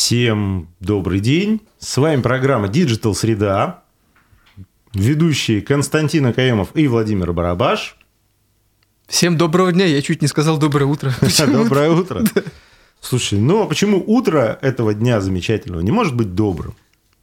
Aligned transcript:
Всем 0.00 0.68
добрый 0.78 1.20
день. 1.20 1.62
С 1.78 1.96
вами 1.96 2.20
программа 2.20 2.66
Digital 2.68 3.14
Среда. 3.14 3.82
Ведущие 4.92 5.62
Константин 5.62 6.26
Акаемов 6.26 6.68
и 6.74 6.86
Владимир 6.86 7.32
Барабаш. 7.32 7.96
Всем 9.06 9.38
доброго 9.38 9.72
дня. 9.72 9.86
Я 9.86 10.02
чуть 10.02 10.20
не 10.20 10.28
сказал 10.28 10.58
доброе 10.58 10.84
утро. 10.84 11.14
Доброе 11.50 11.88
утро. 11.88 12.22
Слушай, 13.00 13.38
ну 13.38 13.62
а 13.62 13.66
почему 13.66 14.04
утро 14.06 14.58
этого 14.60 14.92
дня 14.92 15.22
замечательного 15.22 15.80
не 15.80 15.92
может 15.92 16.14
быть 16.14 16.34
добрым? 16.34 16.74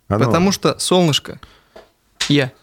Оно- 0.07 0.25
Потому 0.25 0.51
что 0.51 0.79
солнышко. 0.79 1.39
Я. 2.27 2.53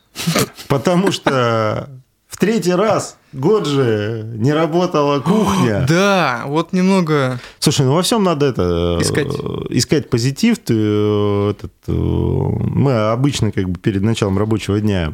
Потому 0.67 1.13
что 1.13 1.89
в 2.27 2.37
третий 2.37 2.73
раз 2.75 3.17
год 3.33 3.67
же 3.67 4.25
не 4.37 4.53
работала 4.53 5.21
кухня. 5.21 5.87
Да, 5.89 6.45
вот 6.47 6.73
немного... 6.73 7.41
Слушай, 7.59 7.87
ну 7.87 7.95
во 7.95 8.03
всем 8.03 8.25
надо 8.25 8.47
это 8.47 8.99
э, 8.99 9.03
Искать. 9.03 9.29
искать 9.71 10.11
позитив. 10.11 10.59
Ты, 10.59 10.75
э, 10.77 11.51
этот, 11.51 11.73
э, 11.87 11.93
мы 11.93 13.11
обычно 13.11 13.53
как 13.53 13.69
бы 13.69 13.79
перед 13.79 14.03
началом 14.03 14.39
рабочего 14.39 14.81
дня 14.81 15.13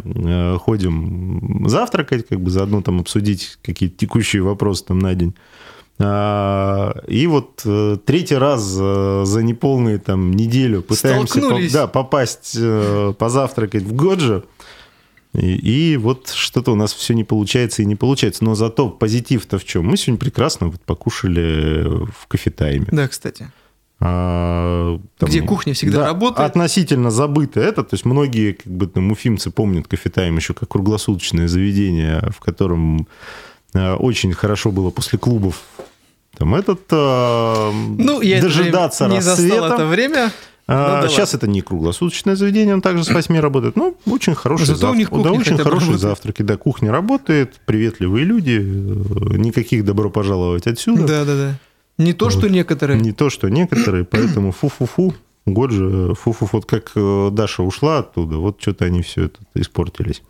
ходим 0.59 1.65
завтракать, 1.69 2.27
как 2.29 2.41
бы 2.41 2.51
заодно 2.51 2.83
там 2.83 3.01
обсудить 3.01 3.59
какие-то 3.63 3.97
текущие 3.99 4.43
вопросы 4.43 4.85
там 4.87 4.99
на 4.99 5.15
день. 5.15 5.35
А, 5.99 6.95
И 7.09 7.27
вот 7.27 7.65
третий 8.05 8.37
раз 8.37 8.63
за, 8.63 9.41
неполную 9.43 9.99
там 10.01 10.31
неделю 10.33 10.83
пытаемся 10.83 11.41
по- 11.41 11.73
да, 11.73 11.87
попасть 11.87 12.59
позавтракать 13.19 13.83
в 13.83 13.95
Годжи. 13.95 14.43
И, 15.37 15.93
и 15.93 15.97
вот 15.97 16.31
что-то 16.31 16.73
у 16.73 16.75
нас 16.75 16.93
все 16.93 17.15
не 17.15 17.25
получается 17.25 17.83
и 17.83 17.85
не 17.85 17.95
получается. 17.95 18.45
Но 18.45 18.55
зато 18.55 18.89
позитив-то 18.89 19.59
в 19.59 19.65
чем? 19.65 19.87
Мы 19.87 19.97
сегодня 19.97 20.19
прекрасно 20.19 20.69
вот 20.69 20.81
покушали 20.81 21.85
в 21.87 22.27
кафетайме. 22.27 22.87
Да, 22.91 23.07
кстати. 23.09 23.51
А, 23.99 24.99
там, 25.19 25.29
Где 25.29 25.41
кухня 25.43 25.73
всегда 25.75 26.01
да, 26.01 26.07
работает. 26.09 26.49
Относительно 26.51 27.11
забыто 27.11 27.61
это. 27.61 27.83
То 27.83 27.95
есть 27.95 28.05
многие 28.05 28.53
как 28.53 28.73
бы 28.73 28.87
там 28.87 29.11
уфимцы 29.13 29.51
помнят 29.51 29.89
кафетайм 29.89 30.37
еще 30.37 30.55
как 30.55 30.69
круглосуточное 30.69 31.49
заведение, 31.49 32.31
в 32.31 32.41
котором 32.41 33.07
э, 33.75 33.95
очень 33.95 34.33
хорошо 34.33 34.71
было 34.71 34.91
после 34.91 35.19
клубов 35.19 35.63
там 36.37 36.55
этот 36.55 36.83
э, 36.91 37.71
Ну, 37.99 38.21
я 38.21 38.41
дожидаться 38.41 39.09
не 39.09 39.17
рассвета. 39.17 39.75
это 39.75 39.87
время. 39.87 40.31
А, 40.69 41.03
Ну, 41.03 41.09
сейчас 41.09 41.33
это 41.33 41.47
не 41.47 41.61
круглосуточное 41.61 42.35
заведение, 42.35 42.75
он 42.75 42.83
также 42.83 43.05
с 43.05 43.11
8 43.11 43.39
работает. 43.39 43.77
Ну, 43.77 43.97
очень 44.07 44.35
хороший 44.35 44.67
Зато 44.67 44.91
у 44.91 44.95
них 44.95 45.09
завтрак. 45.11 45.25
Да, 45.33 45.39
очень 45.39 45.57
хорошие 45.59 45.71
работает. 45.93 46.01
завтраки. 46.01 46.43
Да, 46.43 46.57
кухня 46.57 46.91
работает, 46.91 47.61
приветливые 47.67 48.25
люди, 48.25 48.59
э, 48.59 49.37
никаких 49.37 49.85
добро 49.85 50.11
пожаловать 50.11 50.67
отсюда. 50.67 51.07
Да, 51.07 51.25
да, 51.25 51.37
да. 51.37 51.59
Не 51.99 52.13
то, 52.13 52.31
что 52.31 52.49
некоторые. 52.49 53.01
Не 53.01 53.13
то, 53.13 53.31
что 53.31 53.49
некоторые, 53.49 54.05
поэтому 54.11 54.51
фу-фу-фу. 54.53 55.15
Год 55.47 55.71
же, 55.71 56.15
фу-фу-фу. 56.15 56.57
Вот 56.57 56.67
как 56.67 56.91
э, 56.97 57.29
Даша 57.31 57.63
ушла 57.63 57.99
оттуда, 57.99 58.39
вот 58.39 58.61
что-то 58.61 58.87
они 58.87 59.03
все 59.03 59.27
это 59.27 59.39
испортились. 59.55 60.23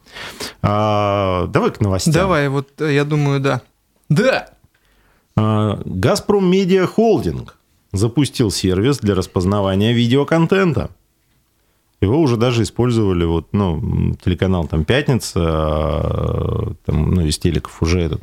А, 0.61 1.47
давай 1.47 1.71
к 1.71 1.81
новостям. 1.81 2.13
Давай, 2.13 2.49
вот 2.51 2.69
э, 2.83 2.93
я 2.93 3.05
думаю, 3.05 3.41
да. 3.41 3.63
Да! 4.11 4.51
А, 5.35 5.81
Газпром 5.87 6.51
Медиа 6.51 6.87
Холдинг 6.87 7.57
запустил 7.99 8.51
сервис 8.51 8.99
для 8.99 9.15
распознавания 9.15 9.93
видеоконтента. 9.93 10.91
Его 12.01 12.21
уже 12.21 12.37
даже 12.37 12.63
использовали, 12.63 13.25
вот, 13.25 13.49
ну, 13.53 14.15
телеканал 14.23 14.67
там 14.67 14.85
«Пятница», 14.85 15.41
а, 15.43 16.73
там, 16.85 17.11
ну, 17.15 17.23
из 17.27 17.39
телеков 17.39 17.83
уже 17.83 18.01
этот, 18.01 18.23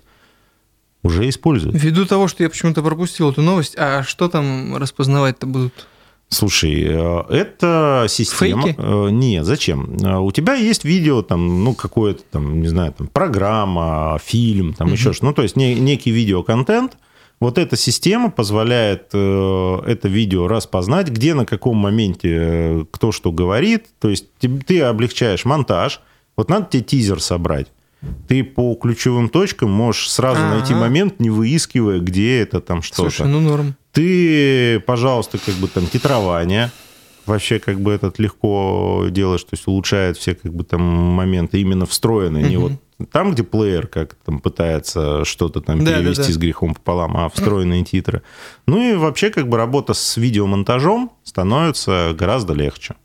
уже 1.01 1.27
используют. 1.27 1.75
Ввиду 1.75 2.05
того, 2.05 2.27
что 2.27 2.43
я 2.43 2.49
почему-то 2.49 2.83
пропустил 2.83 3.31
эту 3.31 3.41
новость, 3.41 3.75
а 3.77 4.03
что 4.03 4.29
там 4.29 4.77
распознавать-то 4.77 5.47
будут? 5.47 5.87
Слушай, 6.29 6.83
э, 6.87 7.23
это 7.29 8.05
система... 8.09 8.63
Фейки? 8.63 8.75
Э, 8.79 9.09
Нет, 9.11 9.45
зачем? 9.45 9.97
Э, 10.03 10.17
У 10.17 10.31
тебя 10.31 10.55
есть 10.55 10.83
видео, 10.83 11.21
там, 11.21 11.63
ну, 11.63 11.73
какое-то 11.75 12.23
там, 12.31 12.61
не 12.61 12.67
знаю, 12.67 12.93
там, 12.97 13.07
программа, 13.07 14.19
фильм, 14.23 14.73
там, 14.73 14.91
еще 14.91 15.13
что 15.13 15.25
Ну, 15.25 15.33
то 15.33 15.43
есть 15.43 15.55
не- 15.55 15.75
некий 15.75 16.11
видеоконтент. 16.11 16.97
Вот 17.43 17.57
эта 17.57 17.75
система 17.75 18.31
позволяет 18.31 19.09
э, 19.11 19.79
это 19.85 20.07
видео 20.07 20.47
распознать, 20.47 21.09
где, 21.09 21.33
на 21.33 21.45
каком 21.45 21.75
моменте 21.75 22.29
э, 22.31 22.85
кто 22.89 23.11
что 23.11 23.33
говорит. 23.33 23.87
То 23.99 24.07
есть 24.07 24.27
ты, 24.39 24.47
ты 24.47 24.79
облегчаешь 24.79 25.43
монтаж. 25.43 25.99
Вот 26.37 26.47
надо 26.47 26.67
тебе 26.69 26.83
тизер 26.83 27.21
собрать. 27.21 27.67
Ты 28.29 28.45
по 28.45 28.73
ключевым 28.75 29.27
точкам 29.27 29.69
можешь 29.71 30.09
сразу 30.09 30.39
Ага. 30.41 30.55
найти 30.55 30.73
момент, 30.73 31.19
не 31.19 31.29
выискивая, 31.29 31.99
где 31.99 32.39
это 32.39 32.61
там 32.61 32.81
что-то 32.81 33.09
Слушай, 33.09 33.27
ну 33.27 33.41
норм. 33.41 33.75
ты, 33.91 34.79
пожалуйста, 34.79 35.37
как 35.37 35.55
бы 35.55 35.67
там 35.67 35.85
титрование, 35.87 36.71
вообще 37.25 37.59
как 37.59 37.79
бы 37.79 37.91
этот 37.91 38.19
легко 38.19 39.05
делаешь, 39.09 39.43
то 39.43 39.49
есть 39.53 39.67
улучшает 39.67 40.17
все 40.17 40.35
как 40.35 40.53
бы 40.53 40.63
там 40.63 40.81
моменты 40.81 41.59
именно 41.61 41.85
встроенные, 41.85 42.43
не 42.49 42.57
вот 42.57 42.73
там, 43.11 43.31
где 43.31 43.43
плеер 43.43 43.87
как 43.87 44.15
там 44.15 44.39
пытается 44.39 45.25
что-то 45.25 45.61
там 45.61 45.79
Да, 45.79 45.91
да, 45.91 45.97
перевести 45.99 46.27
да. 46.27 46.33
с 46.33 46.37
грехом 46.37 46.75
пополам, 46.75 47.17
а 47.17 47.29
встроенные 47.29 47.83
титры. 47.83 48.21
Ну 48.65 48.81
и 48.81 48.95
вообще 48.95 49.29
как 49.29 49.47
бы 49.47 49.57
работа 49.57 49.93
с 49.93 50.17
видеомонтажом 50.17 51.11
становится 51.23 52.15
гораздо 52.17 52.53
легче. 52.53 52.95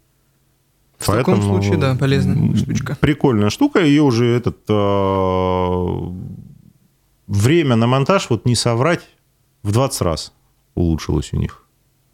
В 0.98 1.06
таком 1.06 1.34
Поэтому, 1.36 1.42
случае, 1.42 1.78
да, 1.78 1.94
полезная 1.94 2.56
штучка. 2.56 2.96
Прикольная 3.00 3.50
штука, 3.50 3.80
ее 3.80 4.02
уже 4.02 4.26
этот 4.26 4.58
э, 4.68 5.98
время 7.28 7.76
на 7.76 7.86
монтаж, 7.86 8.28
вот 8.30 8.44
не 8.46 8.56
соврать, 8.56 9.00
в 9.62 9.72
20 9.72 10.00
раз 10.02 10.32
улучшилось 10.74 11.32
у 11.32 11.36
них, 11.36 11.64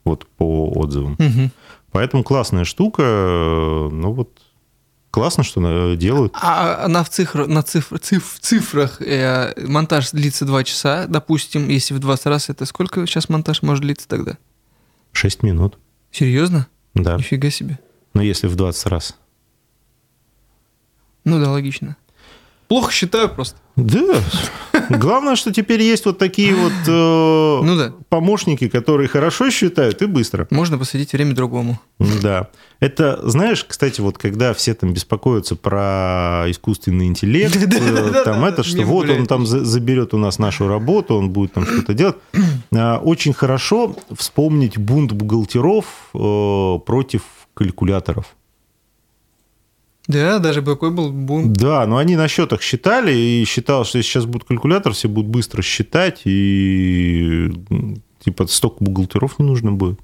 вот 0.05 0.27
по 0.37 0.71
отзывам. 0.71 1.17
Мгм. 1.19 1.51
Поэтому 1.95 2.25
классная 2.25 2.65
штука, 2.65 3.03
ну 3.03 4.13
вот 4.13 4.43
классно, 5.13 5.45
что 5.45 5.95
делают. 5.95 6.35
А 6.43 6.85
она 6.85 7.05
в, 7.05 7.09
цифр, 7.09 7.47
на 7.47 7.63
цифр, 7.63 8.01
циф- 8.01 8.39
цифрах 8.41 9.01
э, 9.01 9.55
монтаж 9.65 10.11
длится 10.11 10.45
2 10.45 10.65
часа, 10.65 11.07
допустим, 11.07 11.69
если 11.69 11.95
в 11.95 12.01
20 12.01 12.27
раз, 12.27 12.49
это 12.49 12.67
сколько 12.67 13.07
сейчас 13.07 13.29
монтаж 13.29 13.63
может 13.63 13.83
длиться 13.85 14.09
тогда? 14.09 14.39
6 15.13 15.45
минут, 15.45 15.79
Серьезно? 16.11 16.67
да. 16.95 17.17
Нифига 17.17 17.49
себе. 17.51 17.79
Но 18.13 18.23
если 18.23 18.49
в 18.49 18.57
20 18.57 18.87
раз. 18.87 19.17
Ну 21.23 21.39
да, 21.41 21.49
логично. 21.53 21.97
Плохо 22.69 22.93
считаю 22.93 23.29
просто. 23.29 23.57
Да. 23.77 24.21
Главное, 24.89 25.35
что 25.37 25.53
теперь 25.53 25.83
есть 25.83 26.07
вот 26.07 26.19
такие 26.19 26.55
вот 26.55 26.73
э, 26.87 27.61
Ну 27.65 27.77
да. 27.77 27.93
помощники, 28.09 28.69
которые 28.69 29.09
хорошо 29.09 29.51
считают 29.51 30.01
и 30.03 30.07
быстро. 30.07 30.47
Можно 30.51 30.79
посвятить 30.79 31.13
время 31.13 31.35
другому. 31.35 31.81
Да. 32.23 32.49
Это, 32.81 33.19
знаешь, 33.29 33.65
кстати, 33.65 34.01
вот 34.01 34.17
когда 34.19 34.55
все 34.55 34.75
там 34.75 34.93
беспокоятся 34.93 35.57
про 35.57 36.45
искусственный 36.49 37.07
интеллект, 37.07 37.57
э, 37.57 38.23
там 38.25 38.45
это, 38.45 38.63
что 38.63 38.83
вот 38.85 39.09
он 39.11 39.27
там 39.27 39.45
за- 39.47 39.65
заберет 39.65 40.15
у 40.15 40.19
нас 40.19 40.39
нашу 40.39 40.69
работу, 40.69 41.17
он 41.17 41.31
будет 41.31 41.53
там 41.55 41.67
что-то 41.67 41.95
делать. 41.95 42.17
А, 42.73 42.99
Очень 42.99 43.33
хорошо 43.33 43.97
вспомнить 44.17 44.79
бунт 44.79 45.13
бухгалтеров 45.13 45.85
э, 46.15 46.79
против 46.87 47.23
калькуляторов. 47.55 48.27
Да, 50.07 50.39
даже 50.39 50.61
такой 50.63 50.91
был 50.91 51.11
бунт. 51.11 51.53
Да, 51.55 51.87
но 51.87 51.97
они 51.97 52.17
на 52.17 52.29
счетах 52.29 52.61
считали 52.63 53.13
и 53.13 53.45
считал, 53.47 53.85
что 53.85 53.99
если 53.99 54.11
сейчас 54.11 54.27
будет 54.27 54.45
калькулятор, 54.45 54.93
все 54.93 55.09
будут 55.09 55.31
быстро 55.31 55.63
считать, 55.63 56.21
и 56.25 57.51
типа 58.23 58.47
столько 58.47 58.85
бухгалтеров 58.85 59.39
не 59.39 59.47
нужно 59.47 59.73
будет. 59.73 59.99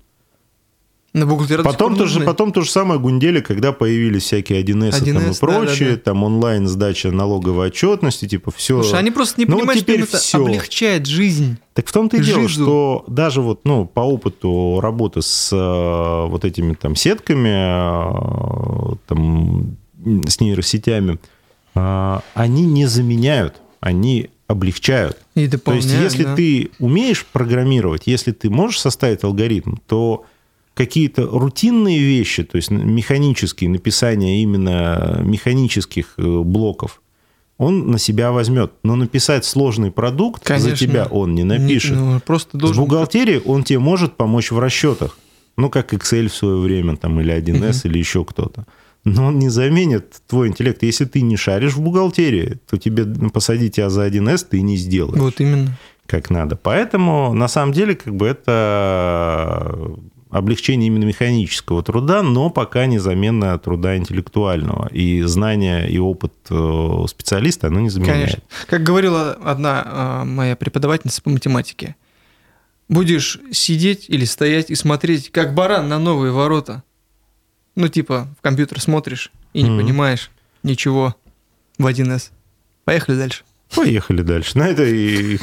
На 1.12 1.26
бухгалтера 1.26 1.64
Потом 1.64 1.96
то, 1.96 2.06
же, 2.06 2.20
потом 2.20 2.52
то 2.52 2.60
же 2.60 2.70
самое 2.70 3.00
гундели, 3.00 3.40
когда 3.40 3.72
появились 3.72 4.22
всякие 4.22 4.62
1С, 4.62 4.92
там 4.92 5.08
и 5.08 5.26
1С, 5.26 5.40
прочее, 5.40 5.88
да-да-да. 5.88 6.02
там 6.02 6.22
онлайн 6.22 6.68
сдача 6.68 7.10
налоговой 7.10 7.66
отчетности, 7.66 8.28
типа 8.28 8.52
все. 8.52 8.80
Слушай, 8.80 9.00
они 9.00 9.10
просто 9.10 9.40
не 9.40 9.44
Ну 9.46 9.54
вот 9.54 9.60
понимают, 9.62 9.82
что 9.82 9.90
им 9.90 9.96
теперь 9.98 10.08
это 10.08 10.18
всё. 10.18 10.40
облегчает 10.40 11.06
жизнь. 11.06 11.56
Так 11.74 11.88
в 11.88 11.92
том-то 11.92 12.16
и 12.16 12.20
дело, 12.22 12.48
что 12.48 13.04
даже 13.08 13.40
вот, 13.42 13.62
ну, 13.64 13.86
по 13.86 14.00
опыту 14.00 14.78
работы 14.80 15.20
с 15.20 15.50
э, 15.52 16.30
вот 16.30 16.44
этими 16.44 16.74
там 16.74 16.94
сетками, 16.94 18.92
э, 18.92 18.96
там, 19.08 19.76
с 20.26 20.40
нейросетями, 20.40 21.18
э, 21.74 22.20
они 22.34 22.66
не 22.66 22.86
заменяют, 22.86 23.56
они 23.80 24.30
облегчают. 24.46 25.16
И 25.34 25.48
То 25.48 25.72
есть, 25.72 25.90
если 25.90 26.24
да. 26.24 26.34
ты 26.34 26.70
умеешь 26.78 27.24
программировать, 27.24 28.02
если 28.06 28.32
ты 28.32 28.50
можешь 28.50 28.80
составить 28.80 29.22
алгоритм, 29.22 29.76
то 29.86 30.24
какие-то 30.74 31.26
рутинные 31.26 31.98
вещи, 32.00 32.42
то 32.42 32.56
есть 32.56 32.70
механические, 32.70 33.70
написание 33.70 34.42
именно 34.42 35.20
механических 35.22 36.14
э, 36.16 36.22
блоков, 36.22 37.00
он 37.58 37.90
на 37.90 37.98
себя 37.98 38.32
возьмет. 38.32 38.72
Но 38.82 38.96
написать 38.96 39.44
сложный 39.44 39.90
продукт 39.90 40.42
за 40.42 40.54
Конечно. 40.54 40.76
тебя 40.76 41.04
он 41.06 41.34
не 41.34 41.42
Не- 41.42 41.58
напишет. 41.58 41.96
ну, 41.96 42.18
просто 42.20 42.56
С 42.56 42.60
должен... 42.60 42.82
бухгалтерией 42.84 43.40
он 43.44 43.64
тебе 43.64 43.78
может 43.78 44.16
помочь 44.16 44.50
в 44.50 44.58
расчетах. 44.58 45.18
Ну, 45.58 45.68
как 45.68 45.92
Excel 45.92 46.28
в 46.28 46.34
свое 46.34 46.56
время, 46.56 46.96
там, 46.96 47.20
или 47.20 47.34
1С, 47.34 47.82
или 47.84 47.98
еще 47.98 48.24
кто-то. 48.24 48.66
Но 49.04 49.26
он 49.26 49.38
не 49.38 49.48
заменит 49.48 50.16
твой 50.28 50.48
интеллект. 50.48 50.82
Если 50.82 51.04
ты 51.06 51.22
не 51.22 51.36
шаришь 51.36 51.74
в 51.74 51.80
бухгалтерии, 51.80 52.58
то 52.68 52.76
тебе 52.76 53.04
посадить 53.30 53.76
тебя 53.76 53.88
за 53.88 54.06
1С 54.06 54.46
ты 54.50 54.60
не 54.60 54.76
сделаешь 54.76 55.20
Вот 55.20 55.40
именно. 55.40 55.78
как 56.06 56.28
надо. 56.30 56.56
Поэтому, 56.56 57.32
на 57.32 57.48
самом 57.48 57.72
деле, 57.72 57.94
как 57.94 58.14
бы 58.14 58.26
это 58.26 59.96
облегчение 60.30 60.86
именно 60.86 61.04
механического 61.04 61.82
труда, 61.82 62.22
но 62.22 62.50
пока 62.50 62.86
не 62.86 62.98
замена 62.98 63.58
труда 63.58 63.96
интеллектуального. 63.96 64.88
И 64.88 65.22
знания 65.22 65.86
и 65.86 65.98
опыт 65.98 66.32
э, 66.50 67.04
специалиста 67.08 67.66
оно 67.66 67.80
не 67.80 67.90
заменяет. 67.90 68.18
Конечно. 68.18 68.42
Как 68.68 68.82
говорила 68.82 69.32
одна 69.32 69.82
а, 69.84 70.24
моя 70.24 70.54
преподавательница 70.56 71.20
по 71.22 71.30
математике, 71.30 71.96
будешь 72.88 73.40
сидеть 73.50 74.06
или 74.08 74.24
стоять 74.24 74.70
и 74.70 74.74
смотреть, 74.74 75.30
как 75.30 75.54
баран 75.54 75.88
на 75.88 75.98
новые 75.98 76.32
ворота. 76.32 76.84
Ну, 77.76 77.88
типа, 77.88 78.28
в 78.38 78.42
компьютер 78.42 78.80
смотришь 78.80 79.32
и 79.52 79.62
не 79.62 79.70
mm-hmm. 79.70 79.78
понимаешь 79.78 80.30
ничего 80.62 81.14
в 81.78 81.86
1С. 81.86 82.30
Поехали 82.84 83.16
дальше. 83.16 83.44
Поехали 83.74 84.22
дальше. 84.22 84.58
На 84.58 84.68
этой 84.68 85.38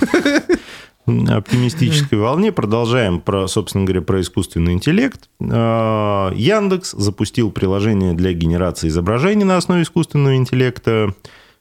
оптимистической 1.06 2.20
волне 2.20 2.52
продолжаем 2.52 3.22
про, 3.22 3.48
собственно 3.48 3.86
говоря, 3.86 4.02
про 4.02 4.22
искусственный 4.22 4.74
интеллект. 4.74 5.30
А, 5.40 6.32
Яндекс 6.34 6.92
запустил 6.92 7.52
приложение 7.52 8.14
для 8.14 8.34
генерации 8.34 8.90
изображений 8.90 9.46
на 9.46 9.58
основе 9.58 9.84
искусственного 9.84 10.36
интеллекта. 10.36 11.14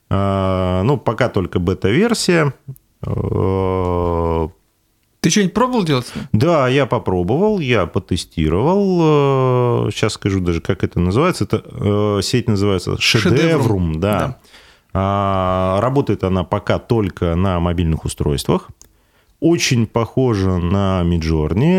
А, 0.09 0.83
ну, 0.83 0.97
пока 0.97 1.29
только 1.29 1.59
бета-версия. 1.59 2.53
А, 5.19 5.21
Ты 5.21 5.29
что-нибудь 5.29 5.53
пробовал 5.53 5.83
делать? 5.83 6.11
Да, 6.31 6.67
я 6.67 6.85
попробовал, 6.85 7.59
я 7.59 7.85
потестировал. 7.85 9.91
Сейчас 9.91 10.13
скажу 10.13 10.39
даже, 10.39 10.61
как 10.61 10.83
это 10.83 10.99
называется. 10.99 11.45
Это 11.45 12.21
сеть 12.21 12.47
называется 12.47 12.99
Шедеврум, 12.99 13.99
да. 13.99 14.37
да. 14.93 15.79
Работает 15.81 16.23
она 16.23 16.43
пока 16.43 16.79
только 16.79 17.35
на 17.35 17.59
мобильных 17.59 18.05
устройствах. 18.05 18.69
Очень 19.39 19.85
похожа 19.85 20.57
на 20.57 21.03
Миджорни, 21.03 21.77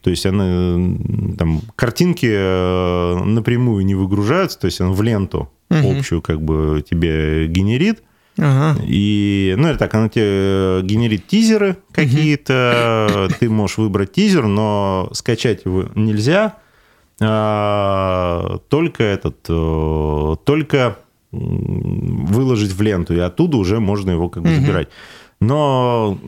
то 0.00 0.08
есть 0.08 0.24
она 0.24 0.96
там 1.36 1.60
картинки 1.76 2.26
э, 2.26 3.22
напрямую 3.22 3.84
не 3.84 3.94
выгружаются, 3.94 4.58
то 4.58 4.64
есть 4.64 4.80
она 4.80 4.92
в 4.92 5.02
ленту 5.02 5.50
угу. 5.68 5.98
общую 5.98 6.22
как 6.22 6.40
бы 6.40 6.82
тебе 6.88 7.48
генерит. 7.48 8.02
Ага. 8.38 8.80
И, 8.86 9.54
ну, 9.58 9.68
это 9.68 9.78
так, 9.78 9.94
она 9.94 10.08
тебе 10.08 10.80
генерит 10.82 11.26
тизеры 11.26 11.76
какие-то, 11.92 13.26
угу. 13.26 13.34
ты 13.40 13.50
можешь 13.50 13.78
выбрать 13.78 14.12
тизер, 14.12 14.46
но 14.46 15.10
скачать 15.12 15.64
его 15.64 15.88
нельзя, 15.94 16.54
а, 17.20 18.58
только 18.68 19.04
этот, 19.04 19.46
э, 19.48 20.36
только 20.44 20.96
выложить 21.30 22.72
в 22.72 22.82
ленту, 22.82 23.14
и 23.14 23.18
оттуда 23.18 23.56
уже 23.56 23.80
можно 23.80 24.10
его 24.10 24.28
как 24.28 24.42
бы 24.42 24.50
угу. 24.50 24.60
забирать. 24.60 24.88
Но 25.40 26.18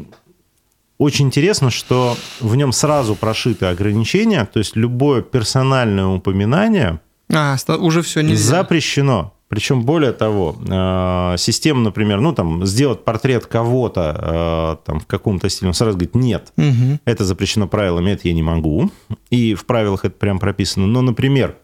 очень 0.99 1.27
интересно, 1.27 1.71
что 1.71 2.17
в 2.41 2.57
нем 2.57 2.73
сразу 2.73 3.15
прошиты 3.15 3.67
ограничения, 3.67 4.45
то 4.51 4.59
есть 4.59 4.77
любое 4.77 5.23
персональное 5.23 6.07
упоминание 6.07 7.01
а, 7.33 7.57
уже 7.79 8.03
все 8.03 8.21
нельзя. 8.21 8.59
запрещено. 8.59 9.34
Причем 9.49 9.83
более 9.83 10.13
того, 10.13 10.57
э, 10.67 11.37
система, 11.39 11.81
например, 11.81 12.21
ну 12.21 12.33
там 12.33 12.65
сделать 12.65 13.05
портрет 13.05 13.47
кого-то 13.47 14.81
э, 14.83 14.87
там 14.87 15.01
в 15.01 15.07
каком-то 15.07 15.49
стиле, 15.49 15.69
он 15.69 15.75
сразу 15.75 15.97
говорит 15.97 16.15
нет, 16.15 16.53
угу. 16.57 16.99
это 17.05 17.25
запрещено 17.25 17.69
правилами, 17.69 18.11
это 18.11 18.29
я 18.29 18.35
не 18.35 18.43
могу. 18.43 18.91
И 19.31 19.55
в 19.55 19.67
правилах 19.67 20.05
это 20.05 20.17
прям 20.17 20.39
прописано. 20.39 20.87
Но, 20.87 21.03
например, 21.03 21.57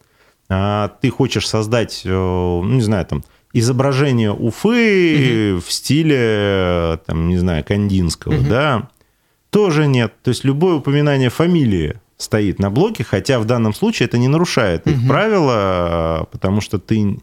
э, 0.48 0.88
ты 1.00 1.10
хочешь 1.10 1.48
создать, 1.48 2.02
ну 2.04 2.62
не 2.64 2.82
знаю 2.82 3.06
там 3.06 3.24
изображение 3.52 4.32
Уфы 4.32 5.54
угу. 5.54 5.62
в 5.62 5.72
стиле, 5.72 7.00
там, 7.06 7.28
не 7.28 7.38
знаю, 7.38 7.64
Кандинского, 7.64 8.34
угу. 8.34 8.48
да, 8.48 8.88
тоже 9.50 9.86
нет. 9.86 10.14
То 10.22 10.28
есть 10.28 10.44
любое 10.44 10.76
упоминание 10.76 11.30
фамилии 11.30 12.00
стоит 12.16 12.58
на 12.58 12.70
блоке, 12.70 13.02
хотя 13.02 13.40
в 13.40 13.46
данном 13.46 13.74
случае 13.74 14.06
это 14.06 14.18
не 14.18 14.28
нарушает 14.28 14.86
их 14.86 14.98
угу. 14.98 15.08
правила, 15.08 16.28
потому 16.30 16.60
что 16.60 16.78
ты 16.78 17.18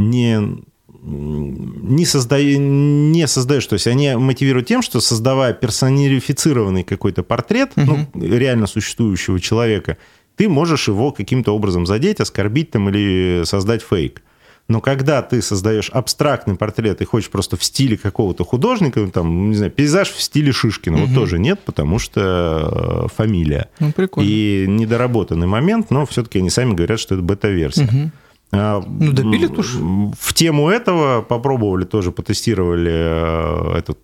не 0.00 0.62
не, 1.02 2.04
созда... 2.04 2.42
не 2.42 3.26
создаешь, 3.26 3.66
то 3.66 3.74
есть 3.74 3.86
они 3.86 4.14
мотивируют 4.16 4.68
тем, 4.68 4.82
что 4.82 5.00
создавая 5.00 5.54
персонифицированный 5.54 6.84
какой-то 6.84 7.22
портрет, 7.22 7.72
угу. 7.76 8.06
ну, 8.14 8.22
реально 8.22 8.66
существующего 8.66 9.40
человека, 9.40 9.96
ты 10.36 10.48
можешь 10.48 10.88
его 10.88 11.10
каким-то 11.12 11.54
образом 11.54 11.86
задеть, 11.86 12.20
оскорбить 12.20 12.70
там 12.70 12.88
или 12.90 13.42
создать 13.44 13.82
фейк. 13.82 14.22
Но 14.68 14.80
когда 14.80 15.20
ты 15.20 15.42
создаешь 15.42 15.90
абстрактный 15.90 16.54
портрет 16.54 17.00
и 17.00 17.04
хочешь 17.04 17.28
просто 17.28 17.56
в 17.56 17.64
стиле 17.64 17.96
какого-то 17.96 18.44
художника, 18.44 19.00
ну, 19.00 19.10
там, 19.10 19.50
не 19.50 19.56
знаю, 19.56 19.72
пейзаж 19.72 20.10
в 20.10 20.22
стиле 20.22 20.52
Шишкина, 20.52 20.96
угу. 20.96 21.06
вот 21.06 21.14
тоже 21.14 21.38
нет, 21.40 21.60
потому 21.64 21.98
что 21.98 23.06
э, 23.06 23.08
фамилия. 23.14 23.68
Ну, 23.80 23.90
прикольно. 23.90 24.28
И 24.28 24.66
недоработанный 24.68 25.48
момент, 25.48 25.90
но 25.90 26.06
все-таки 26.06 26.38
они 26.38 26.50
сами 26.50 26.74
говорят, 26.74 27.00
что 27.00 27.16
это 27.16 27.24
бета-версия. 27.24 27.84
Угу. 27.84 28.10
Ну, 28.52 29.12
допили 29.12 29.46
тоже. 29.46 29.78
В 29.78 30.34
тему 30.34 30.68
этого 30.68 31.22
попробовали 31.22 31.84
тоже, 31.84 32.10
потестировали 32.10 32.90
э, 32.92 33.78
эту 33.78 33.96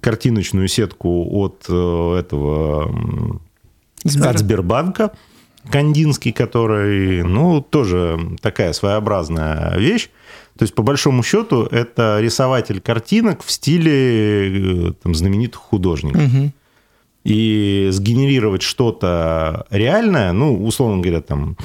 картиночную 0.00 0.68
сетку 0.68 1.26
от 1.30 1.64
э, 1.70 2.16
этого 2.18 2.94
Сбер. 4.04 4.28
от 4.28 4.38
Сбербанка. 4.38 5.12
Кандинский, 5.70 6.32
который, 6.32 7.22
ну, 7.22 7.60
тоже 7.60 8.18
такая 8.40 8.72
своеобразная 8.72 9.76
вещь. 9.76 10.08
То 10.58 10.64
есть, 10.64 10.74
по 10.74 10.82
большому 10.82 11.22
счету, 11.22 11.64
это 11.64 12.18
рисователь 12.20 12.80
картинок 12.80 13.42
в 13.42 13.50
стиле 13.50 14.88
э, 14.88 14.92
там, 15.02 15.14
знаменитых 15.14 15.60
художников. 15.60 16.22
Угу. 16.22 16.52
И 17.24 17.88
сгенерировать 17.90 18.62
что-то 18.62 19.66
реальное, 19.70 20.32
ну, 20.32 20.64
условно 20.64 21.02
говоря, 21.02 21.20
там, 21.20 21.56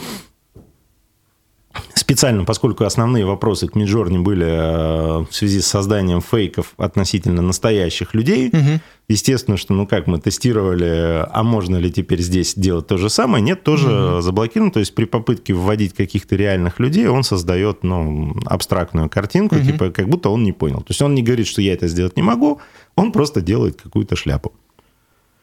специально, 2.13 2.45
поскольку 2.45 2.83
основные 2.83 3.25
вопросы 3.25 3.68
к 3.68 3.74
Миджорни 3.74 4.19
были 4.19 4.45
э, 4.45 5.25
в 5.27 5.30
связи 5.31 5.62
с 5.62 5.65
созданием 5.65 6.21
фейков 6.21 6.75
относительно 6.77 7.42
настоящих 7.42 8.13
людей, 8.13 8.50
угу. 8.50 8.80
естественно, 9.07 9.57
что, 9.57 9.74
ну 9.74 9.88
как 9.88 10.06
мы 10.06 10.19
тестировали, 10.19 11.25
а 11.27 11.42
можно 11.42 11.77
ли 11.77 11.92
теперь 11.92 12.21
здесь 12.21 12.54
делать 12.54 12.86
то 12.86 12.98
же 12.98 13.10
самое, 13.10 13.44
нет, 13.44 13.63
тоже 13.63 13.89
угу. 13.89 14.21
заблокировано. 14.21 14.71
То 14.71 14.80
есть 14.80 14.94
при 14.94 15.06
попытке 15.06 15.54
вводить 15.54 15.95
каких-то 15.95 16.36
реальных 16.36 16.80
людей 16.80 17.07
он 17.07 17.24
создает, 17.24 17.83
ну, 17.83 18.36
абстрактную 18.45 19.09
картинку, 19.09 19.56
угу. 19.56 19.66
типа 19.66 19.89
как 19.89 20.07
будто 20.07 20.30
он 20.30 20.44
не 20.44 20.51
понял. 20.51 20.81
То 20.81 20.92
есть 20.92 21.01
он 21.01 21.16
не 21.16 21.24
говорит, 21.24 21.48
что 21.48 21.63
я 21.63 21.74
это 21.74 21.88
сделать 21.88 22.16
не 22.16 22.21
могу, 22.21 22.62
он 22.95 23.12
просто 23.12 23.42
делает 23.42 23.81
какую-то 23.81 24.16
шляпу. 24.16 24.54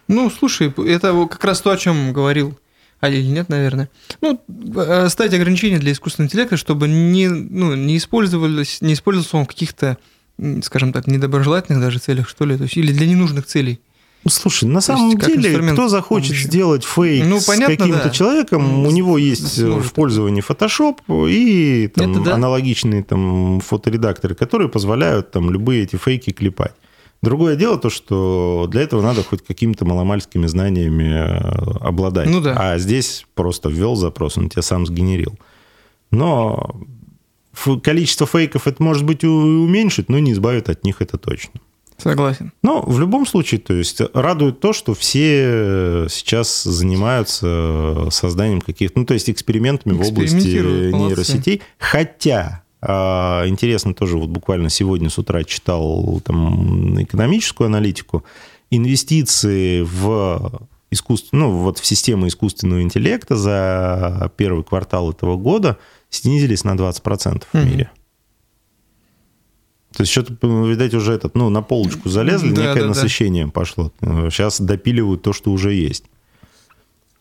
Ну, 0.07 0.31
слушай, 0.31 0.73
это 0.87 1.27
как 1.29 1.45
раз 1.45 1.61
то, 1.63 1.73
о 1.73 1.77
чем 1.77 2.13
говорил 2.13 2.57
а 3.01 3.09
или 3.09 3.23
нет, 3.23 3.49
наверное. 3.49 3.89
Ну, 4.21 4.41
э, 4.77 5.09
ставить 5.09 5.35
ограничения 5.35 5.79
для 5.79 5.93
искусственного 5.93 6.29
интеллекта, 6.29 6.57
чтобы 6.57 6.87
не, 6.87 7.29
ну, 7.29 7.75
не 7.75 7.97
использовались, 7.97 8.81
не 8.83 8.93
использовался 8.93 9.39
он 9.39 9.45
в 9.45 9.49
каких-то, 9.49 9.97
скажем 10.63 10.93
так, 10.93 11.07
недоброжелательных 11.07 11.83
даже 11.83 11.99
целях, 11.99 12.29
что 12.29 12.45
ли, 12.45 12.57
то 12.57 12.65
есть, 12.65 12.77
или 12.77 12.93
для 12.93 13.07
ненужных 13.07 13.47
целей. 13.47 13.81
Ну, 14.23 14.31
слушай, 14.31 14.65
на 14.65 14.83
самом 14.83 15.17
деле, 15.17 15.73
кто 15.73 15.89
захочет 15.89 16.29
помощи. 16.29 16.47
сделать 16.47 16.85
фейк 16.85 17.25
ну, 17.25 17.41
понятно, 17.41 17.75
с 17.75 17.79
каким-то 17.79 18.05
да. 18.05 18.11
человеком, 18.11 18.83
ну, 18.83 18.89
у 18.89 18.91
него 18.91 19.17
есть 19.17 19.59
в 19.59 19.93
пользовании 19.95 20.45
Photoshop 20.47 21.31
и 21.31 21.89
там, 21.89 22.23
да. 22.23 22.35
аналогичные 22.35 23.03
там, 23.03 23.61
фоторедакторы, 23.61 24.35
которые 24.35 24.69
позволяют 24.69 25.31
там, 25.31 25.51
любые 25.51 25.85
эти 25.85 25.97
фейки 25.97 26.33
клепать. 26.33 26.75
Другое 27.23 27.57
дело 27.57 27.79
то, 27.79 27.91
что 27.91 28.67
для 28.71 28.81
этого 28.81 29.03
надо 29.03 29.23
хоть 29.23 29.45
какими-то 29.45 29.85
маломальскими 29.85 30.47
знаниями 30.47 31.05
э, 31.05 31.79
обладать. 31.81 32.29
Ну 32.29 32.41
да. 32.41 32.55
А 32.57 32.79
здесь 32.79 33.27
просто 33.35 33.69
ввел 33.69 33.95
запрос, 33.95 34.39
он 34.39 34.49
тебя 34.49 34.63
сам 34.63 34.87
сгенерил. 34.87 35.39
Но 36.11 36.75
количество 37.83 38.27
фейков 38.27 38.67
это 38.67 38.83
может 38.83 39.05
быть 39.05 39.23
уменьшить, 39.23 40.09
но 40.09 40.19
не 40.19 40.33
избавит 40.33 40.71
от 40.71 40.83
них 40.83 41.03
это 41.03 41.19
точно. 41.19 41.61
Согласен. 41.99 42.53
Но 42.63 42.81
в 42.81 42.99
любом 42.99 43.27
случае, 43.27 43.61
то 43.61 43.75
есть 43.75 44.01
радует 44.15 44.61
то, 44.61 44.73
что 44.73 44.95
все 44.95 46.07
сейчас 46.09 46.63
занимаются 46.63 48.09
созданием 48.11 48.63
каких-то, 48.63 49.01
ну 49.01 49.05
то 49.05 49.13
есть 49.13 49.29
экспериментами 49.29 49.93
в 49.93 50.09
области 50.09 50.49
нейросетей, 50.49 51.61
хотя 51.79 52.63
а, 52.83 53.45
интересно 53.47 53.95
тоже, 53.95 54.17
вот 54.17 54.31
буквально 54.31 54.71
сегодня 54.71 55.11
с 55.11 55.19
утра 55.19 55.45
читал 55.45 56.21
там 56.25 57.03
экономическую 57.03 57.67
аналитику. 57.67 58.25
Инвестиции 58.71 59.83
в 59.83 60.69
искусство, 60.91 61.37
ну, 61.37 61.51
вот 61.51 61.79
в 61.79 61.87
систему 61.87 62.29
искусственного 62.29 62.83
интеллекта 62.83 63.37
за 63.37 64.33
первый 64.37 64.65
квартал 64.65 65.11
этого 65.11 65.37
года 65.37 65.79
снизились 66.09 66.65
на 66.65 66.75
20% 66.75 67.45
в 67.53 67.65
мире. 67.65 67.91
То 69.97 70.03
есть 70.03 70.13
что-то, 70.13 70.35
видать, 70.67 70.95
уже 70.95 71.13
этот, 71.13 71.35
ну, 71.35 71.51
на 71.51 71.63
полочку 71.63 72.09
залезли, 72.09 72.53
да, 72.53 72.69
некое 72.69 72.83
да, 72.83 72.89
насыщение 72.89 73.47
да. 73.47 73.51
пошло. 73.51 73.93
Сейчас 74.01 74.61
допиливают 74.61 75.23
то, 75.23 75.33
что 75.33 75.51
уже 75.51 75.75
есть. 75.75 76.05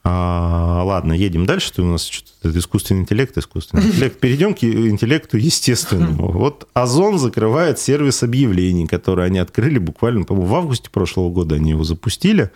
А, 0.04 0.82
ладно, 0.86 1.14
едем 1.14 1.46
дальше. 1.46 1.68
Что 1.68 1.84
у 1.84 1.86
нас 1.86 2.06
что-то 2.06 2.58
искусственный 2.58 3.02
интеллект, 3.02 3.38
искусственный 3.38 3.86
интеллект. 3.88 4.18
Перейдем 4.22 4.54
к 4.54 4.64
интеллекту 4.64 5.38
естественному. 5.38 6.32
Вот 6.32 6.68
Озон 6.74 7.20
закрывает 7.20 7.80
сервис 7.80 8.24
объявлений, 8.24 8.88
который 8.88 9.26
они 9.26 9.40
открыли 9.40 9.78
буквально, 9.78 10.24
по-моему, 10.26 10.48
в 10.48 10.56
августе 10.56 10.90
прошлого 10.90 11.30
года 11.30 11.56
они 11.56 11.72
его 11.72 11.84
запустили. 11.84 12.52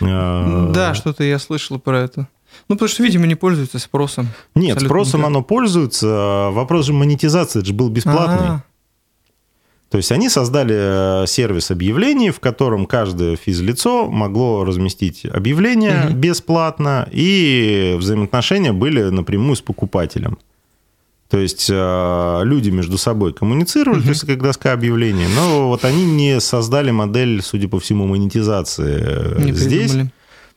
Э, 0.00 0.70
Да, 0.72 0.94
что-то 0.94 1.24
я 1.24 1.38
слышал 1.38 1.78
про 1.78 2.00
это. 2.00 2.28
Ну, 2.68 2.76
потому 2.76 2.88
что, 2.88 3.02
видимо, 3.02 3.26
не 3.26 3.34
пользуются 3.34 3.78
спросом. 3.78 4.28
Нет, 4.54 4.80
спросом 4.80 5.20
никак. 5.20 5.30
оно 5.30 5.42
пользуется. 5.42 6.50
Вопрос 6.52 6.86
же 6.86 6.92
монетизации, 6.92 7.60
это 7.60 7.68
же 7.68 7.74
был 7.74 7.88
бесплатный. 7.88 8.48
А, 8.48 8.62
То 9.90 9.96
есть 9.96 10.12
они 10.12 10.28
создали 10.28 11.22
э, 11.22 11.26
сервис 11.26 11.70
объявлений, 11.70 12.30
в 12.30 12.40
котором 12.40 12.84
каждое 12.84 13.36
физлицо 13.36 14.10
могло 14.10 14.64
разместить 14.64 15.24
объявление 15.24 16.08
Мгм. 16.10 16.14
бесплатно, 16.20 17.08
и 17.10 17.96
взаимоотношения 17.98 18.72
были 18.72 19.02
напрямую 19.04 19.56
с 19.56 19.62
покупателем. 19.62 20.38
То 21.30 21.38
есть 21.38 21.68
э, 21.70 22.40
люди 22.44 22.70
между 22.70 22.96
собой 22.98 23.32
коммуницировали, 23.34 24.02
то 24.02 24.08
есть 24.08 24.26
как 24.26 24.42
доска 24.42 24.72
объявлений, 24.72 25.26
но 25.34 25.68
вот 25.68 25.84
они 25.84 26.04
не 26.04 26.40
создали 26.40 26.90
модель, 26.90 27.42
судя 27.42 27.68
по 27.68 27.78
всему, 27.80 28.06
монетизации 28.06 28.96
э, 28.98 29.42
не 29.42 29.52
здесь. 29.52 29.90
придумали. 29.92 30.12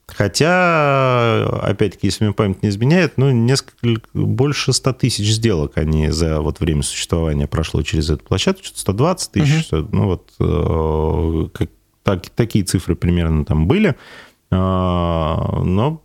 Хотя, 0.07 1.45
опять-таки, 1.61 2.07
если 2.07 2.25
мне 2.25 2.33
память 2.33 2.61
не 2.63 2.69
изменяет, 2.69 3.13
ну, 3.17 3.31
несколько, 3.31 4.01
больше 4.13 4.73
100 4.73 4.93
тысяч 4.93 5.31
сделок 5.31 5.77
они 5.77 6.09
за 6.09 6.41
вот 6.41 6.59
время 6.59 6.83
существования 6.83 7.47
прошло 7.47 7.81
через 7.81 8.09
эту 8.09 8.23
площадку, 8.23 8.63
что-то 8.63 8.79
120 8.81 9.31
тысяч, 9.31 9.65
что- 9.65 9.87
ну, 9.91 10.05
вот 10.05 10.31
э, 10.39 11.49
как- 11.53 11.69
так- 12.03 12.29
такие 12.29 12.65
цифры 12.65 12.95
примерно 12.95 13.45
там 13.45 13.67
были. 13.67 13.95
А, 14.51 15.61
Но 15.63 16.03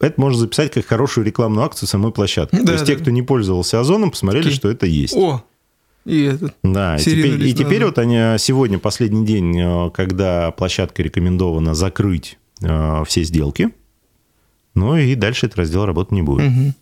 это 0.00 0.20
можно 0.20 0.40
записать 0.40 0.72
как 0.72 0.84
хорошую 0.86 1.24
рекламную 1.24 1.64
акцию 1.64 1.88
самой 1.88 2.10
площадки. 2.10 2.56
Да, 2.56 2.64
То 2.64 2.72
есть 2.72 2.86
те, 2.86 2.96
да. 2.96 3.02
кто 3.02 3.10
не 3.12 3.22
пользовался 3.22 3.78
Озоном, 3.78 4.10
посмотрели, 4.10 4.42
Такие, 4.44 4.56
что 4.58 4.68
это 4.68 4.86
есть. 4.86 5.14
О, 5.14 5.44
и 6.04 6.22
этот. 6.22 6.54
Да, 6.62 6.96
и 6.96 7.00
теперь, 7.00 7.42
и 7.42 7.54
теперь 7.54 7.84
вот 7.84 7.98
они 7.98 8.38
сегодня 8.38 8.78
последний 8.78 9.24
день, 9.24 9.58
э, 9.58 9.90
когда 9.90 10.50
площадка 10.50 11.02
рекомендована 11.02 11.74
закрыть 11.74 12.38
э, 12.60 13.04
все 13.06 13.22
сделки, 13.22 13.70
ну 14.74 14.96
и 14.96 15.14
дальше 15.14 15.46
этот 15.46 15.58
раздел 15.58 15.86
работать 15.86 16.12
не 16.12 16.22
будет. 16.22 16.50
Мгм. 16.50 16.74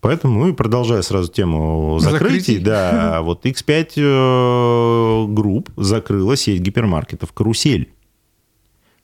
Поэтому, 0.00 0.40
ну 0.40 0.48
и 0.48 0.52
продолжая 0.52 1.02
сразу 1.02 1.30
тему 1.30 1.98
закрытий, 2.00 2.28
Закрытий. 2.38 2.58
да, 2.58 3.22
вот 3.22 3.44
X5 3.44 3.92
э, 3.96 5.26
групп 5.32 5.70
закрыла 5.76 6.36
сеть 6.36 6.60
гипермаркетов 6.60 7.32
«Карусель». 7.32 7.92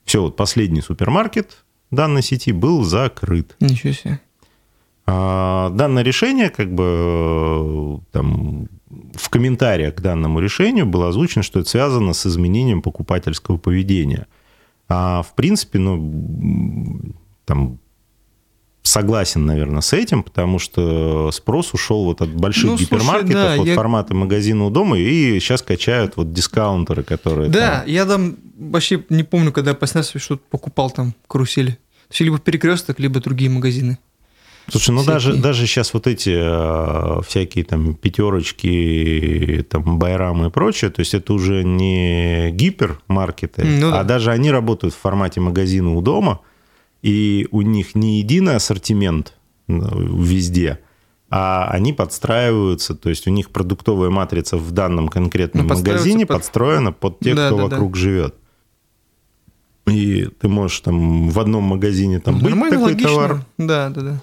Все, 0.05 0.21
вот 0.21 0.37
последний 0.37 0.83
супермаркет 0.83 1.65
данной 1.91 2.23
сети 2.23 2.53
был 2.53 2.85
закрыт. 2.85 3.57
Ничего 3.61 3.93
себе. 3.93 4.21
А, 5.07 5.71
Данное 5.71 6.03
решение, 6.03 6.51
как 6.51 6.73
бы 6.73 6.85
э, 6.85 7.99
там 8.13 8.69
в 9.15 9.29
комментариях 9.29 9.95
к 9.97 10.01
данному 10.01 10.41
решению 10.41 10.87
было 10.87 11.09
озвучено, 11.09 11.43
что 11.43 11.61
это 11.61 11.69
связано 11.69 12.13
с 12.15 12.27
изменением 12.27 12.81
покупательского 12.83 13.59
поведения. 13.59 14.27
А 14.89 15.23
в 15.23 15.35
принципе, 15.35 15.79
ну, 15.79 17.01
там 17.45 17.79
согласен, 18.83 19.47
наверное, 19.47 19.81
с 19.81 19.93
этим, 19.93 20.23
потому 20.23 20.59
что 20.59 21.31
спрос 21.33 21.73
ушел 21.75 22.05
вот 22.05 22.21
от 22.21 22.33
больших 22.35 22.65
Ну, 22.65 22.77
слушай, 22.77 22.85
гипермаркетов, 22.85 23.33
да, 23.33 23.55
от 23.55 23.67
я- 23.67 23.75
формата 23.75 24.15
магазина 24.15 24.65
у 24.65 24.71
дома, 24.71 24.99
и 24.99 25.41
сейчас 25.41 25.63
качают 25.63 26.17
вот 26.17 26.33
дискаунтеры, 26.33 27.03
которые... 27.03 27.51
Да, 27.51 27.81
там- 27.81 27.89
я 27.89 28.05
там 28.05 28.37
вообще 28.59 29.03
не 29.09 29.23
помню, 29.23 29.53
когда 29.53 29.71
я 29.73 29.77
раз 29.81 30.13
что-то 30.17 30.43
покупал 30.51 30.91
там 30.91 31.15
карусели. 31.27 31.73
То 31.73 32.11
есть 32.13 32.21
либо 32.21 32.39
перекресток, 32.39 33.01
либо 33.01 33.21
другие 33.21 33.51
магазины. 33.51 33.99
Слушай, 34.69 34.91
ну 34.93 34.99
всякие. 35.03 35.15
даже, 35.15 35.37
даже 35.37 35.67
сейчас 35.67 35.93
вот 35.95 36.07
эти 36.07 36.31
э, 36.35 37.23
всякие 37.27 37.65
там 37.65 37.95
пятерочки, 37.95 39.65
там 39.69 39.99
байрамы 39.99 40.47
и 40.47 40.51
прочее, 40.51 40.91
то 40.91 41.01
есть 41.01 41.15
это 41.15 41.33
уже 41.35 41.65
не 41.65 42.51
гипермаркеты, 42.53 43.65
Ну 43.65 43.91
да. 43.91 44.01
а 44.01 44.05
даже 44.05 44.31
они 44.31 44.51
работают 44.51 44.95
в 44.95 44.99
формате 44.99 45.41
магазина 45.41 45.95
у 45.95 46.01
дома, 46.01 46.41
и 47.03 47.47
у 47.51 47.61
них 47.63 47.95
не 47.95 48.19
единый 48.21 48.57
ассортимент 48.57 49.35
э, 49.69 49.73
везде, 49.75 50.81
а 51.31 51.69
они 51.71 51.93
подстраиваются, 51.93 52.95
то 52.95 53.11
есть 53.11 53.27
у 53.27 53.31
них 53.31 53.51
продуктовая 53.51 54.09
матрица 54.11 54.57
в 54.57 54.71
данном 54.71 55.09
конкретном 55.09 55.67
Ну, 55.67 55.75
магазине 55.75 56.27
под- 56.27 56.39
подстроена 56.39 56.93
под 56.93 57.19
тех, 57.21 57.37
Да, 57.37 57.47
кто 57.49 57.57
да, 57.57 57.63
да. 57.65 57.69
вокруг 57.69 57.97
живет. 57.97 58.35
И 59.87 60.29
ты 60.41 60.49
можешь 60.49 60.81
там 60.81 61.29
в 61.29 61.39
одном 61.39 61.65
магазине 61.65 62.19
там 62.19 62.37
быть 62.37 62.45
Нормально, 62.51 62.77
такой 62.79 62.93
логично. 62.93 63.09
товар, 63.11 63.45
Да, 63.59 63.91
да, 63.91 64.01
да. 64.01 64.23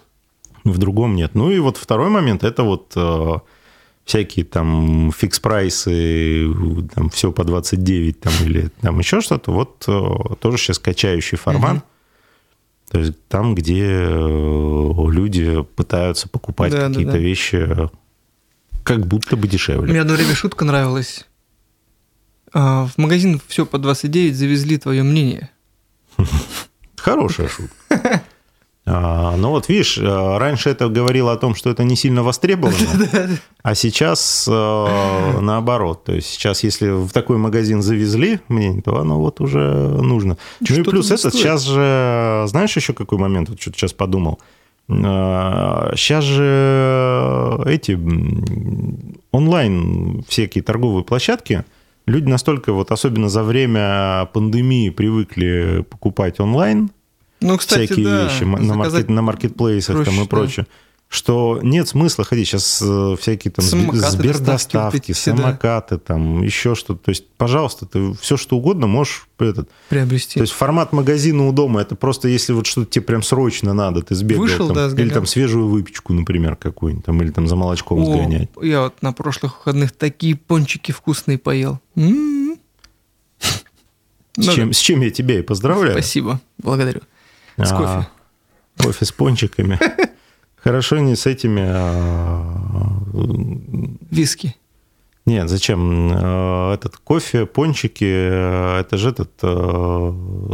В 0.63 0.77
другом 0.77 1.15
нет. 1.15 1.36
Ну 1.36 1.51
и 1.51 1.60
вот 1.60 1.77
второй 1.77 2.10
момент 2.10 2.44
это 2.44 2.63
вот 2.63 2.94
э, 2.96 3.34
всякие 4.06 4.46
там 4.46 5.12
фикс-прайсы, 5.12 6.53
там 6.94 7.10
все 7.10 7.32
по 7.32 7.44
29 7.44 8.20
там, 8.20 8.34
или 8.41 8.70
там 8.82 9.00
еще 9.00 9.22
что-то. 9.22 9.51
Вот 9.51 9.86
э, 9.88 10.36
тоже 10.39 10.58
сейчас 10.58 10.80
качающий 10.80 11.38
формат. 11.38 11.84
То 12.89 13.00
есть 13.00 13.13
там, 13.30 13.56
где 13.56 13.86
э, 13.86 15.06
люди 15.12 15.63
пытаются 15.75 16.27
покупать 16.27 16.72
Да, 16.72 16.82
да, 16.82 16.88
какие-то 16.89 17.13
да. 17.13 17.18
вещи 17.18 17.56
э, 17.56 17.88
как 18.84 19.08
будто 19.08 19.38
бы 19.38 19.48
дешевле. 19.48 19.89
Мне 19.91 20.01
одно 20.01 20.15
время 20.15 20.36
шутка 20.36 20.65
нравилась. 20.65 21.25
А, 22.53 22.88
В 22.88 22.98
магазин 22.98 23.39
все 23.48 23.65
по 23.65 23.77
29 23.77 24.36
завезли 24.36 24.77
твое 24.77 25.03
мнение. 25.03 25.50
Хорошая 26.98 27.48
шутка. 27.48 27.75
А, 28.94 29.38
ну 29.38 29.52
вот 29.52 29.70
видишь, 29.70 29.98
э, 29.98 30.38
раньше 30.38 30.70
это 30.70 30.90
говорило 30.90 31.32
о 31.32 31.38
том, 31.38 31.56
что 31.56 31.70
это 31.70 31.86
не 31.86 31.96
сильно 31.96 32.24
востребовано, 32.24 32.76
а 33.64 33.74
сейчас 33.76 34.46
э, 34.52 35.40
наоборот. 35.40 36.04
То 36.04 36.14
есть 36.14 36.28
сейчас, 36.28 36.64
если 36.64 36.90
в 36.90 37.10
такой 37.12 37.38
магазин 37.38 37.82
завезли 37.82 38.42
мнение, 38.50 38.82
то 38.82 38.98
оно 38.98 39.18
вот 39.18 39.40
уже 39.40 39.60
нужно. 39.60 40.38
Ну 40.60 40.68
и 40.68 40.74
Что-то 40.74 40.92
плюс 40.92 41.10
это 41.10 41.30
стоит. 41.30 41.34
сейчас 41.36 41.64
же, 41.64 42.44
знаешь 42.48 42.76
еще 42.76 42.92
какой 42.94 43.18
момент, 43.18 43.48
вот 43.50 43.62
что-то 43.62 43.78
сейчас 43.78 43.94
подумал. 43.94 44.40
Сейчас 44.90 46.26
же 46.26 47.62
эти 47.66 47.98
онлайн 49.32 50.26
всякие 50.28 50.64
торговые 50.66 51.06
площадки, 51.06 51.64
люди 52.08 52.28
настолько 52.28 52.74
вот, 52.74 52.92
особенно 52.92 53.30
за 53.30 53.44
время 53.44 54.28
пандемии, 54.34 54.90
привыкли 54.90 55.86
покупать 55.90 56.42
онлайн, 56.42 56.90
Ну, 57.42 57.58
кстати, 57.58 57.86
всякие 57.88 58.06
да, 58.06 58.24
вещи 58.26 58.44
на, 58.44 58.76
маркет, 58.76 59.10
на 59.10 59.22
маркетплейсах 59.22 60.06
там 60.06 60.14
проще, 60.16 60.24
и 60.24 60.28
прочее. 60.28 60.68
Что 61.10 61.60
нет 61.62 61.90
смысла 61.90 62.24
ходить. 62.24 62.48
Сейчас 62.48 62.82
э, 62.82 63.16
всякие 63.20 63.52
там 63.52 63.66
Самокаты, 63.66 63.98
Сбер- 63.98 64.34
Сбердоставки, 64.34 64.98
эти 64.98 65.12
все, 65.12 65.32
да. 65.32 65.38
самокаты, 65.44 65.98
там 65.98 66.42
еще 66.42 66.74
что-то. 66.74 67.04
То 67.04 67.10
есть, 67.10 67.28
пожалуйста, 67.36 67.86
ты 67.86 68.14
все 68.14 68.38
что 68.38 68.56
угодно 68.56 68.88
можешь 68.88 69.28
этот. 69.38 69.70
приобрести. 69.90 70.36
То 70.36 70.42
есть 70.44 70.54
формат 70.54 70.94
магазина 70.94 71.48
у 71.50 71.52
дома 71.52 71.82
это 71.82 71.96
просто 71.96 72.30
если 72.30 72.54
вот 72.54 72.66
что-то 72.66 72.90
тебе 72.90 73.04
прям 73.04 73.24
срочно 73.24 73.74
надо, 73.74 74.04
ты 74.04 74.16
сбегал 74.16 74.44
Вышел, 74.44 74.68
там, 74.68 74.76
да, 74.96 75.02
или 75.02 75.10
там 75.10 75.26
свежую 75.26 75.68
выпечку, 75.68 76.14
например, 76.14 76.56
какую-нибудь 76.56 77.04
там, 77.06 77.22
или 77.22 77.32
там 77.32 77.46
за 77.46 77.58
молочком 77.58 78.04
О, 78.04 78.06
сгонять. 78.06 78.50
я 78.62 78.84
вот 78.84 79.02
на 79.02 79.12
прошлых 79.12 79.58
выходных 79.58 79.92
такие 79.92 80.38
пончики 80.38 80.94
вкусные 80.94 81.38
поел. 81.38 81.82
М. 81.98 82.56
С, 83.40 83.64
Ну 84.38 84.54
чем, 84.54 84.68
да, 84.70 84.74
с 84.74 84.78
чем 84.78 85.02
я 85.02 85.10
тебя 85.10 85.40
и 85.40 85.42
поздравляю. 85.42 85.92
Спасибо, 85.92 86.40
благодарю. 86.58 87.02
С 87.58 87.72
А, 87.72 87.77
кофе. 87.77 88.08
Кофе 88.88 89.05
с 89.05 89.12
пончиками. 89.12 89.79
Хорошо 90.63 91.00
не 91.00 91.15
с 91.15 91.25
этими... 91.25 91.63
а, 91.65 93.00
Виски. 94.12 94.55
Нет, 95.25 95.50
зачем? 95.50 96.12
Э, 96.13 96.74
Этот 96.74 96.98
кофе, 96.98 97.46
пончики, 97.46 98.03
э, 98.05 98.79
это 98.79 98.98
же 98.98 99.10
этот 99.10 99.31
э, 99.43 100.13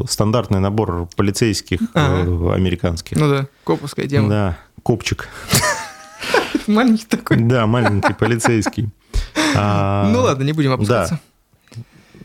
стандартный 0.09 0.59
набор 0.59 1.07
полицейских 1.15 1.79
Ага. 1.93 2.53
американских. 2.53 3.17
Ну 3.17 3.29
да, 3.29 3.47
коповская 3.63 4.07
тема. 4.07 4.29
Да, 4.29 4.57
копчик. 4.83 5.29
Маленький 6.67 7.05
такой. 7.05 7.37
Да, 7.37 7.65
маленький 7.65 8.13
полицейский. 8.13 8.89
А, 9.55 10.09
Ну 10.11 10.21
ладно, 10.21 10.43
не 10.43 10.51
будем 10.53 10.73
опускаться. 10.73 11.19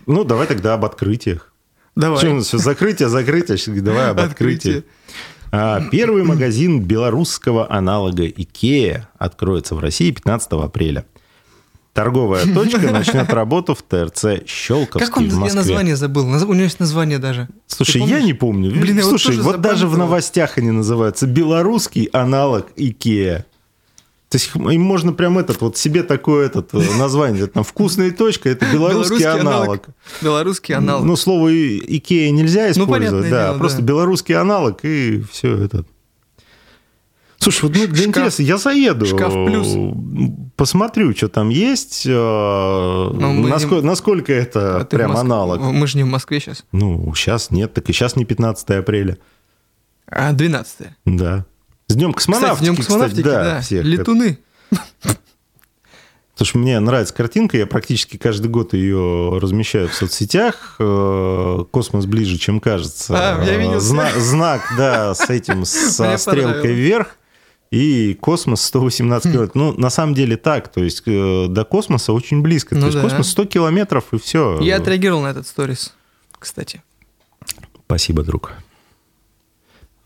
Ну, 0.06 0.24
давай 0.24 0.46
тогда 0.48 0.74
об 0.74 0.84
открытиях. 0.84 1.51
Давай. 1.94 2.18
Что 2.18 2.30
у 2.30 2.34
нас 2.36 2.46
все 2.46 2.58
закрытие, 2.58 3.08
закрытие, 3.08 3.58
сейчас 3.58 3.80
давай 3.80 4.10
об 4.10 4.20
открытии. 4.20 4.78
Открытие. 4.78 4.84
А, 5.50 5.82
Первый 5.90 6.24
магазин 6.24 6.80
белорусского 6.80 7.70
аналога 7.70 8.26
Икея 8.26 9.08
откроется 9.18 9.74
в 9.74 9.80
России 9.80 10.10
15 10.10 10.52
апреля. 10.52 11.04
Торговая 11.92 12.46
точка 12.54 12.90
начнет 12.90 13.30
работу 13.34 13.74
в 13.74 13.82
ТРЦ 13.82 14.46
Щелковский 14.46 15.06
Как 15.06 15.16
он, 15.18 15.28
в 15.28 15.32
я 15.32 15.36
Москве. 15.38 15.58
название 15.58 15.96
забыл. 15.96 16.26
У 16.26 16.30
него 16.38 16.54
есть 16.54 16.80
название 16.80 17.18
даже. 17.18 17.48
Слушай, 17.66 18.02
я 18.04 18.22
не 18.22 18.32
помню. 18.32 18.70
Блин, 18.70 18.96
я 18.96 19.02
вот 19.02 19.10
Слушай, 19.10 19.36
тоже 19.36 19.42
вот 19.42 19.60
даже 19.60 19.86
в 19.86 19.98
новостях 19.98 20.56
они 20.56 20.70
называются 20.70 21.26
белорусский 21.26 22.04
аналог 22.14 22.68
Икея. 22.76 23.44
То 24.32 24.38
есть 24.38 24.50
им 24.56 24.80
можно 24.80 25.12
прям 25.12 25.38
этот 25.38 25.60
вот 25.60 25.76
себе 25.76 26.02
такое 26.02 26.46
этот 26.46 26.72
э, 26.72 26.78
название, 26.96 27.46
там 27.48 27.64
вкусная 27.64 28.10
точка, 28.12 28.48
это 28.48 28.64
белорусский, 28.72 29.26
аналог. 29.26 29.88
Белорусский 30.22 30.74
аналог. 30.74 31.04
Ну, 31.04 31.16
слово 31.16 31.48
«и- 31.48 31.98
Икея 31.98 32.30
нельзя 32.30 32.64
Ну, 32.64 32.70
использовать, 32.70 33.10
понятное 33.10 33.30
да, 33.30 33.46
дело, 33.48 33.58
просто 33.58 33.78
да. 33.80 33.84
белорусский 33.84 34.34
аналог 34.34 34.78
и 34.86 35.22
все 35.30 35.54
это. 35.58 35.84
Слушай, 37.36 37.62
вот 37.66 37.76
ну, 37.76 37.86
для 37.88 38.04
Шкаф- 38.04 38.08
интереса 38.08 38.42
я 38.42 38.56
заеду. 38.56 39.04
шкаф 39.04 39.34
плюс. 39.34 39.76
Посмотрю, 40.56 41.14
что 41.14 41.28
там 41.28 41.50
есть. 41.50 42.04
э, 42.06 42.10
Ну, 42.10 43.46
насколько, 43.48 43.82
не- 43.82 43.86
насколько 43.88 44.32
это 44.32 44.80
А 44.80 44.84
прям 44.86 45.12
Моск- 45.12 45.20
аналог. 45.20 45.60
Мы 45.60 45.86
же 45.86 45.98
не 45.98 46.04
в 46.04 46.08
Москве 46.08 46.40
сейчас. 46.40 46.64
Ну, 46.72 47.12
сейчас 47.14 47.50
нет, 47.50 47.74
так 47.74 47.86
и 47.90 47.92
сейчас 47.92 48.16
не 48.16 48.24
15 48.24 48.70
апреля. 48.78 49.18
А 50.06 50.32
12 50.32 50.86
Да. 51.04 51.44
С 51.92 51.94
днем 51.94 52.14
Кстати, 52.14 52.32
космонавтики, 52.32 52.64
днем 52.64 52.76
космонавтики, 52.76 53.22
кстати, 53.22 53.44
да. 53.44 53.60
всех. 53.60 53.84
Летуны. 53.84 54.38
Слушай, 56.36 56.56
мне 56.56 56.80
нравится 56.80 57.12
картинка, 57.12 57.58
я 57.58 57.66
практически 57.66 58.16
каждый 58.16 58.48
год 58.48 58.72
ее 58.72 59.38
размещаю 59.38 59.88
в 59.90 59.94
соцсетях. 59.94 60.76
Э, 60.78 61.64
Космос 61.70 62.06
ближе, 62.06 62.38
чем 62.38 62.60
кажется. 62.60 63.14
А, 63.14 63.44
я 63.44 63.56
видел. 63.58 63.74
Э, 63.74 63.80
зна- 63.80 64.18
Знак, 64.18 64.62
да, 64.78 65.14
с 65.14 65.28
этим, 65.28 65.64
со 65.66 66.04
Мне 66.06 66.16
стрелкой 66.18 66.72
вверх. 66.72 67.16
И 67.70 68.14
космос 68.14 68.62
118 68.62 69.22
километров. 69.32 69.54
Ну, 69.54 69.74
на 69.74 69.90
самом 69.90 70.14
деле 70.14 70.38
так. 70.38 70.68
То 70.72 70.82
есть 70.82 71.02
э, 71.04 71.46
до 71.48 71.64
космоса 71.66 72.14
очень 72.14 72.40
близко. 72.40 72.74
Ну 72.74 72.80
То 72.80 72.86
есть 72.86 72.96
да. 72.96 73.02
космос 73.02 73.28
100 73.28 73.44
километров 73.44 74.04
и 74.12 74.18
все. 74.18 74.58
Я 74.62 74.78
отреагировал 74.78 75.20
на 75.20 75.28
этот 75.28 75.46
сторис, 75.46 75.92
кстати. 76.38 76.82
Спасибо, 77.84 78.22
друг. 78.22 78.52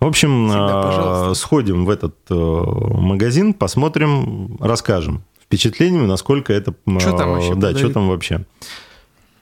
В 0.01 0.05
общем, 0.05 0.49
Всегда 0.49 1.31
э, 1.31 1.35
сходим 1.35 1.85
в 1.87 1.91
этот 1.91 2.17
э, 2.29 2.35
магазин, 2.35 3.55
посмотрим, 3.55 4.57
расскажем 4.61 5.25
впечатлениями, 5.43 6.07
насколько 6.07 6.53
это... 6.53 6.75
Чё 7.01 7.17
там 7.17 7.31
вообще 7.33 7.55
Да, 7.55 7.71
что 7.71 7.79
продают? 7.79 7.93
там 7.95 8.09
вообще. 8.09 8.45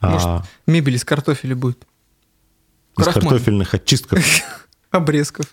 Может, 0.01 0.27
А, 0.27 0.43
Мебель 0.67 0.95
из 0.95 1.03
картофеля 1.03 1.55
будет. 1.55 1.85
из 2.97 3.03
крахмал. 3.03 3.31
картофельных 3.31 3.73
очистков. 3.73 4.19
Обрезков. 4.91 5.47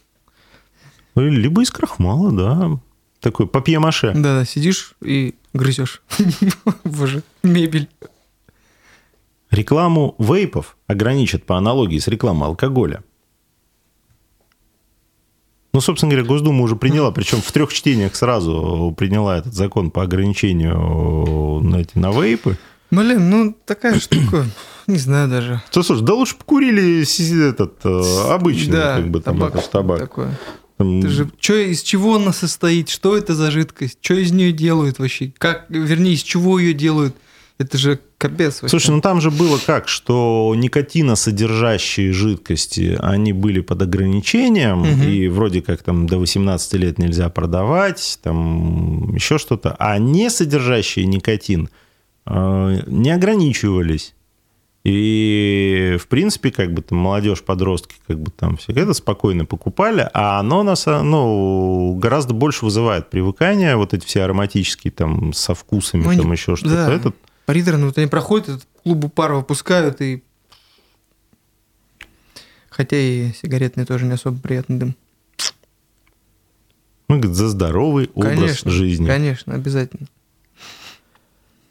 Ну, 1.15 1.23
Либо 1.29 1.63
из 1.63 1.71
крахмала, 1.71 2.31
да. 2.33 2.79
Такой 3.21 3.47
папье-маше. 3.47 4.13
Да-да, 4.15 4.45
сидишь 4.45 4.95
и 5.03 5.35
грызешь. 5.55 6.03
Боже, 6.85 7.23
мебель. 7.43 7.89
Рекламу 9.51 10.15
вейпов 10.19 10.77
ограничат 10.87 11.45
по 11.45 11.57
аналогии 11.59 11.99
с 11.99 12.09
рекламой 12.09 12.49
алкоголя. 12.49 13.03
Ну, 15.75 15.81
собственно 15.81 16.11
говоря, 16.13 16.27
Госдума 16.27 16.63
уже 16.63 16.77
приняла, 16.77 17.11
причем 17.13 17.41
в 17.41 17.51
трех 17.51 17.73
чтениях 17.73 18.15
сразу 18.15 18.95
приняла 18.97 19.39
этот 19.39 19.55
закон 19.55 19.91
по 19.91 20.03
ограничению 20.03 21.61
на, 21.63 21.77
эти, 21.77 21.97
на 21.97 22.13
вейпы. 22.13 22.59
Блин, 22.91 23.31
ну 23.31 23.57
такая 23.65 23.99
штука, 23.99 24.45
не 24.87 24.99
знаю 24.99 25.29
даже. 25.31 25.63
Что, 25.71 25.83
слушай, 25.83 26.05
да 26.05 26.13
лучше 26.13 26.37
покурили 26.37 27.03
этот 27.49 27.81
э, 27.85 28.31
обычный, 28.31 28.73
да, 28.73 28.97
как 28.97 29.09
бы 29.11 29.21
там 29.23 29.39
табак, 29.39 29.55
этот 29.57 29.71
табак. 29.71 29.99
такое. 29.99 30.39
Там, 30.77 31.01
Ты 31.01 31.09
же, 31.09 31.31
чё, 31.39 31.57
из 31.57 31.83
чего 31.83 32.17
она 32.17 32.35
состоит? 32.35 32.91
Что 32.91 33.17
это 33.17 33.35
за 33.35 33.51
жидкость? 33.51 33.99
Что 34.03 34.15
из 34.15 34.31
нее 34.31 34.53
делают 34.53 34.99
вообще? 34.99 35.33
Как, 35.39 35.67
вернее, 35.71 36.13
из 36.13 36.23
чего 36.23 36.59
ее 36.59 36.75
делают? 36.75 37.17
Это 37.63 37.79
же 37.79 38.01
капец 38.19 38.63
вообще. 38.63 38.69
Слушай, 38.69 38.91
ну 38.91 39.01
там 39.01 39.21
же 39.21 39.31
было 39.31 39.59
как, 39.59 39.89
что 39.89 40.53
никотиносодержащие 40.57 42.13
жидкости, 42.13 42.97
они 43.01 43.33
были 43.33 43.61
под 43.61 43.83
ограничением, 43.83 44.81
Мгм. 44.81 45.03
и 45.03 45.29
вроде 45.29 45.63
как 45.63 45.83
там 45.83 46.07
до 46.07 46.19
18 46.19 46.75
лет 46.75 46.99
нельзя 46.99 47.29
продавать, 47.29 48.19
там 48.23 49.15
еще 49.15 49.39
что-то, 49.39 49.77
а 49.79 49.99
не 49.99 50.31
содержащие 50.31 51.07
никотин 51.07 51.69
э, 52.27 52.83
не 52.87 53.11
ограничивались. 53.11 54.15
И, 54.85 55.97
в 56.01 56.09
принципе, 56.09 56.51
как 56.51 56.73
бы 56.75 56.83
там 56.83 56.99
молодежь, 56.99 57.43
подростки, 57.43 57.95
как 58.09 58.19
бы 58.21 58.33
там 58.33 58.57
все 58.57 58.73
это 58.73 58.95
спокойно 58.95 59.45
покупали, 59.45 60.09
а 60.13 60.41
оно 60.41 60.65
нас, 60.65 60.87
ну, 60.87 61.95
гораздо 62.01 62.35
больше 62.35 62.65
вызывает 62.65 63.09
привыкание, 63.09 63.77
вот 63.77 63.95
эти 63.95 64.05
все 64.05 64.23
ароматические 64.23 64.91
там 64.91 65.33
со 65.35 65.55
вкусами, 65.55 66.03
Ну, 66.03 66.17
там 66.23 66.33
еще 66.33 66.57
что-то. 66.57 66.75
да. 66.87 66.93
Этот, 66.93 67.15
Приторно, 67.53 67.85
вот 67.85 67.99
они 67.99 68.07
проходят, 68.07 68.49
этот 68.49 68.69
клубу 68.83 69.11
пар 69.11 69.35
выпускают, 69.35 70.01
и... 70.01 70.23
Хотя 72.71 72.97
и 72.97 73.31
сигаретный 73.35 73.85
тоже 73.85 74.07
не 74.07 74.13
особо 74.13 74.41
приятный 74.41 74.79
дым. 74.79 74.97
Ну, 77.09 77.19
говорит, 77.19 77.37
за 77.37 77.49
здоровый 77.49 78.11
образ 78.15 78.39
конечно, 78.39 78.71
жизни. 78.71 79.07
Конечно, 79.07 79.55
обязательно. 79.55 80.07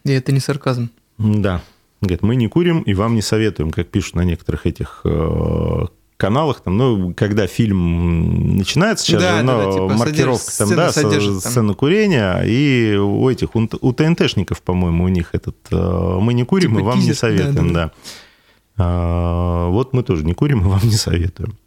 И 0.04 0.12
это 0.12 0.32
не 0.32 0.40
сарказм. 0.40 0.92
Да. 1.18 1.64
Говорит, 2.00 2.22
мы 2.22 2.36
не 2.36 2.48
курим 2.48 2.84
и 2.84 2.94
вам 2.94 3.16
не 3.16 3.24
советуем, 3.24 3.72
как 3.72 3.88
пишут 3.88 4.14
на 4.14 4.24
некоторых 4.24 4.68
этих 4.68 5.02
э, 5.04 5.86
каналах. 6.22 6.62
Там, 6.62 6.78
ну, 6.78 7.14
когда 7.16 7.48
фильм 7.48 8.56
начинается, 8.58 9.06
сейчас 9.06 9.22
Да, 9.22 9.40
же 9.40 9.44
да, 9.46 9.54
ну, 9.58 9.66
да, 9.66 9.72
типа 9.74 9.88
маркировка 9.98 10.52
содержит- 10.52 10.58
там, 10.58 10.68
сцена 10.68 10.76
да, 10.76 10.92
со- 10.92 11.02
содержит 11.02 11.44
там. 11.44 11.52
сцена 11.52 11.74
курения, 11.74 12.42
и 12.46 12.96
у 12.96 13.28
этих, 13.30 13.56
у, 13.56 13.68
у 13.82 13.94
ТНТшников, 13.94 14.62
по-моему, 14.62 15.04
у 15.06 15.08
них 15.10 15.30
этот 15.34 15.58
э, 15.72 16.18
мы 16.22 16.34
не 16.34 16.46
курим 16.46 16.72
Типа 16.72 16.80
и 16.80 16.84
вам 16.84 16.96
не 17.00 17.02
тизер, 17.06 17.16
советуем, 17.18 17.74
да, 17.74 17.86
да. 17.86 17.92
А, 18.78 19.70
вот 19.70 19.94
мы 19.94 20.04
тоже 20.04 20.24
не 20.24 20.34
курим 20.34 20.62
и 20.62 20.64
вам 20.70 20.82
не 20.84 20.96
советуем. 20.96 21.58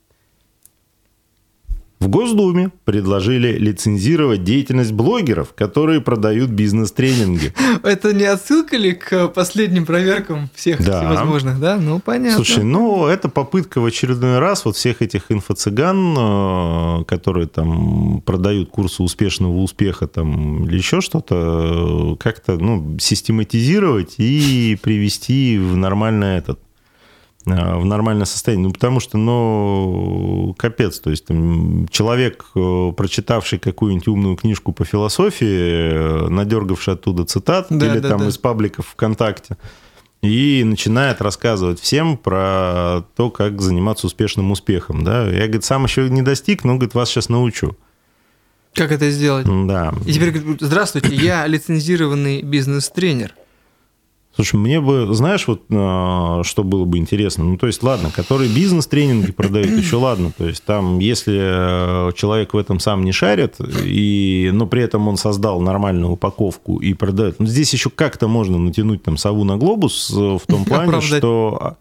В 2.04 2.08
Госдуме 2.08 2.70
предложили 2.84 3.56
лицензировать 3.56 4.44
деятельность 4.44 4.92
блогеров, 4.92 5.54
которые 5.54 6.02
продают 6.02 6.50
бизнес-тренинги. 6.50 7.54
Это 7.82 8.12
не 8.12 8.24
отсылка 8.24 8.76
ли 8.76 8.92
к 8.92 9.28
последним 9.28 9.86
проверкам 9.86 10.50
всех 10.54 10.84
Да. 10.84 11.00
всевозможных, 11.00 11.58
да? 11.58 11.78
Ну, 11.78 12.00
понятно. 12.00 12.44
Слушай, 12.44 12.62
ну, 12.62 13.06
это 13.06 13.30
попытка 13.30 13.80
в 13.80 13.86
очередной 13.86 14.38
раз 14.38 14.66
вот 14.66 14.76
всех 14.76 15.00
этих 15.00 15.30
инфо-цыган, 15.30 17.00
э, 17.00 17.04
которые 17.06 17.46
там 17.46 18.20
продают 18.20 18.68
курсы 18.68 19.02
успешного 19.02 19.56
успеха 19.62 20.06
там 20.06 20.66
или 20.66 20.76
еще 20.76 21.00
что-то, 21.00 22.16
э, 22.16 22.22
как-то, 22.22 22.58
ну, 22.58 22.98
систематизировать 23.00 24.16
и 24.18 24.76
привести 24.82 25.56
в 25.58 25.74
нормальное 25.74 26.36
этот 26.36 26.60
в 27.46 27.84
нормальное 27.84 28.24
состояние. 28.24 28.68
Ну, 28.68 28.72
потому 28.72 29.00
что, 29.00 29.18
ну, 29.18 30.54
капец. 30.58 30.98
То 30.98 31.10
есть, 31.10 31.26
там, 31.26 31.86
человек, 31.90 32.46
э, 32.54 32.92
прочитавший 32.96 33.58
какую-нибудь 33.58 34.08
умную 34.08 34.36
книжку 34.36 34.72
по 34.72 34.84
философии, 34.84 35.46
э, 35.46 36.28
надергавший 36.28 36.94
оттуда 36.94 37.24
цитат, 37.24 37.66
Да, 37.70 37.86
или 37.86 37.98
да, 37.98 38.08
там 38.10 38.20
да. 38.20 38.28
из 38.28 38.38
пабликов 38.38 38.86
ВКонтакте, 38.88 39.56
и 40.22 40.62
начинает 40.64 41.20
рассказывать 41.20 41.80
всем 41.80 42.16
про 42.16 43.02
то, 43.14 43.30
как 43.30 43.60
заниматься 43.60 44.06
успешным 44.06 44.50
успехом. 44.50 45.04
Да? 45.04 45.24
Я, 45.30 45.42
говорит, 45.42 45.64
сам 45.64 45.84
еще 45.84 46.08
не 46.08 46.22
достиг, 46.22 46.64
но, 46.64 46.74
говорит, 46.74 46.94
вас 46.94 47.10
сейчас 47.10 47.28
научу. 47.28 47.76
Как 48.74 48.90
это 48.90 49.10
сделать? 49.10 49.46
Да. 49.46 49.94
И 50.06 50.12
теперь 50.12 50.30
говорит, 50.30 50.60
здравствуйте, 50.60 51.14
я 51.14 51.46
лицензированный 51.46 52.42
бизнес-тренер. 52.42 53.34
Слушай, 54.34 54.56
мне 54.56 54.80
бы, 54.80 55.14
знаешь, 55.14 55.46
вот 55.46 55.62
а, 55.70 56.42
что 56.42 56.64
было 56.64 56.84
бы 56.84 56.98
интересно? 56.98 57.44
Ну, 57.44 57.56
то 57.56 57.68
есть, 57.68 57.82
ладно, 57.82 58.10
которые 58.10 58.50
бизнес-тренинги 58.50 59.30
продают, 59.30 59.70
еще 59.70 59.96
ладно. 59.96 60.32
То 60.36 60.46
есть, 60.48 60.64
там, 60.64 60.98
если 60.98 62.08
э, 62.08 62.12
человек 62.16 62.52
в 62.52 62.56
этом 62.56 62.80
сам 62.80 63.04
не 63.04 63.12
шарит, 63.12 63.56
и, 63.84 64.50
но 64.52 64.66
при 64.66 64.82
этом 64.82 65.06
он 65.06 65.16
создал 65.16 65.60
нормальную 65.60 66.12
упаковку 66.12 66.78
и 66.78 66.94
продает, 66.94 67.38
ну, 67.38 67.46
здесь 67.46 67.72
еще 67.72 67.90
как-то 67.90 68.26
можно 68.26 68.58
натянуть 68.58 69.04
там 69.04 69.16
сову 69.16 69.44
на 69.44 69.56
глобус 69.56 70.10
э, 70.10 70.14
в 70.14 70.42
том 70.48 70.64
плане, 70.64 70.88
Оправдать. 70.88 71.18
что... 71.18 71.76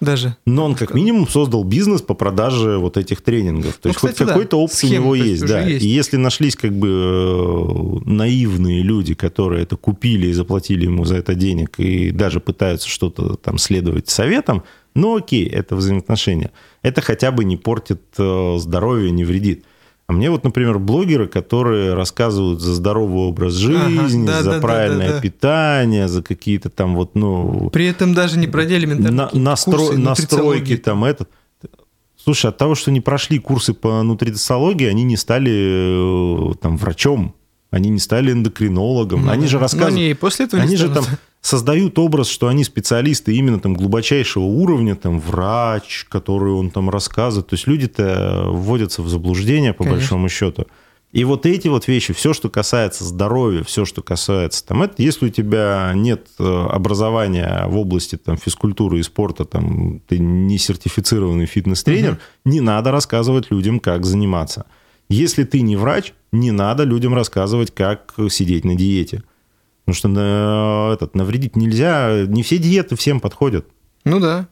Даже. 0.00 0.36
Но 0.46 0.64
он 0.64 0.74
как 0.74 0.94
минимум 0.94 1.26
создал 1.28 1.64
бизнес 1.64 2.02
по 2.02 2.14
продаже 2.14 2.78
вот 2.78 2.96
этих 2.96 3.20
тренингов. 3.20 3.74
То 3.74 3.88
Ну, 3.88 3.88
есть 3.90 3.96
кстати, 3.96 4.18
хоть 4.18 4.26
да. 4.26 4.32
какой-то 4.32 4.60
опыт 4.60 4.74
у 4.74 4.76
Схема, 4.76 4.94
него 4.94 5.16
то 5.16 5.22
есть, 5.24 5.46
да. 5.46 5.60
есть. 5.62 5.84
И 5.84 5.88
если 5.88 6.16
нашлись 6.16 6.56
как 6.56 6.72
бы 6.72 6.88
э, 6.88 8.08
наивные 8.08 8.82
люди, 8.82 9.14
которые 9.14 9.62
это 9.62 9.76
купили 9.76 10.28
и 10.28 10.32
заплатили 10.32 10.84
ему 10.84 11.04
за 11.04 11.16
это 11.16 11.34
денег, 11.34 11.78
и 11.78 12.10
даже 12.10 12.40
пытаются 12.40 12.88
что-то 12.88 13.34
там 13.36 13.58
следовать 13.58 14.08
советам, 14.08 14.62
ну 14.94 15.16
окей, 15.16 15.46
это 15.46 15.76
взаимоотношения. 15.76 16.50
Это 16.82 17.00
хотя 17.00 17.30
бы 17.32 17.44
не 17.44 17.56
портит 17.56 18.02
э, 18.18 18.56
здоровье, 18.58 19.10
не 19.10 19.24
вредит. 19.24 19.64
А 20.08 20.14
мне 20.14 20.30
вот, 20.30 20.42
например, 20.42 20.78
блогеры, 20.78 21.28
которые 21.28 21.92
рассказывают 21.92 22.62
за 22.62 22.72
здоровый 22.74 23.24
образ 23.24 23.52
жизни, 23.52 24.26
да, 24.26 24.42
за 24.42 24.52
да, 24.52 24.60
правильное 24.60 25.08
да, 25.08 25.14
да. 25.16 25.20
питание, 25.20 26.08
за 26.08 26.22
какие-то 26.22 26.70
там 26.70 26.96
вот, 26.96 27.14
ну, 27.14 27.68
При 27.70 27.86
этом 27.86 28.14
даже 28.14 28.38
не 28.38 28.46
пройдя 28.46 28.78
элементарно 28.78 29.30
на- 29.34 29.38
настро- 29.52 29.72
курсы 29.76 29.98
настройки 29.98 30.78
там 30.78 31.04
этот. 31.04 31.28
Слушай, 32.16 32.46
от 32.46 32.56
того, 32.56 32.74
что 32.74 32.90
не 32.90 33.02
прошли 33.02 33.38
курсы 33.38 33.74
по 33.74 34.02
нутрициологии, 34.02 34.86
они 34.86 35.02
не 35.04 35.18
стали 35.18 36.52
э, 36.52 36.54
там 36.60 36.78
врачом, 36.78 37.34
они 37.70 37.90
не 37.90 37.98
стали 37.98 38.32
эндокринологом, 38.32 39.26
Ну 39.26 39.30
они 39.30 39.46
же 39.46 39.56
Но 39.56 39.62
рассказывают. 39.62 39.96
они 39.96 40.10
и 40.10 40.14
после 40.14 40.46
этого 40.46 40.60
не 40.60 40.66
Они 40.66 40.76
же 40.76 40.88
там 40.88 41.04
создают 41.40 41.98
образ, 41.98 42.28
что 42.28 42.48
они 42.48 42.64
специалисты 42.64 43.34
именно 43.34 43.60
там 43.60 43.74
глубочайшего 43.74 44.44
уровня, 44.44 44.96
там 44.96 45.20
врач, 45.20 46.06
который 46.08 46.52
он 46.52 46.70
там 46.70 46.90
рассказывает. 46.90 47.48
То 47.48 47.54
есть 47.54 47.66
люди-то 47.66 48.44
вводятся 48.48 49.02
в 49.02 49.08
заблуждение 49.08 49.72
по 49.72 49.84
Конечно. 49.84 49.98
большому 50.00 50.28
счету. 50.28 50.66
И 51.10 51.24
вот 51.24 51.46
эти 51.46 51.68
вот 51.68 51.88
вещи, 51.88 52.12
все, 52.12 52.34
что 52.34 52.50
касается 52.50 53.02
здоровья, 53.02 53.62
все, 53.64 53.86
что 53.86 54.02
касается 54.02 54.66
там, 54.66 54.82
это 54.82 55.02
если 55.02 55.26
у 55.26 55.30
тебя 55.30 55.92
нет 55.94 56.26
э, 56.38 56.66
образования 56.70 57.64
в 57.66 57.78
области 57.78 58.16
там 58.16 58.36
физкультуры 58.36 58.98
и 58.98 59.02
спорта, 59.02 59.46
там 59.46 60.00
ты 60.06 60.18
не 60.18 60.58
сертифицированный 60.58 61.46
фитнес-тренер, 61.46 62.18
не 62.44 62.60
надо 62.60 62.90
рассказывать 62.90 63.50
людям, 63.50 63.80
как 63.80 64.04
заниматься. 64.04 64.66
Если 65.08 65.44
ты 65.44 65.60
не 65.60 65.76
врач, 65.76 66.12
не 66.32 66.50
надо 66.50 66.84
людям 66.84 67.14
рассказывать, 67.14 67.74
как 67.74 68.14
сидеть 68.30 68.64
на 68.64 68.74
диете. 68.74 69.22
Потому 69.84 69.96
что 69.96 70.08
на, 70.08 70.90
этот, 70.92 71.14
навредить 71.14 71.56
нельзя, 71.56 72.26
не 72.26 72.42
все 72.42 72.58
диеты 72.58 72.94
всем 72.96 73.20
подходят. 73.20 73.66
Ну 74.04 74.20
да. 74.20 74.48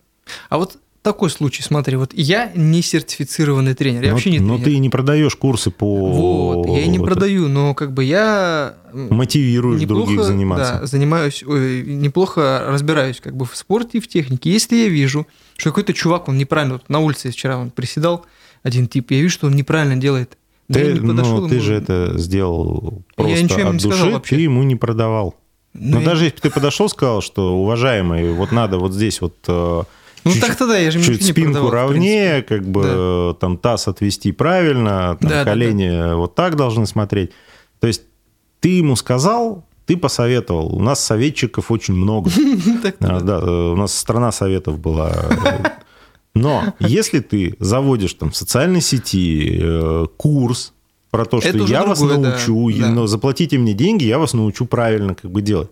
А 0.49 0.57
вот 0.57 0.79
такой 1.03 1.31
случай, 1.31 1.63
смотри, 1.63 1.97
вот 1.97 2.13
я 2.15 2.51
не 2.55 2.83
сертифицированный 2.83 3.75
тренер, 3.75 4.03
я 4.03 4.09
но, 4.09 4.15
вообще 4.15 4.31
не 4.31 4.41
но 4.41 4.55
тренер. 4.55 4.65
ты 4.65 4.79
не 4.79 4.91
продаешь 4.91 5.37
курсы 5.37 5.71
по... 5.71 6.11
Вот, 6.11 6.67
я 6.67 6.83
и 6.83 6.89
не 6.89 6.99
вот 6.99 7.05
продаю, 7.05 7.49
но 7.49 7.75
как 7.75 7.93
бы 7.93 8.03
я 8.03 8.75
Мотивируешь 8.93 9.81
неплохо, 9.81 10.07
других 10.07 10.25
заниматься. 10.25 10.79
Да, 10.81 10.87
занимаюсь, 10.87 11.45
ой, 11.47 11.85
неплохо 11.85 12.65
разбираюсь 12.67 13.21
как 13.21 13.37
бы 13.37 13.45
в 13.45 13.57
спорте 13.57 13.99
и 13.99 14.01
в 14.01 14.09
технике. 14.09 14.51
Если 14.51 14.75
я 14.75 14.89
вижу, 14.89 15.29
что 15.57 15.71
какой-то 15.71 15.93
чувак, 15.93 16.29
он 16.29 16.39
неправильно, 16.39 16.75
вот 16.75 16.89
на 16.89 16.99
улице 16.99 17.31
вчера 17.31 17.57
он 17.57 17.71
приседал, 17.71 18.27
один 18.65 18.89
тип, 18.89 19.13
я 19.13 19.21
вижу, 19.21 19.35
что 19.35 19.47
он 19.47 19.55
неправильно 19.55 19.97
делает. 19.97 20.37
Да 20.69 20.81
я 20.81 20.95
Ты, 20.95 21.01
не 21.01 21.09
подошел 21.09 21.41
ну, 21.43 21.49
ты 21.49 21.55
ему. 21.57 21.65
же 21.65 21.75
это 21.75 22.13
сделал 22.19 23.05
Я 23.17 23.25
просто 23.25 23.43
ничего 23.45 23.59
ему 23.61 23.69
от 23.69 23.75
не 23.75 23.81
сказал 23.81 23.99
души, 24.01 24.13
вообще. 24.15 24.37
ты 24.37 24.43
ему 24.43 24.63
не 24.65 24.77
продавал. 24.77 25.35
Ну, 25.75 25.97
Но 25.97 26.01
я- 26.01 26.07
даже 26.07 26.25
если 26.25 26.37
бы 26.37 26.41
ты 26.43 26.51
подошел, 26.51 26.89
сказал, 26.89 27.21
что, 27.21 27.55
уважаемый, 27.59 28.33
вот 28.33 28.51
надо 28.53 28.79
вот 28.79 28.93
здесь 28.93 29.21
вот 29.21 29.35
э, 29.47 29.83
Ну 30.25 30.33
чуть- 30.33 30.41
так 30.41 30.57
тогда 30.57 30.77
я 30.79 30.91
же 30.91 30.99
ему 30.99 31.05
чуть 31.07 31.17
ничего 31.21 31.27
не 31.27 31.33
спинку 31.33 31.53
продавал, 31.69 31.71
ровнее, 31.89 32.43
как 32.43 32.67
бы 32.67 32.83
э, 32.85 33.35
там 33.39 33.59
таз 33.59 33.87
отвести 33.87 34.33
правильно, 34.33 35.17
там 35.21 35.31
Да, 35.31 35.45
да, 35.45 35.51
колени 35.51 36.15
вот 36.15 36.35
так 36.35 36.57
должны 36.57 36.87
смотреть. 36.87 37.31
То 37.79 37.87
есть 37.87 38.03
ты 38.61 38.71
ему 38.79 38.97
сказал, 38.97 39.65
ты 39.85 39.97
посоветовал. 39.97 40.75
У 40.75 40.81
нас 40.83 40.99
советчиков 41.05 41.71
очень 41.71 41.95
много. 41.95 42.29
А, 43.01 43.21
да. 43.21 43.21
Да, 43.21 43.39
э, 43.41 43.73
у 43.73 43.77
нас 43.77 43.95
страна 43.95 44.33
советов 44.33 44.81
была. 44.81 45.13
Но 46.37 46.75
если 46.81 47.21
ты 47.21 47.57
заводишь 47.59 48.15
там 48.15 48.31
в 48.31 48.37
социальной 48.37 48.81
сети 48.81 49.59
э, 49.61 50.07
курс 50.17 50.73
про 51.11 51.25
то, 51.25 51.41
что 51.41 51.49
Это 51.49 51.63
уже 51.63 51.73
я 51.73 51.85
вас 51.85 51.99
другое, 51.99 52.19
да, 52.19 52.31
научу, 52.31 52.71
да. 52.79 52.91
но 52.91 53.07
заплатите 53.07 53.59
мне 53.59 53.73
деньги, 53.73 54.05
я 54.05 54.19
вас 54.19 54.35
научу 54.35 54.67
правильно 54.67 55.15
как 55.15 55.31
бы 55.31 55.41
делать. 55.41 55.71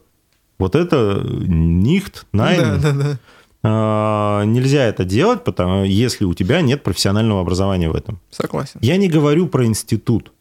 Вот 0.58 0.74
это 0.74 1.22
нихт, 1.24 2.26
найн. 2.32 2.80
Да, 2.80 2.92
да, 2.92 2.92
да. 2.92 3.18
А, 3.66 4.44
Нельзя 4.44 4.84
это 4.84 5.04
делать, 5.04 5.42
потому 5.42 5.84
если 5.84 6.24
у 6.24 6.34
тебя 6.34 6.60
нет 6.60 6.82
профессионального 6.82 7.40
образования 7.40 7.88
в 7.88 7.94
этом. 7.94 8.20
Согласен. 8.30 8.78
Я 8.82 8.96
не 8.98 9.08
говорю 9.08 9.48
про 9.48 9.64
институт. 9.64 10.32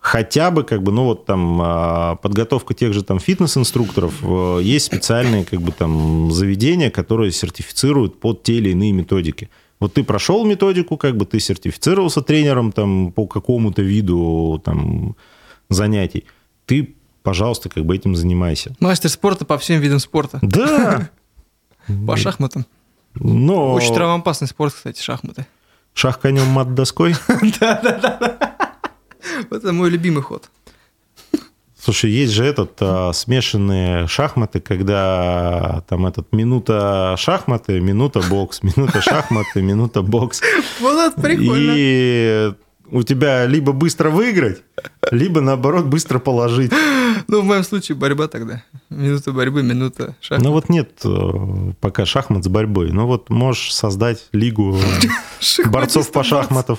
Хотя 0.00 0.50
бы, 0.50 0.64
как 0.64 0.82
бы, 0.82 0.92
ну 0.92 1.04
вот 1.04 1.26
там 1.26 1.60
а, 1.62 2.16
подготовка 2.16 2.72
тех 2.72 2.94
же 2.94 3.04
там 3.04 3.20
фитнес-инструкторов, 3.20 4.14
э, 4.22 4.60
есть 4.62 4.86
специальные 4.86 5.44
как 5.44 5.60
бы 5.60 5.72
там 5.72 6.30
заведения, 6.32 6.90
которые 6.90 7.32
сертифицируют 7.32 8.18
под 8.18 8.42
те 8.42 8.54
или 8.54 8.70
иные 8.70 8.92
методики. 8.92 9.50
Вот 9.78 9.92
ты 9.94 10.02
прошел 10.02 10.46
методику, 10.46 10.96
как 10.96 11.18
бы 11.18 11.26
ты 11.26 11.38
сертифицировался 11.38 12.22
тренером 12.22 12.72
там 12.72 13.12
по 13.12 13.26
какому-то 13.26 13.82
виду 13.82 14.60
там 14.64 15.16
занятий, 15.68 16.24
ты, 16.64 16.94
пожалуйста, 17.22 17.68
как 17.68 17.84
бы 17.84 17.94
этим 17.94 18.16
занимайся. 18.16 18.74
Мастер 18.80 19.10
спорта 19.10 19.44
по 19.44 19.58
всем 19.58 19.80
видам 19.80 19.98
спорта. 19.98 20.38
Да, 20.40 21.10
По 22.06 22.16
шахматам. 22.16 22.64
но 23.14 23.74
Очень 23.74 23.94
травмоопасный 23.94 24.48
спорт, 24.48 24.72
кстати, 24.72 25.02
шахматы. 25.02 25.46
шах 25.92 26.20
конем 26.20 26.46
мат 26.46 26.74
доской. 26.74 27.14
Это 29.50 29.72
мой 29.72 29.90
любимый 29.90 30.22
ход. 30.22 30.50
Слушай, 31.82 32.10
есть 32.10 32.32
же 32.32 32.44
этот 32.44 32.76
а, 32.80 33.10
смешанные 33.14 34.06
шахматы, 34.06 34.60
когда 34.60 35.82
там 35.88 36.06
этот 36.06 36.30
минута 36.32 37.14
шахматы, 37.16 37.80
минута 37.80 38.20
бокс, 38.28 38.62
минута 38.62 39.00
шахматы, 39.00 39.62
минута 39.62 40.02
бокс. 40.02 40.42
Вот 40.80 41.12
это 41.12 41.18
прикольно. 41.20 41.72
И 41.74 42.52
у 42.90 43.02
тебя 43.02 43.46
либо 43.46 43.72
быстро 43.72 44.10
выиграть, 44.10 44.62
либо 45.10 45.40
наоборот 45.40 45.86
быстро 45.86 46.18
положить. 46.18 46.72
Ну, 47.28 47.40
в 47.40 47.44
моем 47.44 47.64
случае 47.64 47.96
борьба 47.96 48.28
тогда. 48.28 48.62
Минута 48.90 49.32
борьбы, 49.32 49.62
минута 49.62 50.16
шахмат. 50.20 50.44
Ну 50.44 50.52
вот 50.52 50.68
нет 50.68 51.00
э, 51.04 51.72
пока 51.80 52.04
шахмат 52.04 52.44
с 52.44 52.48
борьбой. 52.48 52.90
Ну 52.90 53.06
вот 53.06 53.30
можешь 53.30 53.72
создать 53.74 54.28
лигу 54.32 54.78
борцов 55.66 56.10
по 56.12 56.24
шахматам. 56.24 56.78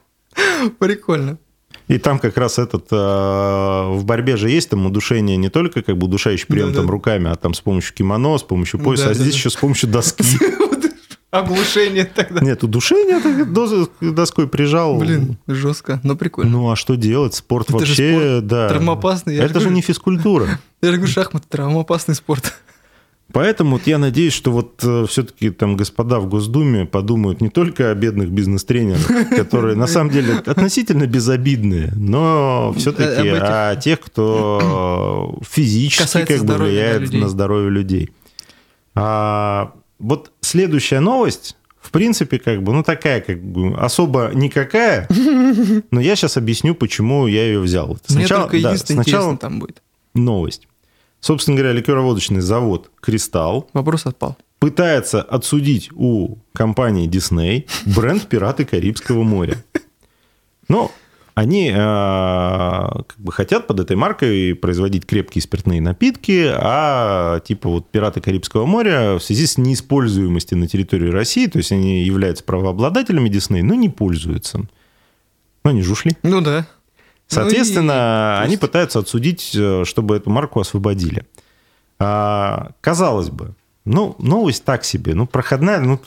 Прикольно. 0.78 1.38
И 1.92 1.98
там 1.98 2.18
как 2.18 2.38
раз 2.38 2.58
этот 2.58 2.86
э, 2.90 2.96
в 2.96 4.02
борьбе 4.04 4.36
же 4.36 4.48
есть 4.48 4.70
там 4.70 4.86
удушение 4.86 5.36
не 5.36 5.50
только 5.50 5.82
как 5.82 5.98
бы 5.98 6.06
удушающий 6.06 6.46
прием 6.46 6.68
Да-да. 6.68 6.80
там 6.80 6.90
руками, 6.90 7.30
а 7.30 7.34
там 7.36 7.52
с 7.52 7.60
помощью 7.60 7.94
кимоно, 7.94 8.38
с 8.38 8.42
помощью 8.42 8.80
пояса, 8.80 9.04
а 9.04 9.08
Да-да-да. 9.08 9.24
здесь 9.24 9.34
еще 9.34 9.50
с 9.50 9.56
помощью 9.56 9.90
доски. 9.90 10.24
Оглушение 11.30 12.04
тогда. 12.04 12.40
Нет, 12.40 12.62
удушение 12.62 13.20
доской 14.00 14.46
прижал. 14.46 14.98
Блин, 14.98 15.38
жестко, 15.46 15.98
но 16.02 16.14
прикольно. 16.14 16.50
Ну 16.50 16.70
а 16.70 16.76
что 16.76 16.94
делать? 16.94 17.34
Спорт 17.34 17.70
Это 17.70 17.84
же 17.84 17.92
вообще, 17.92 18.18
спорт 18.20 18.46
да. 18.46 18.68
травмоопасный, 18.68 19.36
я 19.36 19.44
Это 19.44 19.54
же 19.54 19.60
говорю. 19.60 19.76
не 19.76 19.82
физкультура. 19.82 20.46
Я 20.82 20.90
же 20.90 20.96
говорю, 20.96 21.12
шахматы 21.12 21.46
травмоопасный 21.48 22.14
спорт. 22.16 22.54
Поэтому 23.32 23.72
вот 23.72 23.86
я 23.86 23.98
надеюсь, 23.98 24.32
что 24.32 24.50
вот 24.50 24.84
все-таки 25.08 25.50
там 25.50 25.76
господа 25.76 26.20
в 26.20 26.28
Госдуме 26.28 26.84
подумают 26.86 27.40
не 27.40 27.48
только 27.48 27.90
о 27.90 27.94
бедных 27.94 28.30
бизнес-тренерах, 28.30 29.06
которые 29.36 29.76
на 29.76 29.86
самом 29.86 30.10
деле 30.10 30.34
относительно 30.44 31.06
безобидные, 31.06 31.92
но 31.96 32.74
все-таки 32.76 33.28
этих. 33.28 33.40
о 33.42 33.76
тех, 33.76 34.00
кто 34.00 35.38
физически 35.48 36.24
как 36.24 36.40
бы 36.40 36.46
да, 36.46 36.58
влияет 36.58 37.12
на 37.12 37.28
здоровье 37.28 37.70
людей. 37.70 38.10
А, 38.94 39.72
вот 39.98 40.32
следующая 40.40 41.00
новость, 41.00 41.56
в 41.80 41.90
принципе, 41.90 42.38
как 42.38 42.62
бы, 42.62 42.72
ну 42.72 42.82
такая, 42.82 43.20
как 43.20 43.42
бы, 43.42 43.74
особо 43.76 44.30
никакая, 44.34 45.08
но 45.90 46.00
я 46.00 46.16
сейчас 46.16 46.36
объясню, 46.36 46.74
почему 46.74 47.26
я 47.26 47.44
ее 47.44 47.60
взял. 47.60 47.88
Вот 47.88 48.02
Мне 48.08 48.20
сначала- 48.26 48.42
только 48.42 48.60
да, 48.60 48.68
единственное 48.70 49.02
сначала 49.04 49.22
интересно 49.32 49.38
там 49.38 49.58
будет. 49.60 49.82
новость. 50.14 50.68
Собственно 51.22 51.56
говоря, 51.56 51.72
ликероводочный 51.72 52.40
завод 52.40 52.90
«Кристалл» 53.00 53.70
Вопрос 53.72 54.06
отпал. 54.06 54.36
пытается 54.58 55.22
отсудить 55.22 55.88
у 55.94 56.38
компании 56.52 57.08
Disney 57.08 57.68
бренд 57.86 58.26
«Пираты 58.26 58.64
Карибского 58.64 59.22
моря». 59.22 59.62
Но 60.68 60.90
они 61.34 61.70
э, 61.70 61.74
как 61.74 63.14
бы 63.18 63.30
хотят 63.30 63.68
под 63.68 63.78
этой 63.78 63.94
маркой 63.94 64.56
производить 64.56 65.06
крепкие 65.06 65.42
спиртные 65.42 65.80
напитки, 65.80 66.50
а 66.52 67.38
типа 67.38 67.68
вот 67.68 67.88
«Пираты 67.92 68.20
Карибского 68.20 68.66
моря» 68.66 69.14
в 69.14 69.20
связи 69.20 69.46
с 69.46 69.56
неиспользуемостью 69.58 70.58
на 70.58 70.66
территории 70.66 71.08
России, 71.08 71.46
то 71.46 71.58
есть 71.58 71.70
они 71.70 72.02
являются 72.02 72.42
правообладателями 72.42 73.28
Disney, 73.28 73.62
но 73.62 73.74
не 73.74 73.88
пользуются. 73.88 74.58
Ну, 74.58 74.66
они 75.70 75.82
же 75.82 75.92
ушли. 75.92 76.16
Ну 76.24 76.40
да. 76.40 76.66
Соответственно, 77.34 78.36
Ну 78.38 78.42
и- 78.42 78.46
они 78.46 78.56
пытаются 78.56 78.98
отсудить, 79.00 79.52
э, 79.54 79.84
чтобы 79.84 80.16
эту 80.16 80.30
марку 80.30 80.60
освободили. 80.60 81.24
А, 81.98 82.72
казалось 82.80 83.30
бы, 83.30 83.54
ну, 83.84 84.14
новость 84.18 84.64
так 84.64 84.84
себе, 84.84 85.14
ну, 85.14 85.26
проходная, 85.26 85.80
ну, 85.80 86.00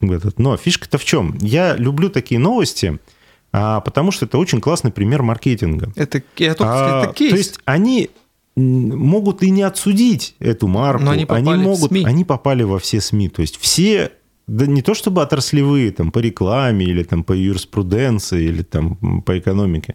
этот, 0.00 0.38
но 0.38 0.56
фишка-то 0.56 0.98
в 0.98 1.04
чем? 1.04 1.36
Я 1.40 1.76
люблю 1.76 2.08
такие 2.10 2.38
новости, 2.38 2.98
а, 3.52 3.80
потому 3.80 4.10
что 4.12 4.26
это 4.26 4.38
очень 4.38 4.60
классный 4.60 4.90
пример 4.90 5.22
маркетинга. 5.22 5.92
Это, 5.96 6.22
я 6.36 6.54
только 6.54 6.72
А, 6.72 7.04
это 7.04 7.12
кейс. 7.14 7.30
То 7.30 7.36
есть 7.36 7.60
они 7.64 8.10
могут 8.56 9.42
и 9.42 9.50
не 9.50 9.62
отсудить 9.62 10.34
эту 10.40 10.66
марку, 10.68 11.04
Но 11.04 11.12
они 11.12 11.24
попали 11.24 11.58
в 11.58 11.62
могут, 11.62 11.90
СМИ. 11.90 12.04
они 12.04 12.24
попали 12.24 12.62
во 12.62 12.78
все 12.78 13.00
СМИ. 13.00 13.28
То 13.28 13.42
есть 13.42 13.58
все, 13.58 14.12
да 14.50 14.66
не 14.66 14.82
то 14.82 14.94
чтобы 14.94 15.22
отраслевые, 15.22 15.90
там, 15.92 16.10
по 16.10 16.18
рекламе 16.18 16.84
или 16.86 17.02
там, 17.02 17.22
по 17.24 17.32
юриспруденции 17.32 18.44
или 18.44 18.62
там, 18.62 19.22
по 19.24 19.38
экономике, 19.38 19.94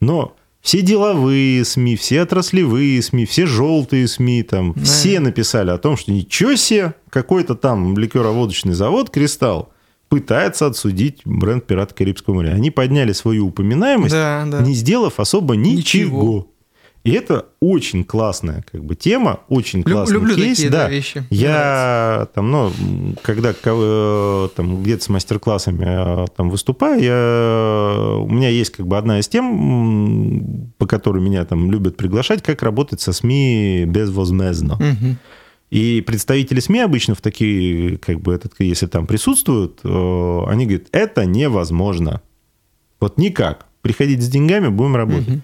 но 0.00 0.34
все 0.60 0.80
деловые 0.82 1.64
СМИ, 1.64 1.96
все 1.96 2.22
отраслевые 2.22 3.00
СМИ, 3.02 3.24
все 3.26 3.46
желтые 3.46 4.06
СМИ, 4.08 4.42
там, 4.42 4.72
Да. 4.76 4.82
все 4.84 5.20
написали 5.20 5.70
о 5.70 5.78
том, 5.78 5.96
что 5.96 6.12
ничего 6.12 6.56
себе, 6.56 6.94
какой-то 7.10 7.54
там 7.54 7.96
ликероводочный 7.98 8.74
завод 8.74 9.10
«Кристалл» 9.10 9.70
пытается 10.08 10.66
отсудить 10.66 11.22
бренд 11.24 11.66
«Пираты 11.66 11.94
Карибского 11.94 12.34
моря». 12.34 12.50
Они 12.50 12.70
подняли 12.70 13.12
свою 13.12 13.46
упоминаемость, 13.48 14.12
Да, 14.14 14.44
да. 14.46 14.60
не 14.60 14.74
сделав 14.74 15.18
особо 15.18 15.56
ничего. 15.56 15.76
Ничего. 15.78 16.48
И 17.04 17.10
это 17.12 17.46
очень 17.58 18.04
классная 18.04 18.64
как 18.70 18.84
бы 18.84 18.94
тема, 18.94 19.40
очень 19.48 19.82
классный 19.82 20.14
люблю 20.14 20.36
кейс. 20.36 20.58
такие, 20.58 20.70
да. 20.70 20.84
да, 20.84 20.90
вещи. 20.90 21.24
Я 21.30 22.28
там, 22.32 22.50
ну, 22.52 22.72
когда 23.22 23.52
э, 23.52 24.48
там 24.54 24.82
где-то 24.82 25.02
с 25.02 25.08
мастер-классами 25.08 25.84
э, 25.84 26.26
там 26.36 26.48
выступаю, 26.48 27.02
я, 27.02 28.18
у 28.20 28.28
меня 28.28 28.50
есть 28.50 28.70
как 28.70 28.86
бы 28.86 28.96
одна 28.96 29.18
из 29.18 29.26
тем, 29.26 30.72
по 30.78 30.86
которой 30.86 31.20
меня 31.20 31.44
там 31.44 31.72
любят 31.72 31.96
приглашать, 31.96 32.40
как 32.40 32.62
работать 32.62 33.00
со 33.00 33.12
СМИ 33.12 33.84
безвозмездно. 33.86 34.76
Мгм. 34.76 35.18
И 35.70 36.02
представители 36.02 36.60
СМИ 36.60 36.80
обычно 36.80 37.16
в 37.16 37.20
такие, 37.20 37.98
как 37.98 38.20
бы, 38.20 38.32
этот, 38.32 38.52
если 38.60 38.86
там 38.86 39.08
присутствуют, 39.08 39.80
э, 39.82 40.44
они 40.46 40.66
говорят, 40.66 40.86
это 40.92 41.24
невозможно. 41.24 42.20
Вот 43.00 43.18
никак. 43.18 43.66
Приходите 43.80 44.22
с 44.22 44.28
деньгами, 44.28 44.68
будем 44.68 44.94
работать. 44.94 45.28
Мгм. 45.28 45.42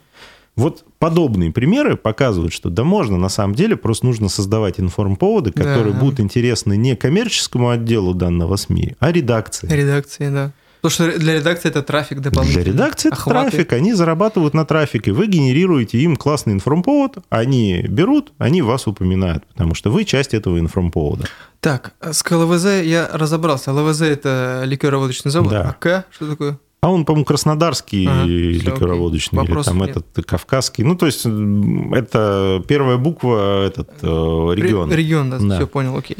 Вот 0.59 0.85
подобные 0.99 1.51
примеры 1.53 1.97
показывают, 1.97 2.53
что 2.53 2.68
да 2.71 2.85
можно, 2.85 3.16
на 3.16 3.29
самом 3.29 3.55
деле, 3.55 3.77
просто 3.77 4.07
нужно 4.07 4.29
создавать 4.29 4.79
информповоды, 4.81 5.53
которые 5.53 5.92
Да. 5.94 6.01
будут 6.01 6.21
интересны 6.21 6.77
не 6.77 6.97
коммерческому 6.97 7.71
отделу 7.71 8.12
данного 8.14 8.57
СМИ, 8.57 8.97
а 8.99 9.12
редакции. 9.12 9.68
Редакции, 9.71 10.29
да. 10.31 10.53
Потому 10.81 10.90
что 11.11 11.18
для 11.18 11.35
редакции 11.35 11.68
это 11.71 11.83
трафик 11.83 12.21
дополнительный. 12.21 12.62
Для 12.62 12.73
редакции 12.73 13.09
это 13.09 13.16
Охваты. 13.16 13.51
трафик, 13.51 13.73
они 13.73 13.94
зарабатывают 13.94 14.55
на 14.55 14.64
трафике, 14.64 15.11
вы 15.11 15.27
генерируете 15.27 15.99
им 15.99 16.14
классный 16.16 16.53
информповод, 16.53 17.18
они 17.31 17.83
берут, 17.88 18.33
они 18.38 18.62
вас 18.62 18.87
упоминают, 18.87 19.44
потому 19.47 19.75
что 19.75 19.90
вы 19.90 20.05
часть 20.05 20.35
этого 20.35 20.61
информповода. 20.61 21.25
Так, 21.61 21.94
с 22.01 22.23
КЛВЗ 22.23 22.83
я 22.85 23.09
разобрался. 23.12 23.73
ЛВЗ 23.73 24.03
это 24.03 24.62
ликероводочный 24.66 25.33
завод, 25.33 25.51
Да. 25.51 25.68
а 25.71 25.73
К 25.73 26.05
что 26.12 26.31
такое? 26.31 26.59
А 26.81 26.91
он, 26.91 27.05
по-моему, 27.05 27.25
краснодарский 27.25 28.07
Ага, 28.07 28.25
ликероводочный, 28.25 29.45
или 29.45 29.62
там 29.62 29.79
нет. 29.79 29.97
этот 29.97 30.25
кавказский. 30.25 30.85
Ну, 30.85 30.95
то 30.97 31.07
есть, 31.07 31.27
это 31.27 32.62
первая 32.69 32.97
буква, 32.99 33.67
этот 33.67 33.91
э, 34.03 34.07
регион. 34.07 34.88
Ре- 34.91 34.97
Регион, 34.97 35.31
да, 35.31 35.38
Да. 35.41 35.57
все 35.57 35.67
понял, 35.67 35.97
окей. 35.97 36.17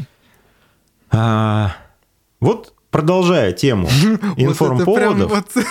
А, 1.11 1.75
вот 2.41 2.73
продолжая 2.91 3.51
тему 3.53 3.87
информповодов, 4.37 5.29
вот- 5.31 5.65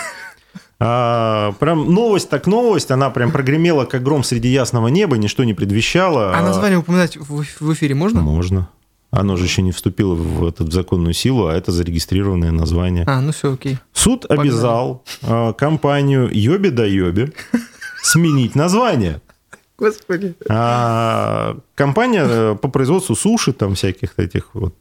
а, 0.79 1.51
прям 1.59 1.93
новость 1.93 2.29
так 2.29 2.47
новость, 2.47 2.89
она 2.91 3.09
прям 3.09 3.31
прогремела 3.31 3.85
как 3.85 4.01
гром 4.01 4.23
среди 4.23 4.47
ясного 4.49 4.87
неба, 4.87 5.17
ничто 5.17 5.43
не 5.43 5.53
предвещало. 5.53 6.35
А 6.35 6.41
название 6.41 6.79
упоминать 6.79 7.15
в 7.17 7.43
в 7.59 7.73
эфире 7.73 7.95
можно? 7.95 8.21
Можно. 8.21 8.69
Оно 9.11 9.35
же 9.37 9.45
еще 9.45 9.63
не 9.63 9.71
вступило 9.71 10.13
в, 10.13 10.45
этот, 10.47 10.69
в 10.69 10.71
законную 10.71 11.13
силу, 11.15 11.47
а 11.47 11.53
это 11.55 11.71
зарегистрированное 11.71 12.51
название. 12.51 13.05
А, 13.07 13.19
ну 13.21 13.31
все, 13.31 13.53
окей. 13.53 13.79
Суд 13.99 14.27
Погнали. 14.27 14.47
обязал 14.47 15.03
а, 15.23 15.53
компанию 15.53 16.29
Йоби 16.31 16.69
да 16.69 16.85
Йоби 16.85 17.33
сменить 18.01 18.55
название. 18.55 19.21
Господи. 19.77 20.35
А, 20.49 21.57
компания 21.75 22.25
э, 22.27 22.55
по 22.61 22.67
производству 22.67 23.15
суши, 23.15 23.53
там 23.53 23.75
всяких 23.75 24.17
этих 24.17 24.53
вот. 24.53 24.73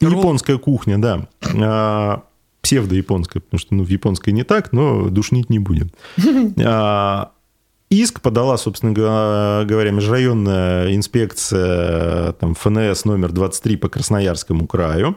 Ролл. 0.00 0.18
Японская 0.18 0.58
кухня, 0.58 0.98
да. 0.98 1.28
А, 1.60 2.22
псевдо-японская, 2.62 3.40
потому 3.40 3.58
что 3.58 3.74
ну, 3.74 3.84
в 3.84 3.88
японской 3.88 4.30
не 4.30 4.44
так, 4.44 4.72
но 4.72 5.08
душнить 5.08 5.50
не 5.50 5.58
будем. 5.58 5.90
А, 6.64 7.32
Иск 7.90 8.22
подала, 8.22 8.56
собственно 8.56 8.94
говоря, 8.94 9.90
межрайонная 9.90 10.94
инспекция 10.94 12.32
там, 12.32 12.54
ФНС 12.54 13.04
номер 13.04 13.32
23 13.32 13.76
по 13.76 13.90
Красноярскому 13.90 14.66
краю. 14.66 15.14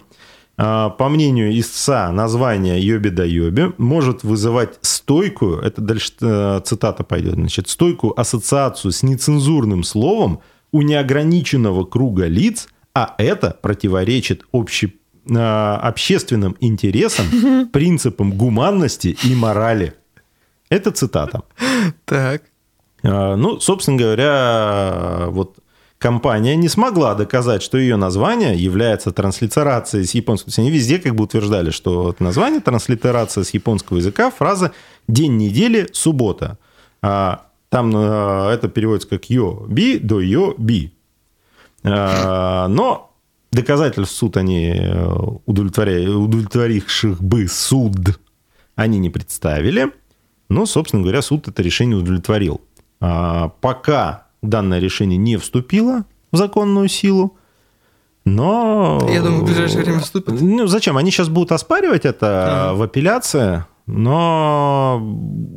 А, 0.57 0.89
По 0.89 1.09
мнению 1.09 1.57
истца, 1.59 2.11
название 2.11 2.79
«Йоби 2.79 3.09
да 3.09 3.25
Йоби» 3.25 3.73
может 3.77 4.23
вызывать 4.23 4.77
стойкую, 4.81 5.59
это 5.59 5.81
дальше 5.81 6.13
э, 6.21 6.61
цитата 6.63 7.03
пойдет, 7.03 7.33
значит, 7.33 7.67
стойкую 7.67 8.17
ассоциацию 8.19 8.91
с 8.91 9.03
нецензурным 9.03 9.83
словом 9.83 10.39
у 10.71 10.81
неограниченного 10.81 11.83
круга 11.83 12.27
лиц, 12.27 12.69
а 12.93 13.15
это 13.17 13.57
противоречит 13.61 14.45
общей 14.53 14.95
э, 15.29 15.33
общественным 15.35 16.55
интересам, 16.61 17.67
принципам 17.73 18.31
гуманности 18.31 19.17
и 19.23 19.35
морали. 19.35 19.93
Это 20.69 20.91
цитата. 20.91 21.43
Так. 22.05 22.43
А, 23.03 23.35
Ну, 23.35 23.59
собственно 23.59 23.97
говоря, 23.97 25.25
вот 25.27 25.57
компания 26.05 26.55
не 26.55 26.69
смогла 26.69 27.15
доказать, 27.15 27.63
что 27.63 27.79
ее 27.79 27.95
название 27.95 28.55
является 28.55 29.11
транслитерацией 29.11 30.05
с 30.05 30.13
японского. 30.13 30.53
Они 30.59 30.69
везде 30.69 30.99
как 30.99 31.15
бы 31.15 31.23
утверждали, 31.23 31.71
что 31.71 32.15
название 32.19 32.61
транслитерация 32.61 33.43
с 33.43 33.49
японского 33.55 33.97
языка 33.97 34.29
фраза 34.29 34.71
«день 35.07 35.35
недели, 35.35 35.87
суббота». 35.93 36.59
А 37.01 37.47
Там 37.69 37.91
э, 37.95 38.51
это 38.53 38.67
переводится 38.67 39.09
как 39.09 39.31
«йо-би» 39.31 39.97
до 39.97 40.21
«йо-би». 40.21 40.91
А, 41.83 42.67
Но 42.67 43.11
доказательств 43.51 44.15
суд 44.15 44.37
они 44.37 44.75
э, 44.77 45.11
удовлетворивших 45.47 47.19
бы 47.19 47.47
суд 47.47 47.95
они 48.75 48.99
не 48.99 49.09
представили. 49.09 49.91
Но, 50.49 50.67
собственно 50.67 51.01
говоря, 51.01 51.23
суд 51.23 51.47
это 51.47 51.63
решение 51.63 51.97
удовлетворил. 51.97 52.61
А, 53.01 53.49
Пока 53.59 54.24
данное 54.49 54.79
решение 54.79 55.17
не 55.17 55.37
вступило 55.37 56.05
в 56.31 56.37
законную 56.37 56.87
силу, 56.87 57.37
но... 58.25 59.07
Я 59.09 59.21
думаю, 59.21 59.43
в 59.43 59.45
ближайшее 59.45 59.83
время 59.83 59.99
вступит. 59.99 60.41
Ну, 60.41 60.65
зачем? 60.65 60.97
Они 60.97 61.11
сейчас 61.11 61.29
будут 61.29 61.51
оспаривать 61.51 62.05
это 62.05 62.69
Ага. 62.69 62.73
в 62.75 62.81
апелляции, 62.81 63.65
но 63.85 64.99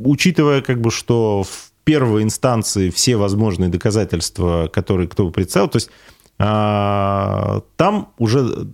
учитывая, 0.05 0.61
как 0.61 0.79
бы, 0.79 0.91
что 0.91 1.43
в 1.43 1.71
первой 1.83 2.21
инстанции 2.21 2.91
все 2.91 3.17
возможные 3.17 3.69
доказательства, 3.69 4.69
которые 4.71 5.07
кто 5.07 5.25
бы 5.25 5.31
представил, 5.31 5.67
то 5.67 5.77
есть 5.77 5.89
а, 6.37 7.61
там 7.75 8.09
уже 8.19 8.67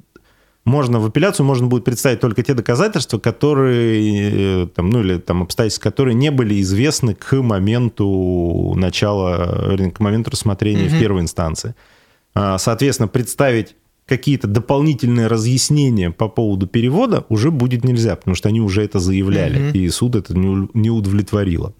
можно 0.65 0.99
в 0.99 1.05
апелляцию 1.05 1.45
можно 1.45 1.67
будет 1.67 1.85
представить 1.85 2.19
только 2.19 2.43
те 2.43 2.53
доказательства, 2.55 3.19
которые 3.19 4.63
э, 4.63 4.67
там, 4.67 4.89
ну 4.89 5.01
или 5.01 5.17
там 5.19 5.43
обстоятельства, 5.43 5.83
которые 5.89 6.15
не 6.15 6.31
были 6.31 6.59
известны 6.61 7.13
к 7.15 7.33
моменту 7.41 8.73
начала, 8.75 9.77
к 9.93 9.99
моменту 9.99 10.31
рассмотрения 10.31 10.87
в 10.89 10.91
Мгм. 10.93 10.99
первой 10.99 11.21
инстанции. 11.21 11.75
А, 12.33 12.57
Соответственно, 12.57 13.07
представить 13.07 13.75
какие-то 14.07 14.47
дополнительные 14.47 15.27
разъяснения 15.27 16.11
по 16.11 16.27
поводу 16.27 16.67
перевода 16.67 17.25
уже 17.29 17.49
будет 17.51 17.83
нельзя, 17.83 18.15
потому 18.15 18.35
что 18.35 18.49
они 18.49 18.61
уже 18.61 18.83
это 18.83 18.99
заявляли, 18.99 19.59
Мгм. 19.59 19.71
и 19.71 19.89
суд 19.89 20.15
это 20.15 20.33
не 20.37 20.89
удовлетворило. 20.89 21.73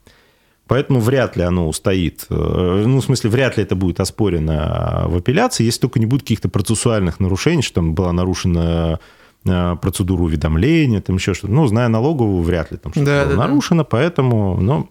Поэтому 0.67 0.99
вряд 0.99 1.35
ли 1.37 1.43
оно 1.43 1.67
устоит. 1.67 2.25
Э, 2.29 2.83
Ну, 2.85 2.99
в 2.99 3.03
смысле, 3.03 3.29
вряд 3.29 3.57
ли 3.57 3.63
это 3.63 3.75
будет 3.75 3.99
оспорено 3.99 5.05
в 5.07 5.17
апелляции, 5.17 5.63
если 5.63 5.81
только 5.81 5.99
не 5.99 6.05
будет 6.07 6.21
каких-то 6.21 6.49
процессуальных 6.49 7.19
нарушений, 7.19 7.61
что 7.61 7.75
там 7.75 7.93
была 7.93 8.11
нарушена 8.13 8.99
э, 9.45 9.75
процедура 9.81 10.23
уведомления, 10.23 11.01
там 11.01 11.17
еще 11.17 11.33
что-то. 11.35 11.53
Ну, 11.53 11.67
зная 11.67 11.87
налоговую, 11.87 12.41
вряд 12.41 12.71
ли 12.71 12.77
там 12.77 12.91
что-то 12.91 13.05
Да, 13.05 13.23
было 13.25 13.35
да, 13.35 13.41
да. 13.41 13.47
нарушено, 13.47 13.83
поэтому, 13.85 14.57
ну, 14.59 14.89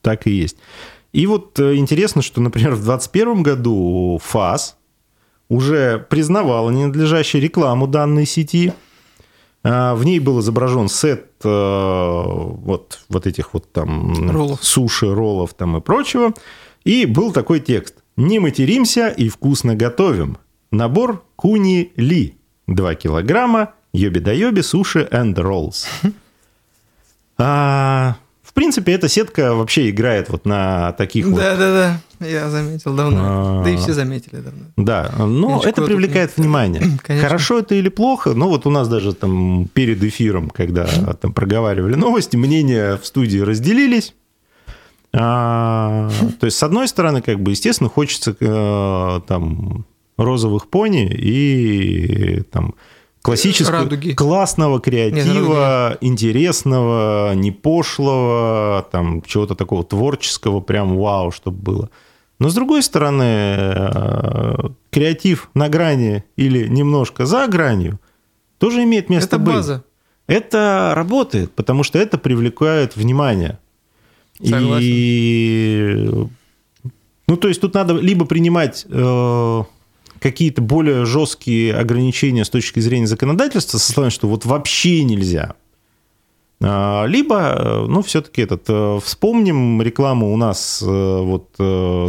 так 0.00 0.26
и 0.26 0.30
есть. 0.32 0.56
И 1.12 1.26
вот 1.26 1.60
э, 1.60 1.76
интересно, 1.76 2.22
что, 2.22 2.40
например, 2.40 2.70
в 2.72 2.82
2021 2.84 3.42
году 3.44 4.18
ФАС 4.22 4.76
уже 5.48 6.04
признавала 6.10 6.70
ненадлежащей 6.70 7.38
рекламу 7.38 7.86
данной 7.86 8.26
сети. 8.26 8.72
А, 9.64 9.94
В 9.94 10.04
ней 10.04 10.18
был 10.18 10.40
изображен 10.40 10.88
сет 10.88 11.26
э, 11.44 11.48
вот, 11.48 13.00
вот 13.08 13.26
этих 13.26 13.54
вот 13.54 13.70
там 13.72 14.30
Роллов. 14.30 14.64
суши, 14.64 15.12
роллов 15.14 15.54
там 15.54 15.76
и 15.76 15.80
прочего. 15.80 16.34
И 16.84 17.06
был 17.06 17.32
такой 17.32 17.60
текст. 17.60 17.94
«Не 18.16 18.40
материмся 18.40 19.08
и 19.08 19.28
вкусно 19.28 19.74
готовим. 19.74 20.36
Набор 20.70 21.24
куни 21.36 21.92
ли. 21.96 22.36
2 22.66 22.94
килограмма. 22.96 23.72
Йоби 23.92 24.18
да 24.20 24.32
йоби 24.32 24.62
суши 24.62 25.08
and 25.12 25.34
rolls». 25.34 25.86
А, 27.38 28.16
в 28.52 28.54
принципе, 28.54 28.92
эта 28.92 29.08
сетка 29.08 29.54
вообще 29.54 29.88
играет 29.88 30.28
вот 30.28 30.44
на 30.44 30.92
таких 30.92 31.26
вот 31.26 31.40
Да-да-да, 31.40 32.26
я 32.26 32.50
заметил 32.50 32.94
давно. 32.94 33.20
А. 33.22 33.62
Да 33.64 33.70
и 33.70 33.76
все 33.78 33.94
заметили 33.94 34.40
давно. 34.40 34.60
Да, 34.76 35.10
но 35.18 35.56
Ничего 35.56 35.62
это 35.70 35.82
привлекает 35.82 36.36
не- 36.36 36.42
внимание. 36.42 36.82
Конечно. 37.02 37.28
Хорошо 37.28 37.60
это 37.60 37.74
или 37.74 37.88
плохо, 37.88 38.34
но 38.34 38.50
вот 38.50 38.66
у 38.66 38.70
нас 38.70 38.88
даже 38.88 39.14
там 39.14 39.68
перед 39.72 40.04
эфиром, 40.04 40.50
когда 40.50 40.84
там 41.14 41.32
проговаривали 41.32 41.94
новости, 41.94 42.36
мнения 42.36 42.98
в 42.98 43.06
студии 43.06 43.38
разделились. 43.38 44.14
А, 45.14 46.10
то 46.38 46.44
есть, 46.44 46.58
с 46.58 46.62
одной 46.62 46.88
стороны, 46.88 47.22
как 47.22 47.40
бы, 47.40 47.52
естественно, 47.52 47.88
хочется 47.88 48.36
э, 48.38 49.20
там 49.26 49.86
розовых 50.18 50.68
пони 50.68 51.06
и 51.10 52.42
там 52.50 52.74
классического, 53.22 53.78
Радуги. 53.78 54.12
классного 54.12 54.80
креатива, 54.80 55.90
Нет, 55.90 55.98
интересного, 56.00 57.34
не 57.34 57.50
пошлого, 57.52 58.86
там 58.90 59.22
чего-то 59.22 59.54
такого 59.54 59.84
творческого, 59.84 60.60
прям 60.60 60.96
вау, 60.98 61.30
чтобы 61.30 61.58
было. 61.58 61.90
Но 62.38 62.48
с 62.48 62.54
другой 62.54 62.82
стороны, 62.82 63.22
э, 63.24 64.54
креатив 64.90 65.48
на 65.54 65.68
грани 65.68 66.24
или 66.36 66.66
немножко 66.66 67.24
за 67.24 67.46
гранью 67.46 68.00
тоже 68.58 68.82
имеет 68.82 69.08
место 69.08 69.36
Это 69.36 69.44
быть. 69.44 69.54
база. 69.54 69.84
Это 70.26 70.92
работает, 70.96 71.52
потому 71.52 71.84
что 71.84 71.98
это 71.98 72.18
привлекает 72.18 72.96
внимание. 72.96 73.58
И 74.40 76.08
ну, 77.28 77.36
то 77.36 77.48
есть 77.48 77.60
тут 77.60 77.74
надо 77.74 77.94
либо 77.94 78.24
принимать 78.24 78.86
э, 78.88 79.62
какие-то 80.22 80.62
более 80.62 81.04
жесткие 81.04 81.74
ограничения 81.74 82.44
с 82.44 82.50
точки 82.50 82.80
зрения 82.80 83.06
законодательства, 83.06 83.78
со 83.78 83.92
словами, 83.92 84.10
что 84.10 84.28
вот 84.28 84.44
вообще 84.46 85.04
нельзя. 85.04 85.54
А, 86.64 87.06
Либо, 87.06 87.36
э, 87.36 87.86
ну, 87.88 88.02
все-таки 88.02 88.42
этот, 88.42 88.64
э, 88.68 89.00
вспомним 89.02 89.82
рекламу 89.82 90.32
у 90.32 90.36
нас, 90.36 90.82
э, 90.86 90.86
вот 90.86 91.48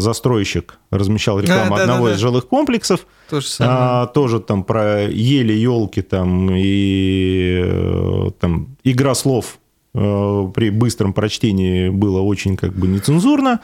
застройщик 0.01 0.77
размещал 0.91 1.39
рекламу 1.39 1.73
А, 1.73 1.77
да, 1.77 1.83
одного 1.83 2.05
да, 2.05 2.11
из 2.11 2.17
да. 2.17 2.21
жилых 2.21 2.47
комплексов, 2.47 3.07
То 3.29 3.41
же 3.41 3.47
самое. 3.47 3.77
а, 3.79 4.05
тоже 4.07 4.39
там 4.39 4.63
про 4.63 5.09
ели, 5.09 5.53
елки 5.53 6.01
там 6.03 6.49
и 6.53 8.31
там 8.39 8.77
игра 8.83 9.15
слов 9.15 9.57
при 9.93 10.71
быстром 10.71 11.13
прочтении 11.13 11.89
было 11.89 12.19
очень 12.21 12.57
как 12.57 12.73
бы 12.73 12.87
нецензурно. 12.87 13.59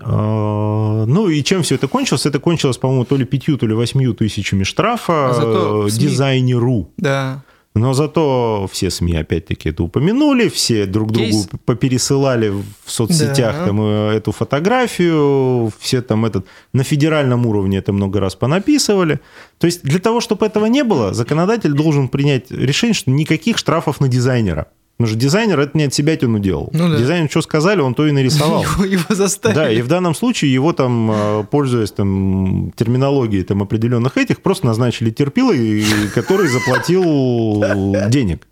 А, 0.00 1.04
Ну 1.06 1.28
и 1.28 1.42
чем 1.42 1.62
все 1.62 1.76
это 1.76 1.88
кончилось? 1.88 2.26
Это 2.26 2.38
кончилось, 2.40 2.76
по-моему, 2.78 3.04
то 3.04 3.16
ли 3.16 3.24
пятью, 3.24 3.56
то 3.58 3.66
ли 3.66 3.74
восьмью 3.74 4.14
тысячами 4.14 4.64
штрафа 4.64 5.30
А 5.30 5.34
зато 5.34 5.88
СМИ. 5.88 6.00
дизайнеру 6.00 6.90
Да. 6.96 7.42
Но 7.74 7.92
зато 7.94 8.66
все 8.72 8.90
СМИ 8.90 9.14
опять-таки 9.16 9.68
это 9.68 9.84
упомянули, 9.84 10.48
все 10.48 10.84
друг 10.86 11.12
другу 11.12 11.30
Кейс. 11.30 11.48
попересылали 11.64 12.48
в 12.48 12.90
соцсетях 12.90 13.54
Да. 13.56 13.66
там 13.66 13.80
э, 13.80 14.14
эту 14.16 14.32
фотографию, 14.32 15.70
все 15.78 16.02
там 16.02 16.24
этот 16.24 16.46
на 16.72 16.82
федеральном 16.82 17.46
уровне 17.46 17.78
это 17.78 17.92
много 17.92 18.20
раз 18.20 18.34
понаписывали. 18.34 19.20
То 19.58 19.66
есть 19.66 19.82
для 19.84 20.00
того, 20.00 20.20
чтобы 20.20 20.46
этого 20.46 20.66
не 20.66 20.82
было, 20.82 21.14
законодатель 21.14 21.72
должен 21.72 22.08
принять 22.08 22.50
решение, 22.50 22.94
что 22.94 23.10
никаких 23.10 23.58
штрафов 23.58 24.00
на 24.00 24.08
дизайнера. 24.08 24.66
Потому 24.98 25.10
что 25.12 25.20
дизайнер 25.20 25.60
это 25.60 25.78
не 25.78 25.84
от 25.84 25.94
себя 25.94 26.16
тяну 26.16 26.40
делал. 26.40 26.70
Ну 26.72 26.88
да. 26.88 26.96
Дизайнер 26.98 27.30
что 27.30 27.40
сказали, 27.40 27.80
он 27.80 27.94
то 27.94 28.04
и 28.08 28.10
нарисовал. 28.10 28.64
Его, 28.64 28.84
его 28.84 29.14
заставили. 29.14 29.54
Да, 29.54 29.70
и 29.70 29.80
в 29.80 29.86
данном 29.86 30.12
случае 30.12 30.52
его 30.52 30.72
там, 30.72 31.10
э, 31.12 31.44
пользуясь 31.48 31.92
там 31.92 32.72
терминологией 32.74 33.44
там 33.44 33.62
определенных 33.62 34.16
этих, 34.16 34.40
просто 34.40 34.66
назначили 34.66 35.10
терпилой, 35.10 35.84
который 36.12 36.48
заплатил 36.48 37.04
денег. 38.08 38.48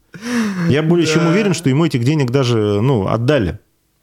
Я 0.68 0.84
более 0.84 1.06
чем 1.08 1.26
уверен, 1.26 1.52
что 1.52 1.68
ему 1.68 1.84
этих 1.84 2.04
денег 2.04 2.30
даже 2.30 2.80
ну, 2.80 3.08
отдали. 3.08 3.58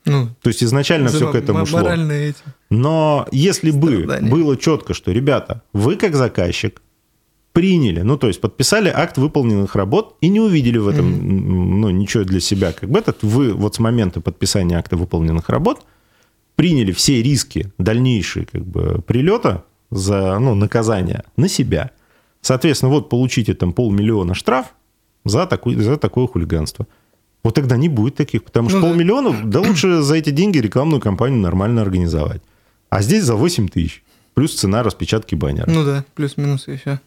Ну, 0.05 0.27
То 0.41 0.49
есть 0.49 0.61
изначально 0.61 1.07
все 1.07 1.31
к 1.31 1.35
этому 1.35 1.65
шло. 1.65 1.79
эти. 1.79 2.35
Но 2.69 3.25
если 3.31 3.71
бы 3.71 4.05
было 4.21 4.57
четко, 4.57 4.93
что, 4.93 5.13
ребята, 5.13 5.61
вы 5.71 5.95
как 5.95 6.13
заказчик 6.13 6.81
приняли, 7.53 8.01
ну, 8.01 8.17
то 8.17 8.27
есть 8.27 8.41
подписали 8.41 8.89
акт 8.89 9.17
выполненных 9.17 9.75
работ 9.75 10.17
и 10.21 10.27
не 10.27 10.39
увидели 10.39 10.79
в 10.79 10.87
этом 10.87 11.05
м, 11.05 11.81
ну, 11.81 11.89
ничего 11.91 12.23
для 12.23 12.39
себя, 12.39 12.73
как 12.73 12.89
бы 12.89 12.99
этот, 12.99 13.21
вы 13.23 13.53
вот 13.53 13.75
с 13.75 13.79
момента 13.79 14.21
подписания 14.21 14.77
акта 14.77 14.97
выполненных 14.97 15.49
работ 15.49 15.85
приняли 16.55 16.91
все 16.91 17.21
риски 17.21 17.71
дальнейшие 17.77 18.45
как 18.47 18.65
бы 18.65 19.01
прилета 19.05 19.63
за 19.91 20.37
ну, 20.39 20.55
наказание 20.55 21.23
на 21.37 21.47
себя. 21.47 21.91
Соответственно, 22.41 22.91
вот 22.91 23.09
получите 23.09 23.53
там 23.53 23.71
полмиллиона 23.71 24.33
штраф 24.33 24.73
за, 25.23 25.45
такой, 25.45 25.75
за 25.75 25.97
такое 25.97 26.27
хулиганство. 26.27 26.87
Вот 27.43 27.55
тогда 27.55 27.77
не 27.77 27.87
будет 27.89 28.15
таких, 28.15 28.43
потому 28.43 28.69
что 28.69 28.79
Ну 28.79 28.83
да. 28.83 28.89
полмиллиона, 28.89 29.41
да 29.45 29.59
лучше 29.59 30.01
за 30.01 30.15
эти 30.15 30.31
деньги 30.31 30.57
рекламную 30.57 31.01
кампанию 31.01 31.39
нормально 31.39 31.81
организовать. 31.83 32.41
А 32.89 33.01
здесь 33.01 33.23
за 33.23 33.35
8 33.35 33.67
тысяч. 33.69 34.03
Плюс 34.33 34.55
цена 34.55 34.81
распечатки 34.81 35.35
баннера. 35.35 35.69
Ну 35.69 35.85
да, 35.85 36.03
плюс-минус 36.15 36.67
и 36.67 36.77
все. 36.77 36.99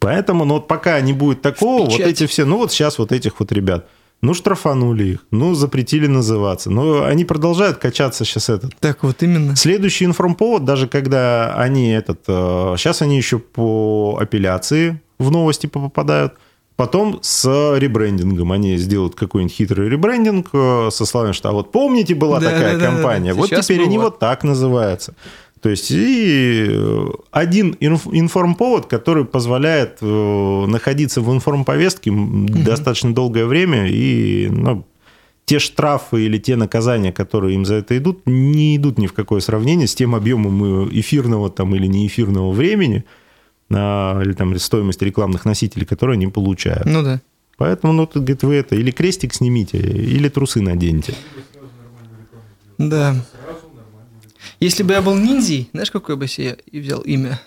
Поэтому, 0.00 0.44
ну 0.44 0.54
вот 0.54 0.68
пока 0.68 1.00
не 1.00 1.12
будет 1.12 1.42
такого, 1.42 1.88
вот 1.88 2.00
эти 2.00 2.26
все, 2.26 2.44
ну 2.44 2.58
вот 2.58 2.72
сейчас 2.72 2.98
вот 2.98 3.12
этих 3.12 3.40
вот 3.40 3.52
ребят, 3.52 3.86
ну 4.20 4.34
штрафанули 4.34 5.04
их, 5.04 5.26
ну 5.30 5.54
запретили 5.54 6.06
называться, 6.06 6.70
но 6.70 7.04
они 7.04 7.24
продолжают 7.24 7.78
качаться 7.78 8.24
сейчас 8.24 8.48
этот. 8.48 8.74
Так 8.80 9.02
вот 9.02 9.22
именно. 9.22 9.56
Следующий 9.56 10.04
информповод, 10.04 10.64
даже 10.64 10.88
когда 10.88 11.54
они 11.54 11.90
этот, 11.90 12.20
сейчас 12.26 13.02
они 13.02 13.16
еще 13.16 13.38
по 13.38 14.18
апелляции 14.20 15.00
в 15.18 15.30
новости 15.30 15.66
попадают, 15.66 16.34
потом 16.78 17.18
с 17.22 17.76
ребрендингом 17.76 18.52
они 18.52 18.76
сделают 18.76 19.16
какой-нибудь 19.16 19.52
хитрый 19.52 19.88
ребрендинг 19.88 20.48
э, 20.52 20.90
со 20.92 21.04
словами, 21.06 21.32
что 21.32 21.48
а 21.48 21.52
вот 21.52 21.72
помните 21.72 22.14
была 22.14 22.38
Да, 22.38 22.50
такая 22.50 22.74
да, 22.74 22.78
да, 22.78 22.78
да, 22.78 22.86
компания, 22.92 23.32
да. 23.32 23.38
вот 23.38 23.48
Сейчас 23.48 23.66
теперь 23.66 23.80
мы 23.80 23.86
они 23.86 23.98
вот 23.98 24.20
так 24.20 24.44
называются. 24.44 25.14
То 25.60 25.68
есть 25.70 25.90
и 25.90 26.66
э, 26.68 27.06
один 27.30 27.72
инф- 27.80 28.10
информповод, 28.12 28.86
который 28.86 29.24
позволяет 29.24 29.98
э, 30.00 30.66
находиться 30.66 31.20
в 31.20 31.32
информповестке 31.34 32.10
м, 32.10 32.46
достаточно 32.48 33.14
долгое 33.14 33.46
время, 33.46 33.88
и 33.88 34.48
ну, 34.50 34.86
те 35.46 35.58
штрафы 35.58 36.26
или 36.26 36.38
те 36.38 36.56
наказания, 36.56 37.12
которые 37.12 37.54
им 37.54 37.64
за 37.64 37.76
это 37.76 37.96
идут, 37.96 38.22
не 38.26 38.76
идут 38.76 38.98
ни 38.98 39.06
в 39.06 39.12
какое 39.14 39.40
сравнение 39.40 39.86
с 39.86 39.94
тем 39.94 40.14
объемом 40.14 40.86
э, 40.86 40.88
эфирного 40.92 41.50
там, 41.50 41.74
или 41.74 41.86
неэфирного 41.86 42.52
времени, 42.52 43.04
а, 43.70 44.20
или 44.22 44.32
там 44.34 44.56
стоимость 44.58 45.02
рекламных 45.02 45.44
носителей, 45.44 45.86
которые 45.86 46.14
они 46.14 46.26
получают. 46.28 46.86
Ну 46.86 47.02
да. 47.02 47.20
Поэтому, 47.56 47.92
ну, 47.92 48.06
тут, 48.06 48.22
говорит, 48.22 48.42
вы 48.44 48.54
это, 48.54 48.76
или 48.76 48.92
крестик 48.92 49.34
снимите, 49.34 49.78
или 49.78 50.28
трусы 50.28 50.60
наденьте. 50.60 51.14
Да. 52.78 53.16
Если 54.60 54.82
бы 54.82 54.92
я 54.92 55.02
был 55.02 55.14
ниндзей, 55.14 55.68
знаешь, 55.72 55.90
какое 55.90 56.16
бы 56.16 56.26
себе 56.26 56.58
и 56.66 56.80
взял 56.80 57.00
имя? 57.02 57.40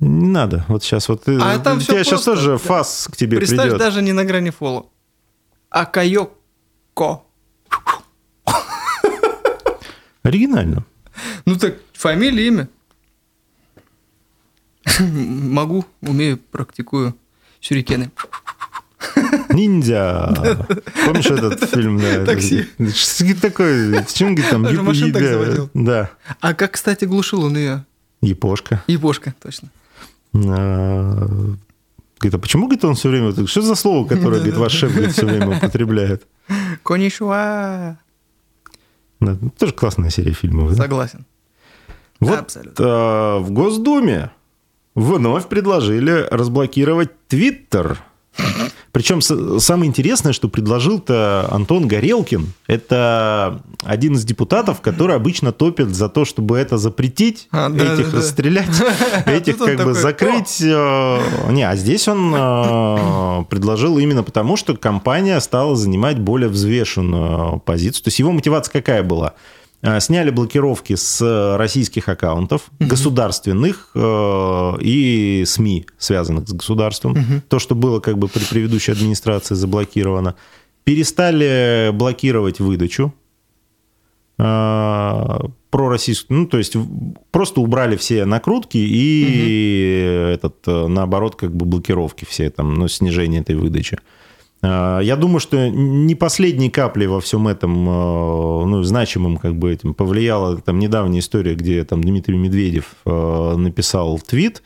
Не 0.00 0.28
надо. 0.28 0.64
Вот 0.68 0.82
сейчас 0.82 1.08
вот... 1.08 1.26
э, 1.28 1.38
А 1.40 1.58
там 1.58 1.80
тебя 1.80 2.04
сейчас 2.04 2.22
тоже 2.24 2.56
фас 2.56 3.08
к 3.10 3.16
тебе 3.16 3.36
Представь, 3.38 3.62
придет. 3.64 3.78
даже 3.78 4.00
не 4.00 4.12
на 4.12 4.24
грани 4.24 4.50
фола. 4.50 4.86
Акайоко. 5.70 7.22
Оригинально. 10.22 10.84
Ну 11.46 11.56
так, 11.56 11.76
фамилия, 11.92 12.46
имя. 12.46 12.68
Могу, 15.00 15.84
умею, 16.00 16.38
практикую. 16.38 17.14
Сюрикены. 17.60 18.10
Ниндзя. 19.50 20.66
Помнишь 21.06 21.26
этот 21.26 21.64
фильм? 21.70 21.98
Да, 21.98 22.24
Такси. 22.24 22.66
Что 22.94 23.40
такое? 23.40 24.04
С 24.04 24.12
чем 24.12 24.36
там? 24.36 24.62
Машину 24.84 25.12
так 25.12 25.22
заводил. 25.22 25.70
Да. 25.74 26.10
А 26.40 26.54
как, 26.54 26.72
кстати, 26.72 27.04
глушил 27.04 27.44
он 27.44 27.56
ее? 27.56 27.84
Япошка. 28.20 28.82
Япошка, 28.86 29.34
точно. 29.40 29.68
А, 30.34 31.26
Говорит, 32.20 32.34
а 32.34 32.38
почему, 32.38 32.64
говорит, 32.66 32.84
он 32.84 32.94
все 32.96 33.08
время... 33.10 33.46
Что 33.46 33.62
за 33.62 33.76
слово, 33.76 34.04
которое, 34.06 34.38
говорит, 34.38 34.56
ваш 34.56 34.72
шеф 34.72 34.92
говорит, 34.92 35.12
все 35.12 35.24
время 35.24 35.56
употребляет? 35.56 36.26
Конишуа. 36.82 37.96
Да, 39.20 39.36
тоже 39.58 39.72
классная 39.72 40.10
серия 40.10 40.32
фильмов. 40.32 40.70
да? 40.74 40.82
Согласен. 40.82 41.24
Вот 42.20 42.38
Абсолютно. 42.40 42.84
а, 42.86 43.38
в 43.38 43.52
Госдуме 43.52 44.30
вновь 44.96 45.46
предложили 45.46 46.26
разблокировать 46.30 47.10
Твиттер. 47.28 47.98
Причем 48.92 49.20
самое 49.60 49.88
интересное, 49.88 50.32
что 50.32 50.48
предложил-то 50.48 51.48
Антон 51.50 51.86
Горелкин. 51.86 52.52
Это 52.66 53.62
один 53.84 54.14
из 54.14 54.24
депутатов, 54.24 54.80
который 54.80 55.14
обычно 55.14 55.52
топит 55.52 55.94
за 55.94 56.08
то, 56.08 56.24
чтобы 56.24 56.56
это 56.58 56.78
запретить, 56.78 57.48
А, 57.52 57.68
да, 57.68 57.94
этих 57.94 58.06
да, 58.06 58.12
да. 58.12 58.16
расстрелять, 58.18 58.68
этих 59.26 59.58
Тут 59.58 59.68
он 59.68 59.76
как 59.76 59.86
бы 59.86 59.92
такой, 59.94 60.02
закрыть. 60.02 60.60
э, 60.62 61.20
Не, 61.50 61.62
а 61.68 61.76
здесь 61.76 62.08
он 62.08 62.32
э, 62.34 63.44
предложил 63.50 63.98
именно 63.98 64.22
потому, 64.22 64.56
что 64.56 64.76
компания 64.76 65.38
стала 65.40 65.76
занимать 65.76 66.18
более 66.18 66.48
взвешенную 66.48 67.60
позицию. 67.60 68.04
То 68.04 68.08
есть 68.08 68.18
его 68.18 68.32
мотивация 68.32 68.72
какая 68.72 69.02
была? 69.02 69.34
Э, 69.80 70.00
Сняли 70.00 70.30
блокировки 70.30 70.96
с 70.96 71.56
российских 71.56 72.08
аккаунтов, 72.08 72.70
государственных 72.80 73.90
э, 73.94 74.72
и 74.80 75.44
СМИ, 75.46 75.86
связанных 75.98 76.48
с 76.48 76.52
государством. 76.52 77.16
То, 77.48 77.58
что 77.58 77.74
было 77.74 78.00
как 78.00 78.18
бы 78.18 78.28
при 78.28 78.44
предыдущей 78.44 78.92
администрации 78.92 79.54
заблокировано. 79.54 80.34
Перестали 80.84 81.90
блокировать 81.92 82.60
выдачу 82.60 83.14
э, 84.38 85.38
пророссийскую, 85.70 86.40
ну, 86.40 86.46
то 86.46 86.58
есть 86.58 86.74
просто 87.30 87.60
убрали 87.60 87.96
все 87.96 88.24
накрутки 88.24 88.78
и 88.78 90.32
этот, 90.34 90.56
э, 90.66 90.86
наоборот, 90.88 91.36
как 91.36 91.54
бы 91.54 91.66
блокировки 91.66 92.24
все, 92.24 92.50
там, 92.50 92.74
ну, 92.74 92.88
снижение 92.88 93.42
этой 93.42 93.54
выдачи. 93.54 93.94
Э, 93.96 94.17
Я 94.60 95.16
думаю, 95.16 95.38
что 95.38 95.68
не 95.68 96.16
последней 96.16 96.68
каплей 96.68 97.06
во 97.06 97.20
всем 97.20 97.46
этом, 97.46 97.88
э, 97.88 98.64
ну, 98.66 98.82
значимым 98.82 99.36
как 99.36 99.56
бы 99.56 99.72
этим 99.72 99.94
повлияла 99.94 100.60
там 100.60 100.80
недавняя 100.80 101.20
история, 101.20 101.54
где 101.54 101.84
там 101.84 102.02
Дмитрий 102.02 102.36
Медведев 102.36 102.96
э, 103.06 103.54
написал 103.56 104.18
твит, 104.18 104.64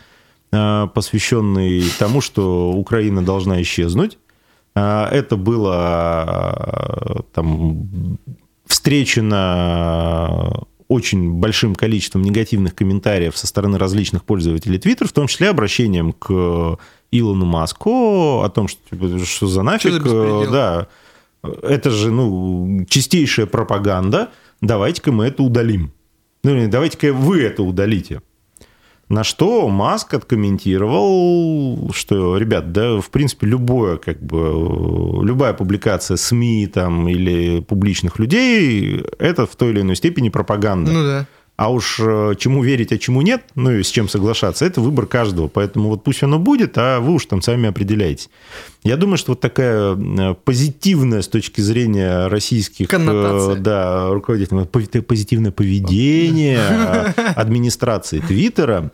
посвященный 0.50 1.82
тому, 1.98 2.20
что 2.20 2.72
Украина 2.72 3.22
должна 3.22 3.62
исчезнуть. 3.62 4.18
А, 4.74 5.08
Это 5.10 5.36
было 5.36 7.24
там 7.32 8.18
встречено 8.66 10.64
очень 10.88 11.32
большим 11.32 11.74
количеством 11.74 12.22
негативных 12.22 12.74
комментариев 12.74 13.36
со 13.36 13.46
стороны 13.46 13.78
различных 13.78 14.24
пользователей 14.24 14.78
Twitter, 14.78 15.06
в 15.06 15.12
том 15.12 15.26
числе 15.26 15.48
обращением 15.48 16.12
к 16.12 16.78
Илону 17.12 17.44
Маску 17.44 18.40
о 18.42 18.48
том, 18.48 18.66
что, 18.66 18.80
типа, 18.90 19.24
что 19.24 19.46
за 19.46 19.62
нафиг, 19.62 19.92
за 19.92 19.98
беспредел? 19.98 20.42
э, 20.42 20.50
да, 20.50 20.88
это 21.62 21.90
же 21.90 22.10
ну, 22.10 22.84
чистейшая 22.88 23.46
пропаганда, 23.46 24.30
давайте-ка 24.60 25.12
мы 25.12 25.26
это 25.26 25.42
удалим. 25.42 25.92
Ну, 26.42 26.68
давайте-ка 26.68 27.12
вы 27.12 27.42
это 27.42 27.62
удалите. 27.62 28.22
На 29.08 29.24
что 29.24 29.68
Маск 29.68 30.14
откомментировал, 30.14 31.90
что, 31.92 32.38
ребят, 32.38 32.72
да, 32.72 32.98
в 32.98 33.10
принципе, 33.10 33.46
любое, 33.46 33.98
как 33.98 34.22
бы, 34.22 35.22
любая 35.22 35.52
публикация 35.52 36.16
СМИ 36.16 36.68
там, 36.72 37.06
или 37.08 37.60
публичных 37.60 38.18
людей, 38.18 39.04
это 39.18 39.46
в 39.46 39.54
той 39.54 39.72
или 39.72 39.82
иной 39.82 39.96
степени 39.96 40.30
пропаганда. 40.30 40.92
Ну 40.92 41.04
да. 41.04 41.26
А 41.62 41.70
уж 41.70 42.00
э, 42.00 42.34
чему 42.38 42.64
верить, 42.64 42.90
а 42.92 42.98
чему 42.98 43.22
нет, 43.22 43.44
ну 43.54 43.70
и 43.70 43.84
с 43.84 43.86
чем 43.86 44.08
соглашаться, 44.08 44.64
это 44.64 44.80
выбор 44.80 45.06
каждого. 45.06 45.46
Поэтому 45.46 45.90
вот 45.90 46.02
пусть 46.02 46.22
оно 46.24 46.40
будет, 46.40 46.76
а 46.76 46.98
вы 46.98 47.12
уж 47.12 47.26
там 47.26 47.40
сами 47.40 47.68
определяетесь. 47.68 48.30
Я 48.82 48.96
думаю, 48.96 49.16
что 49.16 49.32
вот 49.32 49.40
такая 49.40 49.94
э, 49.94 50.34
позитивная 50.44 51.22
с 51.22 51.28
точки 51.28 51.60
зрения 51.60 52.26
российских 52.26 52.86
э, 52.86 52.88
Коннотация. 52.88 53.54
да, 53.54 54.08
руководителей, 54.10 54.62
пози- 54.62 55.02
позитивное 55.02 55.52
поведение 55.52 56.58
администрации 57.36 58.18
Твиттера 58.18 58.90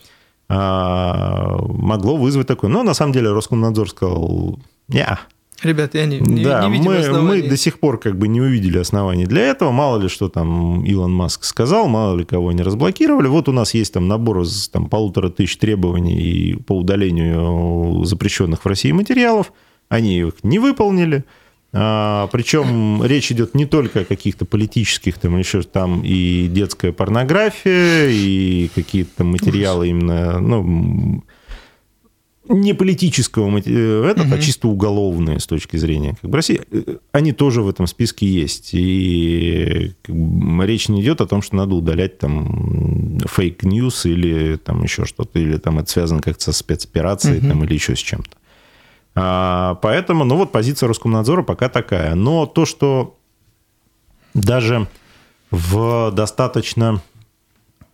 могло 0.51 2.17
вызвать 2.17 2.47
такое. 2.47 2.71
Но 2.71 2.83
на 2.83 2.95
самом 2.95 3.13
деле 3.13 3.33
Роскомнадзор 3.33 3.91
сказал, 3.91 4.59
не, 4.89 5.07
Ребят, 5.63 5.95
я 5.95 6.07
не, 6.07 6.21
не, 6.21 6.45
да, 6.45 6.65
не 6.67 6.73
видим 6.73 6.93
мы, 6.93 6.97
оснований. 6.99 7.43
мы 7.43 7.49
до 7.49 7.57
сих 7.57 7.81
пор 7.81 7.99
как 7.99 8.17
бы 8.17 8.29
не 8.29 8.41
увидели 8.41 8.79
оснований 8.79 9.27
для 9.27 9.43
этого. 9.43 9.73
Мало 9.73 9.99
ли, 9.99 10.09
что 10.09 10.29
там 10.29 10.85
Илон 10.85 11.13
Маск 11.13 11.43
сказал, 11.43 11.89
мало 11.89 12.17
ли 12.17 12.25
кого 12.25 12.53
не 12.53 12.63
разблокировали. 12.63 13.27
Вот 13.27 13.49
у 13.49 13.53
нас 13.53 13.75
есть 13.75 13.93
там 13.93 14.07
набор 14.07 14.43
из 14.43 14.69
там, 14.69 14.89
полутора 14.89 15.31
тысяч 15.31 15.57
требований 15.57 16.57
по 16.67 16.79
удалению 16.79 18.05
запрещенных 18.05 18.65
в 18.65 18.69
России 18.69 18.93
материалов. 18.93 19.53
Они 19.89 20.19
их 20.21 20.35
не 20.45 20.61
выполнили. 20.61 21.25
А, 21.73 22.29
причем 22.29 23.05
речь 23.05 23.31
идет 23.33 23.55
не 23.55 23.67
только 23.67 24.01
о 24.01 24.05
каких-то 24.05 24.45
политических, 24.45 25.19
там 25.19 25.37
еще 25.37 25.63
там 25.63 26.03
и 26.03 26.47
детская 26.49 26.93
порнография, 26.93 28.09
и 28.09 28.71
какие-то 28.75 29.25
материалы 29.25 29.89
именно, 29.89 30.39
ну, 30.39 31.25
не 32.49 32.73
политического 32.75 33.49
э, 33.59 34.05
этот, 34.11 34.25
а 34.27 34.29
Мгм. 34.35 34.41
чисто 34.41 34.69
уголовные 34.69 35.39
с 35.41 35.47
точки 35.47 35.77
зрения 35.77 36.17
как 36.21 36.31
бы, 36.31 36.37
России, 36.37 36.61
э, 36.71 36.97
они 37.13 37.33
тоже 37.33 37.63
в 37.63 37.69
этом 37.69 37.87
списке 37.87 38.27
есть. 38.27 38.71
И 38.73 39.93
как 40.03 40.15
бы, 40.17 40.67
речь 40.67 40.89
не 40.89 41.03
идет 41.03 41.21
о 41.21 41.27
том, 41.27 41.43
что 41.43 41.57
надо 41.57 41.75
удалять 41.75 42.19
там 42.19 43.19
fake 43.27 43.67
news 43.67 44.07
или 44.07 44.57
там 44.57 44.83
еще 44.83 45.05
что-то, 45.05 45.39
или 45.39 45.57
там 45.59 45.79
это 45.79 45.91
связано 45.91 46.21
как-то 46.23 46.45
со 46.45 46.53
спецоперацией 46.53 47.39
Мгм. 47.41 47.49
там, 47.49 47.65
или 47.65 47.75
еще 47.75 47.95
с 47.95 47.99
чем-то. 48.01 48.37
А, 49.15 49.75
поэтому, 49.83 50.25
ну 50.25 50.37
вот 50.37 50.53
позиция 50.53 50.87
Роскомнадзора 50.89 51.43
пока 51.43 51.69
такая. 51.69 52.15
Но 52.15 52.47
то, 52.47 52.65
что 52.65 53.17
даже 54.35 54.87
в 55.51 56.13
достаточно 56.13 57.03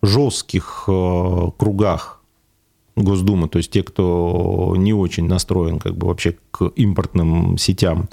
жестких 0.03 0.83
э, 0.87 1.51
кругах 1.57 2.21
Госдумы, 2.95 3.49
то 3.49 3.57
есть 3.57 3.71
те, 3.71 3.83
кто 3.83 4.73
не 4.77 4.93
очень 4.93 5.27
настроен 5.27 5.79
как 5.79 5.97
бы 5.97 6.07
вообще 6.07 6.37
к 6.51 6.65
импортным 6.75 7.57
сетям, 7.57 8.09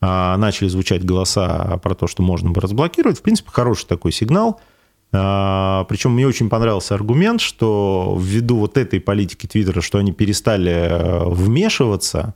а, 0.00 0.36
начали 0.36 0.68
звучать 0.68 1.04
голоса 1.04 1.78
про 1.82 1.94
то, 1.94 2.06
что 2.06 2.22
можно 2.22 2.50
бы 2.50 2.60
разблокировать. 2.60 3.18
В 3.18 3.22
принципе, 3.22 3.50
хороший 3.52 3.86
такой 3.86 4.12
сигнал. 4.12 4.60
А, 5.12 5.84
Причем 5.84 6.12
мне 6.12 6.26
очень 6.26 6.48
понравился 6.48 6.94
аргумент, 6.94 7.40
что 7.40 8.18
ввиду 8.20 8.56
вот 8.56 8.76
этой 8.76 9.00
политики 9.00 9.46
Твиттера, 9.46 9.80
что 9.80 9.98
они 9.98 10.12
перестали 10.12 10.72
э, 10.72 11.24
вмешиваться, 11.28 12.34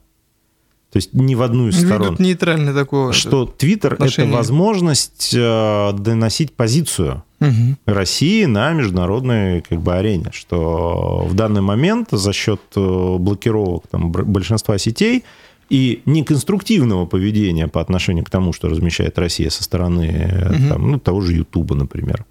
то 0.89 0.97
есть 0.97 1.13
ни 1.13 1.35
в 1.35 1.41
одну 1.41 1.67
из 1.67 1.77
сторон, 1.77 2.07
Ведут 2.07 2.19
нейтральный 2.19 2.73
такой. 2.73 3.13
что 3.13 3.45
Твиттер– 3.45 3.93
это 3.99 4.25
возможность 4.25 5.33
э, 5.35 5.91
доносить 5.93 6.53
позицию 6.53 7.23
Мгм. 7.39 7.77
России 7.85 8.45
на 8.45 8.73
международной 8.73 9.61
как 9.61 9.81
бы, 9.81 9.93
арене, 9.93 10.31
что 10.33 11.25
в 11.27 11.33
данный 11.35 11.61
момент 11.61 12.09
за 12.11 12.33
счет 12.33 12.61
э, 12.75 13.15
блокировок 13.17 13.87
там, 13.89 14.11
большинства 14.11 14.77
сетей 14.77 15.23
и 15.69 16.01
неконструктивного 16.05 17.05
поведения 17.05 17.67
по 17.67 17.79
отношению 17.79 18.25
к 18.25 18.29
тому, 18.29 18.53
что 18.53 18.67
размещает 18.67 19.17
Россия 19.19 19.49
со 19.49 19.63
стороны 19.63 20.49
Мгм. 20.51 20.69
там, 20.69 20.91
ну, 20.91 20.99
того 20.99 21.21
же 21.21 21.33
Ютуба, 21.33 21.75
например, 21.75 22.25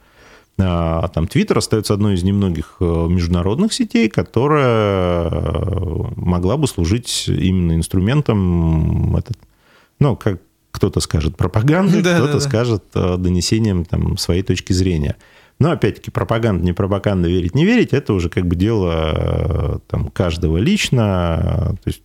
а 0.61 1.06
там 1.09 1.28
Твиттер 1.28 1.59
остается 1.59 1.94
одной 1.94 2.14
из 2.14 2.24
немногих 2.24 2.76
э, 2.80 2.84
международных 2.84 3.72
сетей, 3.72 4.09
которая 4.09 5.30
могла 6.16 6.56
бы 6.56 6.66
служить 6.66 7.26
именно 7.28 7.76
инструментом, 7.76 9.16
этот, 9.16 9.38
ну, 10.00 10.16
как 10.16 10.40
кто-то 10.78 11.00
скажет 11.00 11.36
пропаганды, 11.36 12.02
Да, 12.02 12.14
кто-то 12.14 12.34
да, 12.34 12.38
да. 12.38 12.40
скажет 12.40 12.84
э, 12.94 13.16
донесением 13.18 13.84
там, 13.84 14.16
своей 14.16 14.42
точки 14.42 14.72
зрения. 14.72 15.16
Но 15.58 15.72
опять-таки 15.72 16.12
пропаганда, 16.12 16.64
не 16.64 16.72
пропаганда, 16.72 17.28
верить, 17.28 17.56
не 17.56 17.64
верить, 17.64 17.92
это 17.92 18.12
уже 18.14 18.30
как 18.30 18.46
бы 18.46 18.54
дело 18.54 19.12
э, 19.14 19.78
там, 19.88 20.08
каждого 20.08 20.56
лично. 20.58 21.76
То 21.82 21.88
есть 21.88 22.02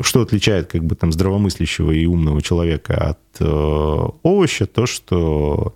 что 0.00 0.22
отличает 0.22 0.68
как 0.70 0.84
бы 0.84 0.94
там 0.94 1.10
здравомыслящего 1.10 1.90
и 1.90 2.06
умного 2.06 2.40
человека 2.40 2.94
от 3.10 3.18
э, 3.40 4.08
овоща, 4.22 4.66
то, 4.66 4.86
что 4.86 5.74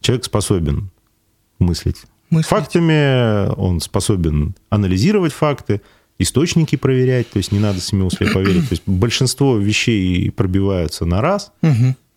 человек 0.00 0.24
способен 0.26 0.90
мыслить 1.58 2.02
Мыслить. 2.28 2.50
фактами, 2.50 3.48
он 3.58 3.80
способен 3.80 4.54
анализировать 4.68 5.32
факты, 5.32 5.80
источники 6.18 6.76
проверять, 6.76 7.28
то 7.30 7.38
есть 7.38 7.52
не 7.52 7.58
надо 7.58 7.80
семью 7.80 8.10
слепо 8.10 8.34
поверить. 8.34 8.68
То 8.68 8.72
есть 8.72 8.82
большинство 8.86 9.56
вещей 9.56 10.30
пробиваются 10.30 11.04
на 11.06 11.20
раз, 11.20 11.52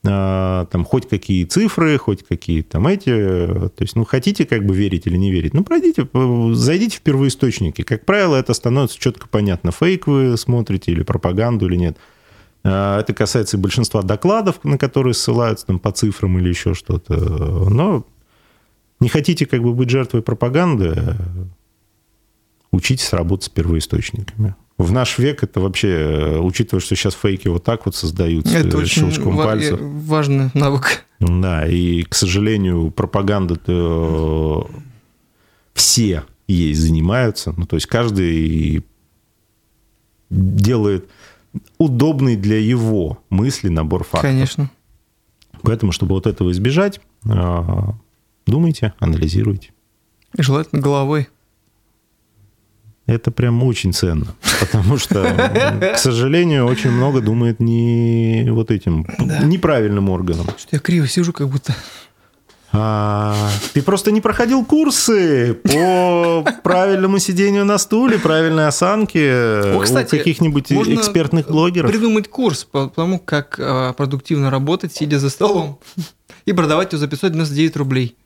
а, 0.05 0.65
там 0.67 0.85
хоть 0.85 1.09
какие 1.09 1.43
цифры, 1.45 1.97
хоть 1.97 2.25
какие 2.25 2.61
там 2.61 2.87
эти, 2.87 3.05
то 3.11 3.79
есть, 3.79 3.95
ну, 3.95 4.05
хотите 4.05 4.45
как 4.45 4.65
бы 4.65 4.75
верить 4.75 5.07
или 5.07 5.17
не 5.17 5.31
верить, 5.31 5.53
ну, 5.53 5.63
пройдите, 5.63 6.07
э, 6.13 6.49
зайдите 6.53 6.97
в 6.97 7.01
первоисточники. 7.01 7.81
Как 7.81 8.05
правило, 8.05 8.35
это 8.35 8.53
становится 8.53 8.99
четко 8.99 9.27
понятно, 9.27 9.71
фейк 9.71 10.07
вы 10.07 10.37
смотрите 10.37 10.91
или 10.91 11.03
пропаганду 11.03 11.67
или 11.67 11.75
нет. 11.75 11.97
А, 12.63 12.99
Это 12.99 13.13
касается 13.13 13.57
и 13.57 13.59
большинства 13.59 14.01
докладов, 14.01 14.63
на 14.63 14.77
которые 14.77 15.13
ссылаются 15.13 15.65
там 15.65 15.79
по 15.79 15.91
цифрам 15.91 16.37
или 16.37 16.49
еще 16.49 16.73
что-то. 16.73 17.15
Но 17.69 18.05
не 18.99 19.09
хотите 19.09 19.45
как 19.45 19.61
бы 19.61 19.73
быть 19.73 19.89
жертвой 19.89 20.21
пропаганды, 20.21 21.15
учитесь 22.77 23.11
работать 23.13 23.45
с 23.45 23.49
первоисточниками. 23.49 24.55
В 24.77 24.91
наш 24.91 25.17
век 25.17 25.43
это 25.43 25.59
вообще, 25.59 25.87
э, 25.89 26.39
учитывая, 26.39 26.81
что 26.81 26.95
сейчас 26.95 27.15
фейки 27.15 27.47
вот 27.47 27.63
так 27.63 27.85
вот 27.85 27.95
создаются 27.95 28.55
Это 28.57 28.77
э, 28.77 28.81
очень 28.81 29.09
ва- 29.31 29.43
пальцев. 29.43 29.79
э, 29.81 29.83
важный 29.83 30.49
навык. 30.53 31.03
Да, 31.19 31.65
и, 31.67 32.03
к 32.03 32.13
сожалению, 32.13 32.91
пропаганда 32.91 33.55
все 35.73 36.23
ей 36.47 36.73
занимаются. 36.73 37.53
Ну, 37.57 37.65
то 37.65 37.75
есть 37.75 37.87
каждый 37.87 38.85
делает 40.29 41.09
удобный 41.77 42.35
для 42.35 42.59
его 42.59 43.19
мысли 43.29 43.69
набор 43.69 44.03
фактов. 44.03 44.21
Конечно. 44.21 44.69
Поэтому, 45.63 45.91
чтобы 45.91 46.13
вот 46.15 46.27
этого 46.27 46.51
избежать, 46.51 47.01
э, 47.25 47.63
думайте, 48.45 48.93
анализируйте. 48.99 49.71
И 50.37 50.41
желательно 50.43 50.81
головой. 50.81 51.29
Это 53.07 53.31
прям 53.31 53.63
очень 53.63 53.93
ценно, 53.93 54.35
потому 54.59 54.97
что, 54.97 55.23
к 55.95 55.97
сожалению, 55.97 56.65
очень 56.65 56.91
много 56.91 57.21
думает 57.21 57.61
не 57.61 58.45
вот 58.49 58.69
этим 58.69 59.07
неправильным 59.43 60.09
органом. 60.09 60.47
Что 60.57 60.75
я 60.75 60.79
криво 60.79 61.07
сижу, 61.07 61.31
как 61.31 61.47
будто. 61.47 61.73
А, 62.73 63.49
ты 63.73 63.81
просто 63.81 64.11
не 64.11 64.19
проходил 64.19 64.65
курсы 64.65 65.53
по 65.53 66.45
правильному 66.63 67.17
сидению 67.19 67.63
на 67.63 67.77
стуле, 67.77 68.19
правильной 68.19 68.67
осанке 68.67 69.31
О, 69.73 69.79
кстати, 69.79 70.15
у 70.15 70.17
каких-нибудь 70.17 70.71
экспертных 70.71 71.47
блогеров. 71.47 71.89
Придумать 71.89 72.27
курс 72.27 72.65
по 72.65 72.87
тому, 72.87 73.19
как 73.19 73.57
э, 73.57 73.93
продуктивно 73.95 74.51
работать, 74.51 74.93
сидя 74.93 75.17
за 75.17 75.29
столом, 75.29 75.79
и 76.45 76.51
продавать 76.51 76.91
его 76.91 76.99
за 76.99 77.07
599 77.07 77.77
рублей. 77.77 78.17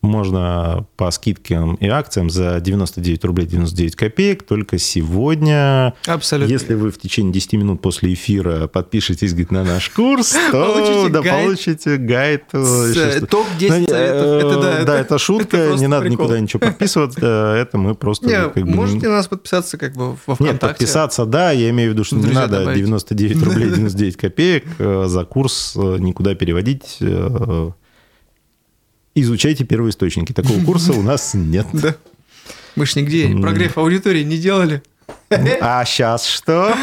Можно 0.00 0.86
по 0.96 1.10
скидкам 1.10 1.74
и 1.74 1.88
акциям 1.88 2.30
за 2.30 2.60
99 2.60 3.24
рублей 3.24 3.46
99 3.46 3.96
копеек. 3.96 4.44
Только 4.44 4.78
сегодня, 4.78 5.94
Абсолютно. 6.06 6.52
если 6.52 6.74
вы 6.74 6.90
в 6.92 6.98
течение 6.98 7.32
10 7.32 7.54
минут 7.54 7.82
после 7.82 8.14
эфира 8.14 8.68
подпишетесь 8.68 9.30
говорит, 9.32 9.50
на 9.50 9.64
наш 9.64 9.90
курс, 9.90 10.36
то 10.52 10.72
Получите 10.72 11.08
да, 11.12 11.20
гайд 11.22 11.44
получите 11.44 11.96
гайд. 11.96 12.42
э, 12.52 12.62
С, 12.64 12.96
э, 12.96 13.16
что- 13.18 13.26
Топ-10 13.26 13.68
Ну, 13.70 13.78
не, 13.80 13.86
советов. 13.86 14.26
Это 14.26 14.46
э, 14.46 14.62
да, 14.62 14.84
да, 14.84 15.00
это 15.00 15.18
шутка, 15.18 15.74
не 15.76 15.88
надо 15.88 16.06
прикол. 16.06 16.24
никуда 16.26 16.40
ничего 16.40 16.60
подписываться. 16.60 17.54
Это 17.58 17.76
мы 17.76 17.94
просто... 17.96 18.26
Не, 18.28 18.48
как 18.50 18.64
бы, 18.64 18.70
можете 18.70 19.08
на 19.08 19.16
нас 19.16 19.26
подписаться 19.26 19.78
как 19.78 19.94
бы 19.94 20.16
во 20.26 20.36
Нет, 20.38 20.60
подписаться, 20.60 21.24
да, 21.26 21.50
я 21.50 21.70
имею 21.70 21.90
в 21.90 21.94
виду, 21.94 22.04
что 22.04 22.14
не 22.16 22.30
надо 22.32 22.60
добавить. 22.60 22.78
99 22.78 23.42
рублей 23.42 23.70
99 23.74 24.16
копеек 24.16 24.64
за 24.78 25.24
курс 25.24 25.74
никуда 25.74 26.34
переводить. 26.36 26.98
Изучайте 29.22 29.64
первоисточники. 29.64 30.32
Такого 30.32 30.62
курса 30.64 30.92
у 30.92 31.02
нас 31.02 31.34
нет. 31.34 31.66
Да. 31.72 31.96
Мы 32.76 32.86
ж 32.86 32.96
нигде 32.96 33.28
прогрев 33.28 33.76
аудитории 33.78 34.22
не 34.22 34.38
делали. 34.38 34.82
А 35.30 35.84
сейчас 35.84 36.26
что? 36.26 36.74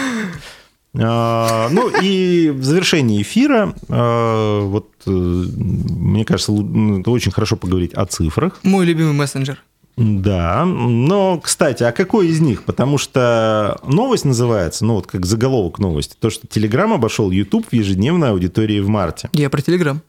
А, 0.98 1.70
Ну 1.70 1.90
и 2.02 2.50
в 2.50 2.64
завершении 2.64 3.22
эфира, 3.22 3.74
э, 3.90 4.60
вот 4.64 4.92
э, 5.06 5.10
мне 5.10 6.24
кажется, 6.26 6.52
ну, 6.52 7.02
это 7.02 7.12
очень 7.12 7.32
хорошо 7.32 7.58
поговорить 7.58 7.94
о 7.94 8.06
цифрах. 8.06 8.60
Мой 8.64 8.86
любимый 8.86 9.14
мессенджер. 9.14 9.62
Да, 9.98 10.66
но, 10.66 11.40
кстати, 11.40 11.84
а 11.84 11.94
какой 11.94 12.28
из 12.28 12.42
них? 12.42 12.64
Потому 12.64 12.98
что 12.98 13.80
новость 13.88 14.26
называется, 14.26 14.84
ну 14.84 14.96
вот 14.96 15.08
как 15.08 15.26
заголовок 15.26 15.80
новости, 15.80 16.16
то, 16.20 16.30
что 16.30 16.48
Telegram 16.48 16.94
обошел 16.94 17.32
YouTube 17.32 17.68
в 17.70 17.74
ежедневной 17.74 18.32
аудитории 18.32 18.82
в 18.82 18.90
марте. 18.90 19.30
Я 19.32 19.50
про 19.50 19.62
Телеграм. 19.62 20.02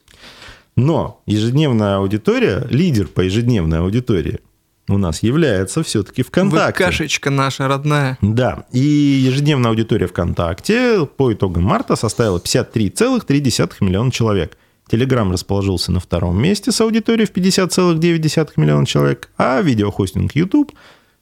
Но 0.77 1.21
ежедневная 1.25 1.97
аудитория, 1.97 2.65
лидер 2.69 3.07
по 3.07 3.21
ежедневной 3.21 3.79
аудитории 3.79 4.39
у 4.87 4.97
нас 4.97 5.21
является 5.23 5.83
все-таки 5.83 6.21
ВКонтакте. 6.23 6.85
Кашечка 6.85 7.29
наша 7.29 7.67
родная. 7.67 8.17
Да, 8.21 8.65
и 8.71 8.79
ежедневная 8.79 9.71
аудитория 9.71 10.07
ВКонтакте 10.07 11.05
по 11.17 11.33
итогам 11.33 11.63
марта 11.63 11.95
составила 11.95 12.37
53,3 12.37 13.73
миллиона 13.81 14.11
человек. 14.11 14.55
Телеграм 14.89 15.29
расположился 15.31 15.91
на 15.91 15.99
втором 15.99 16.41
месте 16.41 16.71
с 16.71 16.79
аудиторией 16.79 17.27
в 17.27 17.33
50,9 17.33 18.51
миллиона 18.55 18.85
человек, 18.85 19.29
а 19.37 19.59
видеохостинг 19.61 20.33
YouTube 20.35 20.71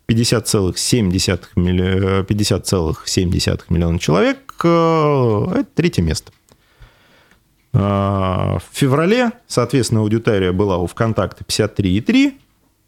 50,7 0.07 1.41
милли... 1.55 2.23
50,7 2.23 3.61
миллиона 3.69 3.99
человек. 3.99 4.53
э, 4.63 5.47
Это 5.55 5.67
третье 5.73 6.03
место. 6.03 6.31
А, 7.77 8.59
В 8.59 8.77
феврале, 8.77 9.31
соответственно, 9.47 10.01
аудитория 10.01 10.51
была 10.51 10.77
у 10.77 10.87
ВКонтакте 10.87 11.43
53,3, 11.43 12.33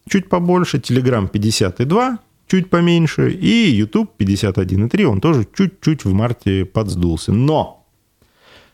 чуть 0.10 0.30
побольше, 0.30 0.80
Телеграм 0.80 1.28
52, 1.28 2.20
чуть 2.48 2.70
поменьше, 2.70 3.32
и 3.32 3.70
YouTube 3.72 4.12
51,3, 4.18 5.04
он 5.04 5.20
тоже 5.20 5.46
чуть-чуть 5.54 6.06
в 6.06 6.14
марте 6.14 6.64
подсдулся. 6.66 7.34
Но 7.34 7.86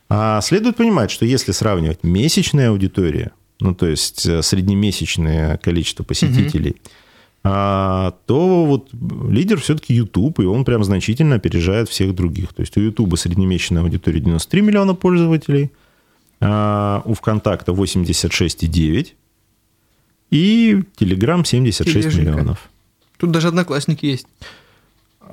а, 0.08 0.40
следует 0.42 0.76
понимать, 0.76 1.10
что 1.10 1.26
если 1.26 1.52
сравнивать 1.52 2.04
месячная 2.04 2.70
аудитория, 2.70 3.32
ну 3.60 3.74
то 3.74 3.88
есть 3.88 4.26
э, 4.28 4.42
среднемесячное 4.44 5.58
количество 5.58 6.04
посетителей, 6.04 6.76
а, 7.44 8.14
то 8.28 8.66
вот 8.66 8.90
лидер 9.30 9.60
все-таки 9.60 9.96
YouTube, 9.96 10.40
и 10.42 10.46
он 10.46 10.64
прям 10.66 10.84
значительно 10.84 11.36
опережает 11.36 11.90
всех 11.90 12.14
других. 12.14 12.54
То 12.54 12.62
есть 12.62 12.78
у 12.78 12.82
YouTube 12.82 13.18
среднемесячная 13.18 13.82
аудитория 13.82 14.20
93 14.20 14.62
миллиона 14.62 14.94
пользователей, 14.94 15.72
у 17.06 17.14
ВКонтакта 17.14 17.72
86,9 17.72 19.08
и 20.32 20.84
Telegram 21.00 21.46
76 21.46 22.10
Тележенька. 22.10 22.32
миллионов. 22.32 22.70
Тут 23.18 23.32
даже 23.32 23.48
одноклассники 23.50 24.06
есть. 24.06 24.28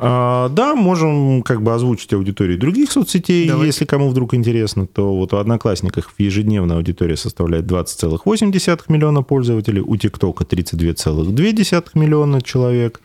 А, 0.03 0.49
да, 0.51 0.75
можем 0.75 1.43
как 1.43 1.63
бы 1.63 1.75
озвучить 1.75 2.13
аудиторию 2.13 2.59
других 2.59 2.91
соцсетей, 2.93 3.49
Давайте. 3.49 3.67
если 3.67 3.85
кому 3.85 4.09
вдруг 4.09 4.35
интересно, 4.35 4.87
то 4.87 5.15
вот 5.15 5.33
у 5.35 5.37
Одноклассниках 5.37 6.11
ежедневная 6.19 6.77
аудитория 6.77 7.17
составляет 7.17 7.67
20,8 7.67 8.83
миллиона 8.89 9.23
пользователей, 9.23 9.81
у 9.81 9.97
ТикТока 9.97 10.45
32,2 10.45 11.91
миллиона 11.95 12.41
человек, 12.41 13.01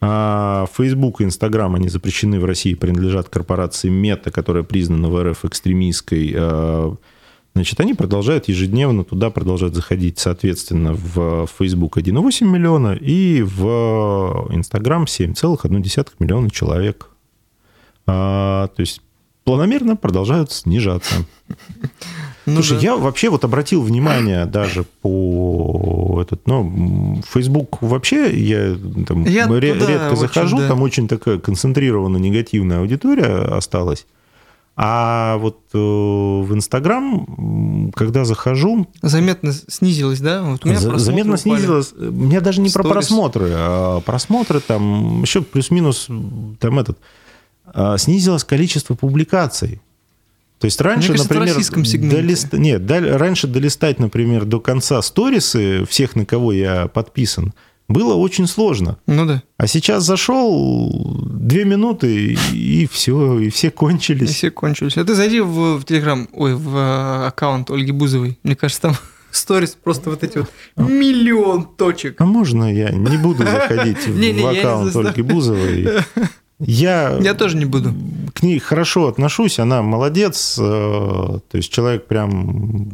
а 0.00 0.66
Facebook 0.76 1.20
и 1.20 1.24
Instagram, 1.24 1.74
они 1.74 1.88
запрещены 1.88 2.38
в 2.38 2.44
России, 2.44 2.74
принадлежат 2.74 3.28
корпорации 3.28 3.88
Мета, 3.88 4.30
которая 4.30 4.62
признана 4.62 5.08
в 5.08 5.22
РФ 5.22 5.44
экстремистской. 5.44 6.34
Значит, 7.58 7.80
они 7.80 7.92
продолжают 7.92 8.46
ежедневно 8.46 9.02
туда 9.02 9.30
продолжать 9.30 9.74
заходить, 9.74 10.20
соответственно, 10.20 10.92
в 10.92 11.48
Facebook 11.58 11.98
1,8 11.98 12.44
миллиона 12.44 12.92
и 12.92 13.42
в 13.42 14.46
Instagram 14.52 15.06
7,1 15.06 16.06
миллиона 16.20 16.50
человек. 16.52 17.08
А, 18.06 18.68
то 18.68 18.80
есть 18.80 19.02
планомерно 19.42 19.96
продолжают 19.96 20.52
снижаться. 20.52 21.26
Ну 22.46 22.54
Слушай, 22.62 22.74
да. 22.74 22.80
я 22.80 22.96
вообще 22.96 23.28
вот 23.28 23.42
обратил 23.44 23.82
внимание 23.82 24.46
даже 24.46 24.84
по 25.02 26.20
этот, 26.22 26.46
ну, 26.46 27.20
Facebook 27.28 27.82
вообще 27.82 28.38
я 28.38 28.76
там 29.04 29.24
Я 29.24 29.48
ре- 29.48 29.74
туда 29.74 29.86
редко 29.86 30.14
захожу, 30.14 30.58
да. 30.58 30.68
там 30.68 30.80
очень 30.82 31.08
такая 31.08 31.38
концентрированная 31.38 32.20
негативная 32.20 32.78
аудитория 32.78 33.56
осталась. 33.56 34.06
А 34.80 35.38
вот 35.38 35.58
э, 35.74 35.76
в 35.76 36.54
Инстаграм, 36.54 37.90
когда 37.96 38.24
захожу, 38.24 38.86
Заметно 39.02 39.52
снизилось, 39.52 40.20
да? 40.20 40.42
Вот 40.44 40.64
у 40.64 40.68
меня 40.68 40.78
за- 40.78 40.96
заметно 40.98 41.34
упали. 41.34 41.42
снизилось. 41.56 41.92
У 41.98 42.12
меня 42.12 42.40
даже 42.40 42.60
не 42.60 42.70
про 42.70 42.84
Сторис. 42.84 42.92
просмотры, 43.08 43.50
а 43.54 44.00
просмотры 44.02 44.60
там 44.60 45.22
еще 45.22 45.42
плюс-минус 45.42 46.06
там 46.60 46.78
этот 46.78 46.96
а, 47.66 47.98
снизилось 47.98 48.44
количество 48.44 48.94
публикаций. 48.94 49.80
То 50.60 50.66
есть 50.66 50.80
раньше, 50.80 51.08
кажется, 51.08 51.26
в 51.26 51.30
например, 51.30 51.56
российском 51.56 51.82
долист- 51.82 52.52
нет, 52.56 52.86
дал- 52.86 53.18
раньше 53.18 53.48
долистать, 53.48 53.98
например, 53.98 54.44
до 54.44 54.60
конца 54.60 55.02
сторисы 55.02 55.84
всех, 55.86 56.14
на 56.14 56.24
кого 56.24 56.52
я 56.52 56.86
подписан, 56.86 57.52
было 57.88 58.14
очень 58.14 58.46
сложно. 58.46 58.98
Ну 59.06 59.26
да. 59.26 59.42
А 59.56 59.66
сейчас 59.66 60.04
зашел 60.04 60.90
две 61.32 61.64
минуты 61.64 62.36
и 62.52 62.86
все, 62.86 63.38
и 63.38 63.48
все 63.50 63.68
И 63.68 63.70
кончились. 63.70 64.30
все 64.34 64.50
кончились. 64.50 64.96
А 64.98 65.04
ты 65.04 65.14
зайди 65.14 65.40
в, 65.40 65.78
в 65.78 65.84
Телеграм, 65.84 66.28
ой, 66.32 66.54
в 66.54 66.76
э, 66.76 67.26
аккаунт 67.26 67.70
Ольги 67.70 67.92
Бузовой. 67.92 68.38
Мне 68.42 68.56
кажется, 68.56 68.82
там 68.82 68.96
сторис 69.30 69.76
просто 69.82 70.10
вот 70.10 70.22
эти 70.22 70.38
вот 70.38 70.50
миллион 70.76 71.64
точек. 71.76 72.20
А 72.20 72.24
можно 72.26 72.72
я 72.72 72.90
не 72.90 73.16
буду 73.16 73.42
заходить 73.44 74.06
в 74.06 74.46
аккаунт. 74.46 74.94
Ольги 74.94 75.22
Бузовой? 75.22 75.88
Я, 76.60 77.16
Я 77.20 77.34
тоже 77.34 77.56
не 77.56 77.66
буду. 77.66 77.94
к 78.34 78.42
ней 78.42 78.58
хорошо 78.58 79.06
отношусь, 79.06 79.60
она 79.60 79.80
молодец, 79.80 80.56
э, 80.60 80.62
то 80.62 81.56
есть 81.56 81.70
человек 81.72 82.06
прям 82.08 82.88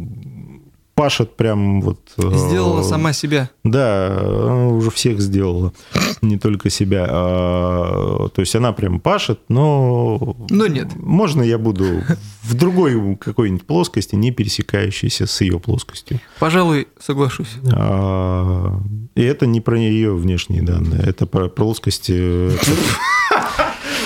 пашет 0.95 1.37
прям 1.37 1.81
вот... 1.81 1.99
э, 2.19 2.31
Сделала 2.35 2.83
сама 2.83 3.13
себя. 3.13 3.51
Да, 3.65 4.17
она 4.19 4.69
уже 4.69 4.91
всех 4.91 5.21
сделала, 5.21 5.73
не 6.23 6.39
только 6.39 6.71
себя. 6.71 7.07
А, 7.09 8.29
То 8.29 8.41
есть 8.41 8.55
она 8.55 8.73
прям 8.73 9.01
пашет, 9.01 9.41
но... 9.49 10.37
Но 10.51 10.67
нет. 10.67 10.95
Можно 10.97 11.43
я 11.43 11.59
буду 11.59 12.03
в 12.43 12.55
другой 12.55 13.17
какой-нибудь 13.17 13.67
плоскости, 13.67 14.15
не 14.15 14.31
пересекающейся 14.31 15.27
с 15.27 15.41
ее 15.41 15.59
плоскостью. 15.61 16.21
Пожалуй, 16.39 16.89
соглашусь. 17.01 17.55
А, 17.73 18.81
И 19.15 19.23
это 19.23 19.47
не 19.47 19.61
про 19.61 19.79
ее 19.79 20.15
внешние 20.15 20.63
данные, 20.63 21.03
это 21.03 21.27
про 21.27 21.49
плоскости... 21.49 22.51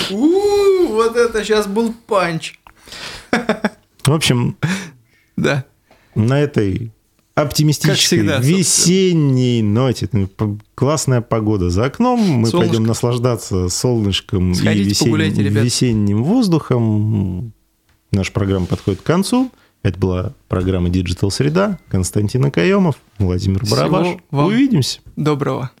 Вот 0.09 1.15
это 1.15 1.43
сейчас 1.43 1.67
был 1.67 1.93
панч. 2.07 2.59
В 4.05 4.11
общем, 4.11 4.57
Да. 5.37 5.65
На 6.27 6.39
этой 6.41 6.91
оптимистической 7.35 7.95
Как 7.95 7.99
всегда, 7.99 8.37
весенней 8.39 9.61
ноте. 9.61 10.09
ну, 10.11 10.29
Классная 10.75 11.21
погода 11.21 11.69
за 11.69 11.85
окном. 11.85 12.19
Мы 12.19 12.47
Солнышко. 12.47 12.57
пойдем 12.57 12.83
наслаждаться 12.85 13.69
солнышком 13.69 14.53
Сходите, 14.53 14.89
и 14.89 14.91
весен- 14.91 15.03
погуляйте, 15.05 15.43
ребят. 15.43 15.63
весенним 15.63 16.23
воздухом. 16.23 17.53
Наша 18.11 18.31
программа 18.31 18.65
подходит 18.65 19.01
к 19.01 19.03
концу. 19.03 19.51
Это 19.83 19.97
была 19.97 20.33
программа 20.49 20.89
Digital 20.89 21.29
Среда. 21.29 21.79
Константин 21.87 22.43
Акаемов, 22.45 22.95
Владимир 23.17 23.63
Всего 23.65 23.77
Барабаш. 23.77 24.07
Увидимся. 24.31 24.99
Доброго. 25.15 25.71